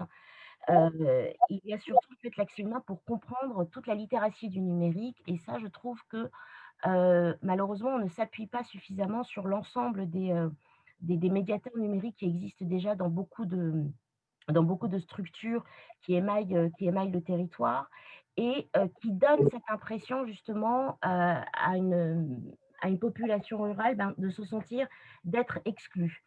Il 0.69 1.61
y 1.65 1.73
a 1.73 1.79
surtout 1.79 2.13
en 2.13 2.23
fait, 2.23 2.37
l'accès 2.37 2.63
humain 2.63 2.83
pour 2.87 3.05
comprendre 3.05 3.65
toute 3.71 3.87
la 3.87 3.95
littératie 3.95 4.49
du 4.49 4.61
numérique 4.61 5.23
et 5.27 5.39
ça 5.39 5.59
je 5.61 5.67
trouve 5.67 6.01
que 6.09 6.31
malheureusement 7.43 7.91
on 7.91 7.99
ne 7.99 8.09
s'appuie 8.09 8.47
pas 8.47 8.65
suffisamment 8.65 9.23
sur 9.23 9.47
l'ensemble 9.47 10.11
des 10.11 10.33
des, 11.01 11.31
médiateurs 11.31 11.77
numériques 11.77 12.17
qui 12.17 12.27
existent 12.27 12.65
déjà 12.65 12.95
dans 12.95 13.09
beaucoup 13.09 13.45
de, 13.45 13.85
dans 14.49 14.63
beaucoup 14.63 14.89
de 14.89 14.99
structures 14.99 15.65
qui 16.03 16.15
émaillent, 16.15 16.71
qui 16.79 16.87
émaillent 16.87 17.11
le 17.11 17.23
territoire 17.23 17.91
et 18.37 18.69
qui 19.01 19.13
donnent 19.13 19.49
cette 19.51 19.69
impression 19.69 20.27
justement 20.27 20.99
à, 21.03 21.77
une, 21.77 22.55
à 22.83 22.89
une 22.89 22.99
population 22.99 23.63
rurale 23.63 23.97
ben, 23.97 24.15
de 24.19 24.29
se 24.29 24.45
sentir 24.45 24.87
d'être 25.25 25.59
exclue. 25.65 26.23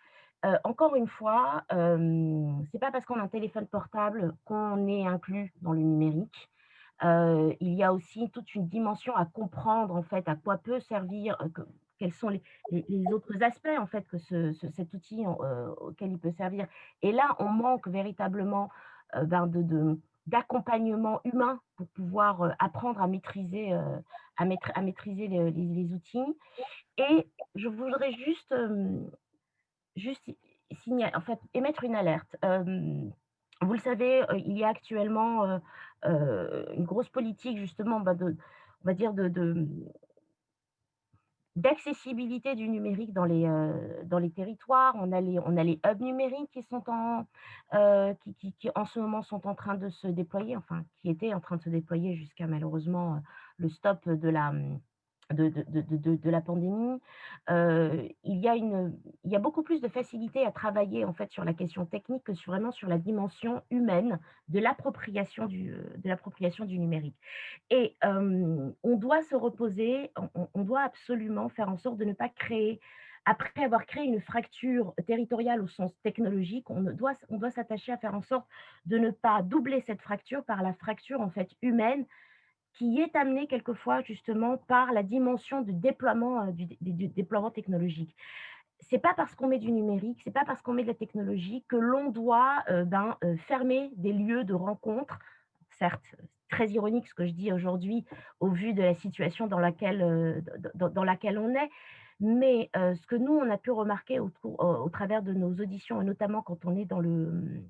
Encore 0.64 0.96
une 0.96 1.08
fois, 1.08 1.64
ce 1.70 2.68
c'est 2.72 2.80
pas 2.80 2.92
parce 2.92 3.06
qu'on 3.06 3.20
a 3.20 3.24
un 3.24 3.28
téléphone 3.28 3.68
portable 3.68 4.34
qu'on 4.46 4.88
est 4.88 5.06
inclus 5.06 5.54
dans 5.62 5.74
le 5.74 5.82
numérique. 5.82 6.50
il 7.04 7.74
y 7.74 7.84
a 7.84 7.94
aussi 7.94 8.30
toute 8.32 8.56
une 8.56 8.68
dimension 8.68 9.16
à 9.16 9.26
comprendre 9.26 9.96
en 9.96 10.04
fait 10.04 10.28
à 10.30 10.36
quoi 10.36 10.58
peut 10.58 10.80
servir, 10.80 11.38
quels 12.00 12.14
sont 12.14 12.30
les, 12.30 12.42
autres 13.12 13.44
aspects 13.44 13.78
en 13.78 13.86
fait 13.86 14.08
que 14.08 14.18
cet 14.18 14.94
outil 14.94 15.26
euh, 15.26 15.68
auquel 15.76 16.12
il 16.12 16.18
peut 16.18 16.32
servir. 16.32 16.66
Et 17.02 17.12
là, 17.12 17.36
on 17.40 17.50
manque 17.50 17.88
véritablement 17.88 18.70
euh, 19.16 19.26
ben, 19.26 19.52
d'accompagnement 20.26 21.22
humain 21.26 21.60
pour 21.76 21.88
pouvoir 21.90 22.42
euh, 22.42 22.50
apprendre 22.60 23.02
à 23.02 23.08
maîtriser, 23.08 23.74
à 24.38 24.82
maîtriser 24.82 25.28
les, 25.28 25.94
outils. 25.94 26.38
Et 26.98 27.28
je 27.56 27.68
voudrais 27.68 28.14
juste, 28.14 28.56
juste 30.00 30.24
signaler, 30.84 31.16
en 31.16 31.22
fait, 31.22 31.39
émettre 31.54 31.84
une 31.84 31.95
alerte. 31.95 32.36
vous 33.62 33.74
le 33.74 33.80
savez, 33.80 34.24
il 34.38 34.58
y 34.58 34.64
a 34.64 34.70
actuellement 34.70 35.60
une 36.04 36.86
grosse 36.86 37.10
politique 37.10 37.58
justement 37.58 38.00
de, 38.00 38.36
d'accessibilité 41.60 42.56
du 42.56 42.70
numérique 42.70 43.12
dans 43.14 43.26
les, 43.26 43.45
euh, 43.45 44.30
territoires. 44.36 44.95
On 44.95 45.12
a 45.12 45.22
les, 45.22 45.80
hubs 45.86 46.02
numériques 46.02 46.52
qui, 46.52 46.64
sont 46.64 46.84
en, 46.88 47.26
euh, 47.74 48.14
qui, 48.38 48.54
en 48.76 48.86
ce 48.86 49.00
moment 49.00 49.22
sont 49.22 49.45
en 49.45 49.56
train 49.56 49.76
de 49.76 49.89
se 49.89 50.08
déployer, 50.08 50.56
enfin 50.56 50.84
qui 51.00 51.10
étaient 51.10 51.34
en 51.34 51.39
train 51.39 51.58
de 51.58 51.62
se 51.62 51.70
déployer 51.70 52.16
jusqu'à 52.16 52.47
malheureusement 52.47 53.16
euh, 53.16 53.20
le 53.58 53.70
stop 53.70 54.08
de 54.08 54.30
la, 54.30 54.54
de, 55.34 56.30
la 56.30 56.41
pandémie. 56.41 56.99
il, 57.49 58.99
y 59.25 59.36
a 59.36 59.39
beaucoup 59.39 59.63
plus 59.63 59.82
de 59.82 59.88
facilité 59.88 60.45
à 60.45 60.51
travailler 60.51 61.05
en 61.05 61.13
fait 61.13 61.32
sur 61.32 61.43
la 61.43 61.53
question 61.53 61.86
technique 61.86 62.23
que 62.23 62.34
sur, 62.34 62.51
vraiment 62.51 62.71
sur 62.71 62.88
la 62.88 62.97
dimension 62.97 63.61
humaine 63.69 64.19
de 64.47 64.59
l'appropriation 64.59 65.45
du, 65.45 65.71
de 65.71 66.09
l'appropriation 66.09 66.65
du 66.65 66.80
numérique. 66.80 67.15
Et 67.69 67.95
on 68.03 68.95
doit 68.97 69.21
se 69.23 69.36
reposer, 69.36 70.11
on, 70.53 70.63
doit 70.63 70.82
absolument 70.82 71.49
faire 71.49 71.69
en 71.69 71.77
sorte 71.77 71.97
de 71.97 72.05
ne 72.05 72.13
pas 72.13 72.30
créer 72.30 72.80
après 73.25 73.63
avoir 73.63 73.86
créé 73.86 74.05
une 74.05 74.21
fracture 74.21 74.93
territoriale 75.05 75.61
au 75.61 75.67
sens 75.67 75.91
technologique, 76.01 76.69
on 76.69 76.82
doit, 76.82 77.13
on 77.30 77.38
doit 77.38 77.51
s'attacher 77.51 77.91
à 77.91 77.97
faire 77.97 78.15
en 78.15 78.21
sorte 78.21 78.47
de 78.86 78.97
ne 78.97 79.11
pas 79.11 79.43
doubler 79.43 79.82
cette 79.86 80.01
fracture 80.01 80.43
par 80.45 80.63
la 80.63 80.73
fracture 80.73 81.21
en 81.21 81.30
fait 81.30 81.49
humaine 81.61 82.05
qui 82.74 82.99
est 82.99 83.15
amené 83.15 83.47
quelquefois 83.47 84.01
justement 84.01 84.57
par 84.57 84.91
la 84.91 85.03
dimension 85.03 85.61
du 85.61 85.74
déploiement, 85.74 86.43
euh, 86.43 86.51
du, 86.51 87.07
déploiement 87.07 87.51
technologique. 87.51 88.15
C'est 88.80 88.99
pas 88.99 89.13
parce 89.13 89.36
qu'on 89.36 89.47
met 89.47 89.59
du 89.59 89.72
numérique, 89.72 90.22
c'est 90.24 90.32
pas 90.32 90.45
parce 90.45 90.61
qu'on 90.61 90.74
met 90.74 90.84
de 90.84 90.88
la 90.88 90.93
technologie 90.93 91.65
que 91.67 91.76
l'on 91.76 92.09
doit 92.09 92.63
euh, 92.70 92.86
ben, 92.86 93.17
euh, 93.24 93.36
fermer 93.47 93.91
des 93.97 94.13
lieux 94.13 94.45
de 94.45 94.53
rencontre. 94.53 95.20
Certes, 95.72 96.15
très 96.49 96.70
ironique 96.70 97.07
ce 97.07 97.13
que 97.13 97.26
je 97.26 97.34
dis 97.34 97.51
aujourd'hui 97.51 98.05
au 98.39 98.49
vu 98.49 98.74
de 98.74 98.82
la 98.82 98.95
situation 98.95 99.47
dans 99.47 99.59
laquelle, 99.59 100.43
dans, 100.74 101.03
laquelle 101.03 101.38
on 101.38 101.53
est, 101.53 101.70
mais 102.20 102.70
ce 102.74 103.05
que 103.05 103.15
nous, 103.15 103.34
on 103.34 103.49
a 103.51 103.57
pu 103.57 103.72
remarquer 103.72 104.20
au, 104.20 104.32
au, 104.43 104.89
travers 104.89 105.22
de 105.22 105.32
nos 105.32 105.53
auditions, 105.53 106.01
et 106.01 106.05
notamment 106.05 106.41
quand 106.41 106.65
on 106.65 106.76
est 106.76 106.86
dans 106.86 106.99
le, 106.99 107.61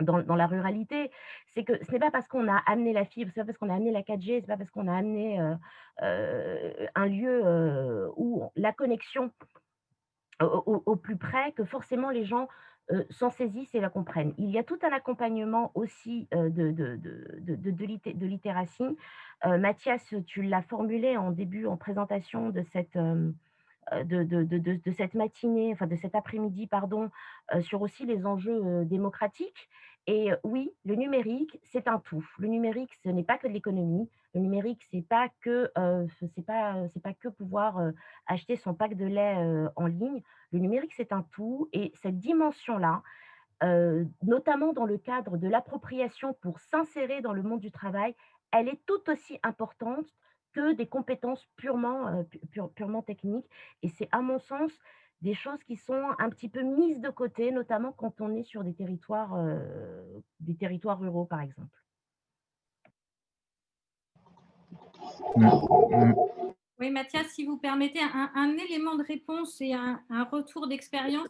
dans, 0.00 0.36
la 0.36 0.46
ruralité, 0.46 1.10
c'est 1.48 1.64
que 1.64 1.72
ce 1.84 1.92
n'est 1.92 1.98
pas 1.98 2.10
parce 2.10 2.28
qu'on 2.28 2.48
a 2.48 2.56
amené 2.66 2.92
la 2.92 3.04
fibre, 3.04 3.30
c'est 3.34 3.40
pas 3.40 3.46
parce 3.46 3.58
qu'on 3.58 3.68
a 3.68 3.74
amené 3.74 3.90
la 3.90 4.02
4G, 4.02 4.40
c'est 4.40 4.46
pas 4.46 4.56
parce 4.56 4.70
qu'on 4.70 4.88
a 4.88 4.94
amené 4.94 5.40
euh, 5.40 5.54
euh, 6.02 6.86
un 6.94 7.06
lieu 7.06 7.42
euh, 7.44 8.08
où 8.16 8.50
la 8.56 8.72
connexion 8.72 9.30
au, 10.40 10.96
plus 10.96 11.16
près 11.16 11.52
que 11.52 11.64
forcément 11.64 12.08
les 12.08 12.24
gens 12.24 12.48
s'en 13.10 13.30
saisissent 13.30 13.74
et 13.74 13.80
la 13.80 13.90
comprennent. 13.90 14.32
Il 14.38 14.48
y 14.50 14.58
a 14.58 14.64
tout 14.64 14.78
un 14.82 14.90
accompagnement 14.90 15.70
aussi 15.74 16.28
de, 16.32 16.48
de, 16.48 16.96
de, 16.96 17.54
de, 17.54 18.26
littératie. 18.26 18.96
Mathias, 19.44 20.14
tu 20.26 20.42
l'as 20.42 20.62
formulé 20.62 21.18
en 21.18 21.30
début, 21.30 21.66
en 21.66 21.76
présentation 21.76 22.48
de 22.48 22.62
cette... 22.72 22.98
De, 24.04 24.92
cette 24.92 25.14
matinée, 25.14 25.72
enfin 25.72 25.86
de 25.86 25.96
cet 25.96 26.14
après-midi, 26.14 26.66
pardon, 26.66 27.10
sur 27.60 27.82
aussi 27.82 28.06
les 28.06 28.24
enjeux 28.24 28.84
démocratiques. 28.84 29.68
Et 30.06 30.30
oui, 30.44 30.70
le 30.84 30.94
numérique, 30.94 31.58
c'est 31.64 31.88
un 31.88 31.98
tout. 31.98 32.24
Le 32.38 32.48
numérique, 32.48 32.94
ce 33.02 33.08
n'est 33.08 33.24
pas 33.24 33.36
que 33.36 33.48
de 33.48 33.52
l'économie. 33.52 34.08
Le 34.34 34.40
numérique, 34.40 34.82
c'est 34.90 35.02
pas 35.02 35.28
pas 35.44 36.88
pas 37.02 37.14
que 37.14 37.28
pouvoir 37.28 37.80
acheter 38.26 38.56
son 38.56 38.74
pack 38.74 38.96
de 38.96 39.06
lait 39.06 39.36
en 39.76 39.86
ligne. 39.86 40.22
Le 40.52 40.58
numérique, 40.60 40.94
c'est 40.94 41.12
un 41.12 41.22
tout. 41.32 41.68
Et 41.72 41.92
cette 41.94 42.18
dimension-là, 42.18 43.02
notamment 44.22 44.72
dans 44.72 44.86
le 44.86 44.98
cadre 44.98 45.36
de 45.36 45.48
l'appropriation 45.48 46.32
pour 46.40 46.60
s'insérer 46.60 47.20
dans 47.20 47.32
le 47.32 47.42
monde 47.42 47.60
du 47.60 47.70
travail, 47.70 48.14
elle 48.52 48.68
est 48.68 48.80
tout 48.86 49.10
aussi 49.10 49.38
importante 49.42 50.06
que 50.52 50.72
des 50.72 50.86
compétences 50.86 51.48
purement, 51.56 52.24
purement 52.74 53.02
techniques. 53.02 53.48
Et 53.82 53.88
c'est 53.88 54.08
à 54.12 54.20
mon 54.20 54.38
sens 54.38 54.72
des 55.22 55.34
choses 55.34 55.62
qui 55.64 55.76
sont 55.76 56.02
un 56.18 56.30
petit 56.30 56.48
peu 56.48 56.62
mises 56.62 57.00
de 57.00 57.10
côté, 57.10 57.52
notamment 57.52 57.92
quand 57.92 58.20
on 58.20 58.34
est 58.34 58.42
sur 58.42 58.64
des 58.64 58.74
territoires, 58.74 59.34
euh, 59.34 60.02
des 60.40 60.56
territoires 60.56 60.98
ruraux, 60.98 61.26
par 61.26 61.40
exemple. 61.40 61.76
Oui, 66.78 66.90
Mathias, 66.90 67.26
si 67.28 67.44
vous 67.44 67.58
permettez 67.58 68.00
un, 68.00 68.56
élément 68.56 68.96
de 68.96 69.04
réponse 69.04 69.60
et 69.60 69.74
un, 69.74 70.00
retour 70.30 70.66
d'expérience. 70.66 71.28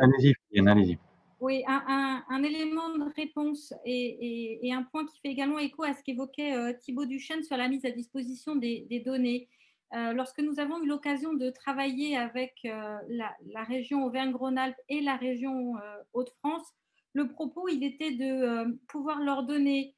Allez-y, 0.00 0.34
allez-y. 0.66 0.98
Oui, 1.40 1.62
un, 1.68 2.42
élément 2.42 2.88
de 2.96 3.14
réponse 3.14 3.72
et, 3.84 4.72
un 4.72 4.82
point 4.82 5.06
qui 5.06 5.20
fait 5.20 5.28
également 5.28 5.60
écho 5.60 5.84
à 5.84 5.94
ce 5.94 6.02
qu'évoquait 6.02 6.56
euh, 6.56 6.72
Thibaut 6.72 7.06
Duchesne 7.06 7.44
sur 7.44 7.56
la 7.56 7.68
mise 7.68 7.84
à 7.84 7.90
disposition 7.90 8.56
des, 8.56 9.02
données. 9.06 9.48
Euh, 9.94 10.12
lorsque 10.14 10.40
nous 10.40 10.58
avons 10.58 10.82
eu 10.82 10.86
l'occasion 10.86 11.34
de 11.34 11.50
travailler 11.50 12.16
avec 12.16 12.54
euh, 12.64 12.98
la, 13.08 13.62
région 13.62 14.04
Auvergne-Rhône-Alpes 14.04 14.80
et 14.88 15.00
la 15.00 15.14
région 15.14 15.74
Hauts-de-France, 16.12 16.66
le 17.12 17.28
propos, 17.28 17.68
il 17.68 17.84
était 17.84 18.12
de 18.12 18.76
pouvoir 18.88 19.20
leur 19.20 19.44
donner, 19.44 19.94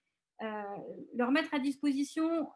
leur 1.14 1.32
mettre 1.32 1.54
à 1.54 1.58
disposition 1.58 2.48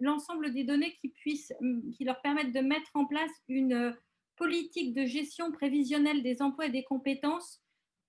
l'ensemble 0.00 0.52
des 0.52 0.64
données 0.64 0.92
qui, 1.00 1.08
puissent, 1.08 1.52
qui 1.96 2.04
leur 2.04 2.20
permettent 2.22 2.54
de 2.54 2.60
mettre 2.60 2.90
en 2.94 3.04
place 3.04 3.30
une 3.48 3.96
politique 4.36 4.94
de 4.94 5.04
gestion 5.04 5.50
prévisionnelle 5.52 6.22
des 6.22 6.40
emplois 6.40 6.66
et 6.66 6.70
des 6.70 6.84
compétences 6.84 7.62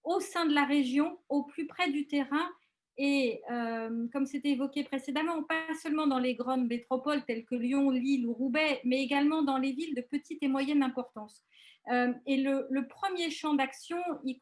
au 0.04 0.20
sein 0.20 0.46
de 0.46 0.54
la 0.54 0.66
région, 0.66 1.20
au 1.30 1.44
plus 1.44 1.68
près 1.68 1.92
du 1.92 2.08
terrain. 2.08 2.50
Et 2.98 3.42
euh, 3.50 4.08
comme 4.12 4.26
c'était 4.26 4.50
évoqué 4.50 4.84
précédemment, 4.84 5.44
pas 5.44 5.74
seulement 5.82 6.08
dans 6.08 6.20
les 6.20 6.36
grandes 6.36 6.68
métropoles 6.68 7.24
telles 7.26 7.46
que 7.46 7.56
Lyon, 7.56 7.92
Lille 7.92 8.28
ou 8.28 8.34
Roubaix, 8.34 8.82
mais 8.84 9.02
également 9.02 9.42
dans 9.42 9.58
les 9.58 9.72
villes 9.72 9.96
de 9.96 10.02
petite 10.02 10.44
et 10.44 10.48
moyenne 10.50 10.84
importance. 10.84 11.46
Euh, 11.92 12.14
et 12.26 12.38
le, 12.38 12.88
premier 12.88 13.32
champ 13.32 13.54
d'action, 13.54 13.98
il, 14.26 14.38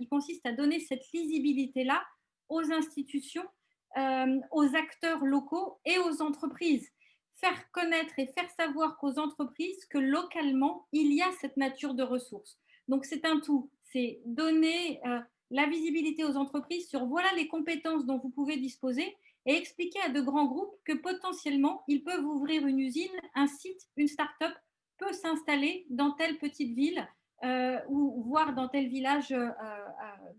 il 0.00 0.08
consiste 0.08 0.46
à 0.46 0.52
donner 0.52 0.80
cette 0.80 1.04
lisibilité-là 1.12 2.02
aux 2.48 2.72
institutions, 2.72 3.46
euh, 3.96 4.40
aux 4.50 4.74
acteurs 4.74 5.24
locaux 5.24 5.78
et 5.84 5.98
aux 5.98 6.22
entreprises. 6.22 6.88
Faire 7.36 7.70
connaître 7.72 8.18
et 8.18 8.26
faire 8.26 8.50
savoir 8.50 8.98
qu'aux 8.98 9.18
entreprises 9.18 9.84
que 9.86 9.98
localement, 9.98 10.86
il 10.92 11.12
y 11.14 11.22
a 11.22 11.30
cette 11.40 11.56
nature 11.56 11.94
de 11.94 12.02
ressources. 12.02 12.58
Donc 12.88 13.04
c'est 13.04 13.24
un 13.24 13.40
tout 13.40 13.70
c'est 13.92 14.20
donner 14.24 15.00
euh, 15.06 15.20
la 15.50 15.66
visibilité 15.66 16.24
aux 16.24 16.36
entreprises 16.36 16.88
sur 16.88 17.06
voilà 17.06 17.28
les 17.36 17.48
compétences 17.48 18.06
dont 18.06 18.18
vous 18.18 18.30
pouvez 18.30 18.56
disposer 18.56 19.16
et 19.46 19.54
expliquer 19.54 20.00
à 20.02 20.10
de 20.10 20.20
grands 20.20 20.46
groupes 20.46 20.74
que 20.84 20.92
potentiellement, 20.92 21.82
ils 21.88 22.04
peuvent 22.04 22.24
ouvrir 22.24 22.66
une 22.66 22.78
usine, 22.78 23.08
un 23.34 23.46
site, 23.46 23.88
une 23.96 24.08
start-up 24.08 24.52
peut 24.98 25.12
s'installer 25.12 25.86
dans 25.88 26.12
telle 26.12 26.38
petite 26.38 26.74
ville 26.74 27.08
euh, 27.42 27.78
ou 27.88 28.22
voire 28.22 28.54
dans 28.54 28.68
tel 28.68 28.88
village 28.88 29.32
euh, 29.32 29.48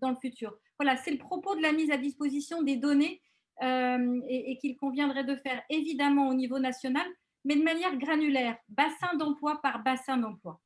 dans 0.02 0.12
le 0.12 0.18
futur. 0.18 0.56
Voilà, 0.80 0.98
c'est 0.98 1.12
le 1.12 1.18
propos 1.18 1.56
de 1.56 1.62
la 1.62 1.72
mise 1.72 1.92
à 1.92 1.98
disposition 1.98 2.62
des 2.62 2.76
données 2.76 3.22
et, 3.64 4.52
et 4.52 4.58
qu'il 4.58 4.76
conviendrait 4.76 5.24
de 5.24 5.36
faire 5.36 5.62
évidemment 5.70 6.30
au 6.30 6.34
niveau 6.34 6.58
national, 6.58 7.06
mais 7.46 7.56
de 7.56 7.62
manière 7.64 7.96
granulaire, 7.98 8.58
bassin 8.70 9.16
d'emploi 9.18 9.62
par 9.62 9.84
bassin 9.84 10.18
d'emploi. 10.18 10.60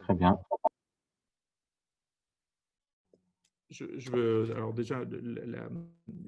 Très 0.00 0.14
bien. 0.14 0.38
Je, 3.74 4.10
veux, 4.10 4.52
alors 4.54 4.72
déjà, 4.72 5.04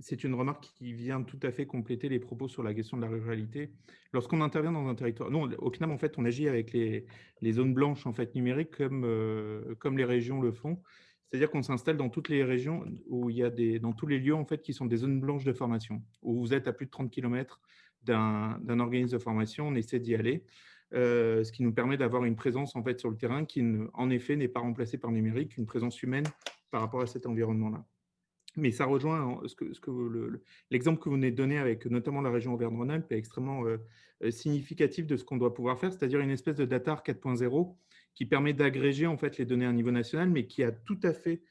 c'est 0.00 0.24
une 0.24 0.34
remarque 0.34 0.64
qui 0.74 0.92
vient 0.92 1.22
tout 1.22 1.38
à 1.42 1.52
fait 1.52 1.64
compléter 1.64 2.08
les 2.08 2.18
propos 2.18 2.48
sur 2.48 2.64
la 2.64 2.74
question 2.74 2.96
de 2.96 3.02
la 3.02 3.08
ruralité. 3.08 3.70
Lorsqu'on 4.12 4.40
intervient 4.40 4.72
dans 4.72 4.88
un 4.88 4.94
territoire, 4.96 5.30
nous, 5.30 5.48
au 5.58 5.70
CNAM, 5.70 5.92
en 5.92 5.98
fait, 5.98 6.18
on 6.18 6.24
agit 6.24 6.48
avec 6.48 6.72
les, 6.72 7.06
zones 7.52 7.72
blanches 7.72 8.04
en 8.06 8.12
fait 8.12 8.34
numériques 8.34 8.76
comme, 8.76 9.04
euh, 9.04 9.76
comme 9.78 9.96
les 9.96 10.04
régions 10.04 10.40
le 10.40 10.50
font. 10.50 10.82
C'est-à-dire 11.30 11.50
qu'on 11.50 11.62
s'installe 11.62 11.96
dans 11.96 12.08
toutes 12.08 12.28
les 12.28 12.42
régions 12.42 12.84
où 13.06 13.30
il 13.30 13.36
y 13.36 13.44
a 13.44 13.50
des, 13.50 13.78
dans 13.78 13.92
tous 13.92 14.06
les 14.06 14.18
lieux 14.18 14.34
en 14.34 14.44
fait 14.44 14.62
qui 14.62 14.72
sont 14.72 14.86
des 14.86 14.96
zones 14.96 15.20
blanches 15.20 15.44
de 15.44 15.52
formation, 15.52 16.02
où 16.22 16.40
vous 16.40 16.52
êtes 16.52 16.66
à 16.66 16.72
plus 16.72 16.86
de 16.86 16.90
30 16.90 17.10
km 17.10 17.60
d'un 18.02 18.80
organisme 18.80 19.16
de 19.16 19.22
formation, 19.22 19.68
on 19.68 19.74
essaie 19.74 19.98
d'y 20.00 20.14
aller. 20.14 20.44
Euh, 20.94 21.42
ce 21.42 21.50
qui 21.50 21.64
nous 21.64 21.72
permet 21.72 21.96
d'avoir 21.96 22.24
une 22.24 22.36
présence 22.36 22.76
en 22.76 22.82
fait 22.82 23.00
sur 23.00 23.10
le 23.10 23.16
terrain 23.16 23.44
qui, 23.44 23.64
en 23.92 24.10
effet, 24.10 24.36
n'est 24.36 24.46
pas 24.46 24.60
remplacée 24.60 24.98
par 24.98 25.10
numérique, 25.10 25.56
une 25.56 25.66
présence 25.66 26.00
humaine 26.02 26.26
par 26.70 26.80
rapport 26.80 27.00
à 27.00 27.06
cet 27.06 27.26
environnement-là. 27.26 27.84
Mais 28.56 28.70
ça 28.70 28.86
rejoint 28.86 29.40
que, 29.56 29.74
ce 29.74 29.80
que 29.80 30.40
l'exemple 30.70 30.98
que 31.00 31.08
vous 31.08 31.16
venez 31.16 31.30
de 31.30 31.36
donner 31.36 31.58
avec 31.58 31.84
notamment 31.86 32.22
la 32.22 32.30
région 32.30 32.54
Auvergne-Rhône-Alpes 32.54 33.12
est 33.12 33.18
extrêmement 33.18 33.66
euh, 33.66 33.76
euh, 34.22 34.30
significatif 34.30 35.06
de 35.06 35.16
ce 35.16 35.24
qu'on 35.24 35.36
doit 35.36 35.52
pouvoir 35.52 35.78
faire, 35.78 35.92
c'est-à-dire 35.92 36.20
une 36.20 36.30
espèce 36.30 36.56
de 36.56 36.64
data 36.64 36.94
4.0 37.04 37.76
qui 38.14 38.24
permet 38.24 38.54
d'agréger 38.54 39.06
en 39.06 39.18
fait 39.18 39.36
les 39.36 39.44
données 39.44 39.66
à 39.66 39.72
niveau 39.72 39.90
national, 39.90 40.30
mais 40.30 40.46
qui 40.46 40.62
a 40.62 40.72
tout 40.72 40.98
à 41.02 41.12
fait 41.12 41.42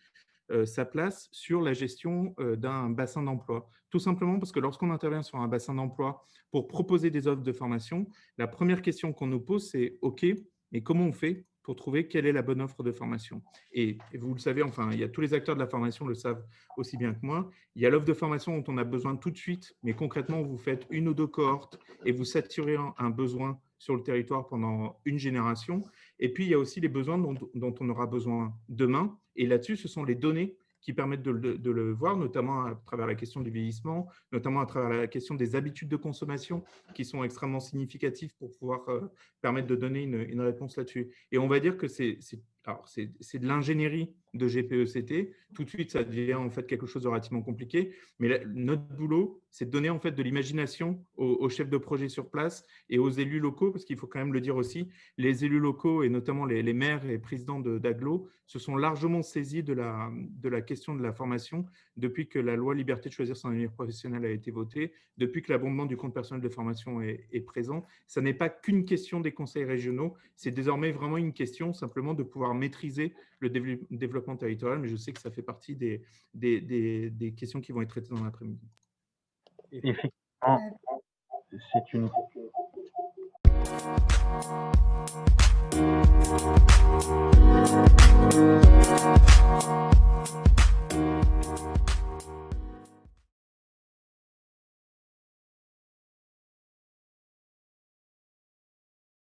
sa 0.65 0.85
place 0.85 1.27
sur 1.31 1.59
la 1.59 1.73
gestion 1.73 2.35
d'un 2.37 2.91
bassin 2.91 3.23
d'emploi. 3.23 3.67
Tout 3.89 3.97
simplement 3.97 4.39
parce 4.39 4.51
que 4.51 4.59
lorsqu'on 4.59 4.91
intervient 4.91 5.23
sur 5.23 5.39
un 5.39 5.47
bassin 5.47 5.73
d'emploi 5.73 6.23
pour 6.51 6.67
proposer 6.67 7.09
des 7.09 7.27
offres 7.27 7.41
de 7.41 7.51
formation, 7.51 8.07
la 8.37 8.45
première 8.45 8.81
question 8.81 9.11
qu'on 9.11 9.27
nous 9.27 9.39
pose, 9.39 9.69
c'est 9.69 9.97
OK, 10.01 10.25
mais 10.71 10.83
comment 10.83 11.05
on 11.05 11.13
fait 11.13 11.45
pour 11.65 11.75
trouver 11.75 12.07
quelle 12.07 12.27
est 12.27 12.31
la 12.31 12.43
bonne 12.43 12.61
offre 12.61 12.83
de 12.83 12.91
formation. 12.91 13.41
Et, 13.73 13.97
vous 14.13 14.35
le 14.35 14.39
savez, 14.39 14.61
enfin, 14.61 14.91
il 14.91 14.99
y 14.99 15.03
a 15.03 15.09
tous 15.09 15.21
les 15.21 15.33
acteurs 15.33 15.55
de 15.55 15.59
la 15.59 15.65
formation 15.65 16.05
le 16.05 16.13
savent 16.13 16.45
aussi 16.77 16.95
bien 16.95 17.11
que 17.11 17.25
moi. 17.25 17.49
Il 17.75 17.81
y 17.81 17.87
a 17.87 17.89
l'offre 17.89 18.05
de 18.05 18.13
formation 18.13 18.55
dont 18.55 18.63
on 18.71 18.77
a 18.77 18.83
besoin 18.83 19.15
tout 19.15 19.31
de 19.31 19.37
suite, 19.37 19.75
mais 19.81 19.93
concrètement, 19.93 20.43
vous 20.43 20.59
faites 20.59 20.85
une 20.91 21.07
ou 21.07 21.15
deux 21.15 21.25
cohortes 21.25 21.79
et 22.05 22.11
vous 22.11 22.23
saturez 22.23 22.77
un, 22.99 23.09
besoin 23.09 23.59
sur 23.79 23.95
le 23.95 24.03
territoire 24.03 24.45
pendant 24.45 24.99
une 25.05 25.17
génération. 25.17 25.83
Et 26.19 26.31
puis, 26.31 26.45
il 26.45 26.51
y 26.51 26.53
a 26.53 26.59
aussi 26.59 26.79
les 26.81 26.87
besoins 26.87 27.17
dont, 27.17 27.33
dont 27.55 27.73
on 27.79 27.89
aura 27.89 28.05
besoin 28.05 28.53
demain. 28.69 29.17
Et 29.35 29.47
là-dessus, 29.47 29.75
ce 29.75 29.87
sont 29.87 30.03
les 30.03 30.15
données 30.15 30.55
qui 30.85 30.93
permettent 30.93 31.23
de, 31.23 31.31
le 31.71 31.93
voir, 31.93 32.15
notamment 32.15 32.65
à 32.65 32.75
travers 32.85 33.07
la 33.07 33.15
question 33.15 33.41
du 33.41 33.49
vieillissement, 33.49 34.07
notamment 34.31 34.61
à 34.61 34.67
travers 34.67 34.89
la 34.95 35.07
question 35.07 35.33
des 35.33 35.55
habitudes 35.55 35.89
de 35.89 35.95
consommation 35.95 36.63
qui 36.93 37.03
sont 37.03 37.23
extrêmement 37.23 37.59
significatives 37.59 38.35
pour 38.37 38.51
pouvoir 38.51 38.87
euh, 38.89 39.01
permettre 39.41 39.67
de 39.67 39.75
donner 39.75 40.03
une, 40.03 40.21
une 40.21 40.41
réponse 40.41 40.77
là-dessus. 40.77 41.11
Et 41.31 41.39
on 41.39 41.47
va 41.47 41.59
dire 41.59 41.75
que 41.75 41.87
c'est 41.87 42.19
de 42.65 43.47
l'ingénierie 43.47 44.13
de 44.35 44.47
GPECT. 44.47 45.33
Tout 45.53 45.63
de 45.63 45.69
suite, 45.69 45.91
ça 45.91 46.03
devient 46.03 46.35
en 46.35 46.49
fait 46.49 46.67
quelque 46.67 46.85
chose 46.85 47.03
de 47.03 47.07
relativement 47.07 47.41
compliqué. 47.41 47.93
Mais 48.19 48.43
notre 48.47 48.83
boulot, 48.83 49.41
c'est 49.49 49.65
de 49.65 49.71
donner 49.71 49.89
en 49.89 49.99
fait 49.99 50.11
de 50.11 50.21
l'imagination 50.21 50.99
aux, 51.15 51.47
chefs 51.49 51.69
de 51.69 51.77
projet 51.77 52.09
sur 52.09 52.29
place 52.29 52.65
et 52.89 52.99
aux 52.99 53.09
élus 53.09 53.39
locaux, 53.39 53.71
parce 53.71 53.85
qu'il 53.85 53.97
faut 53.97 54.07
quand 54.07 54.19
même 54.19 54.33
le 54.33 54.41
dire 54.41 54.57
aussi, 54.57 54.89
les 55.17 55.45
élus 55.45 55.59
locaux 55.59 56.03
et 56.03 56.09
notamment 56.09 56.45
les, 56.45 56.73
maires 56.73 57.09
et 57.09 57.17
présidents 57.17 57.59
d'aglo 57.59 58.27
se 58.47 58.59
sont 58.59 58.75
largement 58.75 59.23
saisis 59.23 59.63
de 59.63 59.73
la, 59.73 60.11
de 60.13 60.49
la 60.49 60.61
question 60.61 60.93
de 60.93 61.01
la 61.01 61.13
formation 61.13 61.65
depuis 61.95 62.27
que 62.27 62.37
la 62.37 62.55
loi 62.57 62.75
liberté 62.75 63.07
de 63.09 63.13
choisir 63.13 63.37
son 63.37 63.47
avenir 63.47 63.71
professionnel 63.71 64.25
a 64.25 64.29
été 64.29 64.51
votée, 64.51 64.91
depuis 65.17 65.41
que 65.41 65.53
l'abondement 65.53 65.85
du 65.85 65.95
compte 65.95 66.13
personnel 66.13 66.43
de 66.43 66.49
formation 66.49 67.01
est, 67.01 67.25
est 67.31 67.41
présent. 67.41 67.85
Ça 68.07 68.21
n'est 68.21 68.33
pas 68.33 68.49
qu'une 68.49 68.83
question 68.83 69.21
des 69.21 69.31
conseils 69.31 69.63
régionaux, 69.63 70.15
c'est 70.35 70.51
désormais 70.51 70.91
vraiment 70.91 71.17
une 71.17 71.31
question 71.31 71.73
simplement 71.73 72.13
de 72.13 72.23
pouvoir 72.23 72.54
maîtriser 72.55 73.13
le 73.39 73.49
développement 73.49 74.35
territorial, 74.35 74.79
mais 74.79 74.87
je 74.87 74.95
sais 74.95 75.13
que 75.13 75.21
ça 75.21 75.31
fait 75.31 75.41
partie 75.43 75.75
des, 75.75 76.03
des, 76.33 76.61
des, 77.09 77.33
questions 77.33 77.61
qui 77.61 77.71
vont 77.71 77.81
être 77.81 77.89
traitées 77.89 78.13
dans 78.13 78.23
l'après-midi. 78.23 78.67
Effectivement, 79.71 80.75
c'est 81.73 81.93
une... 81.93 82.09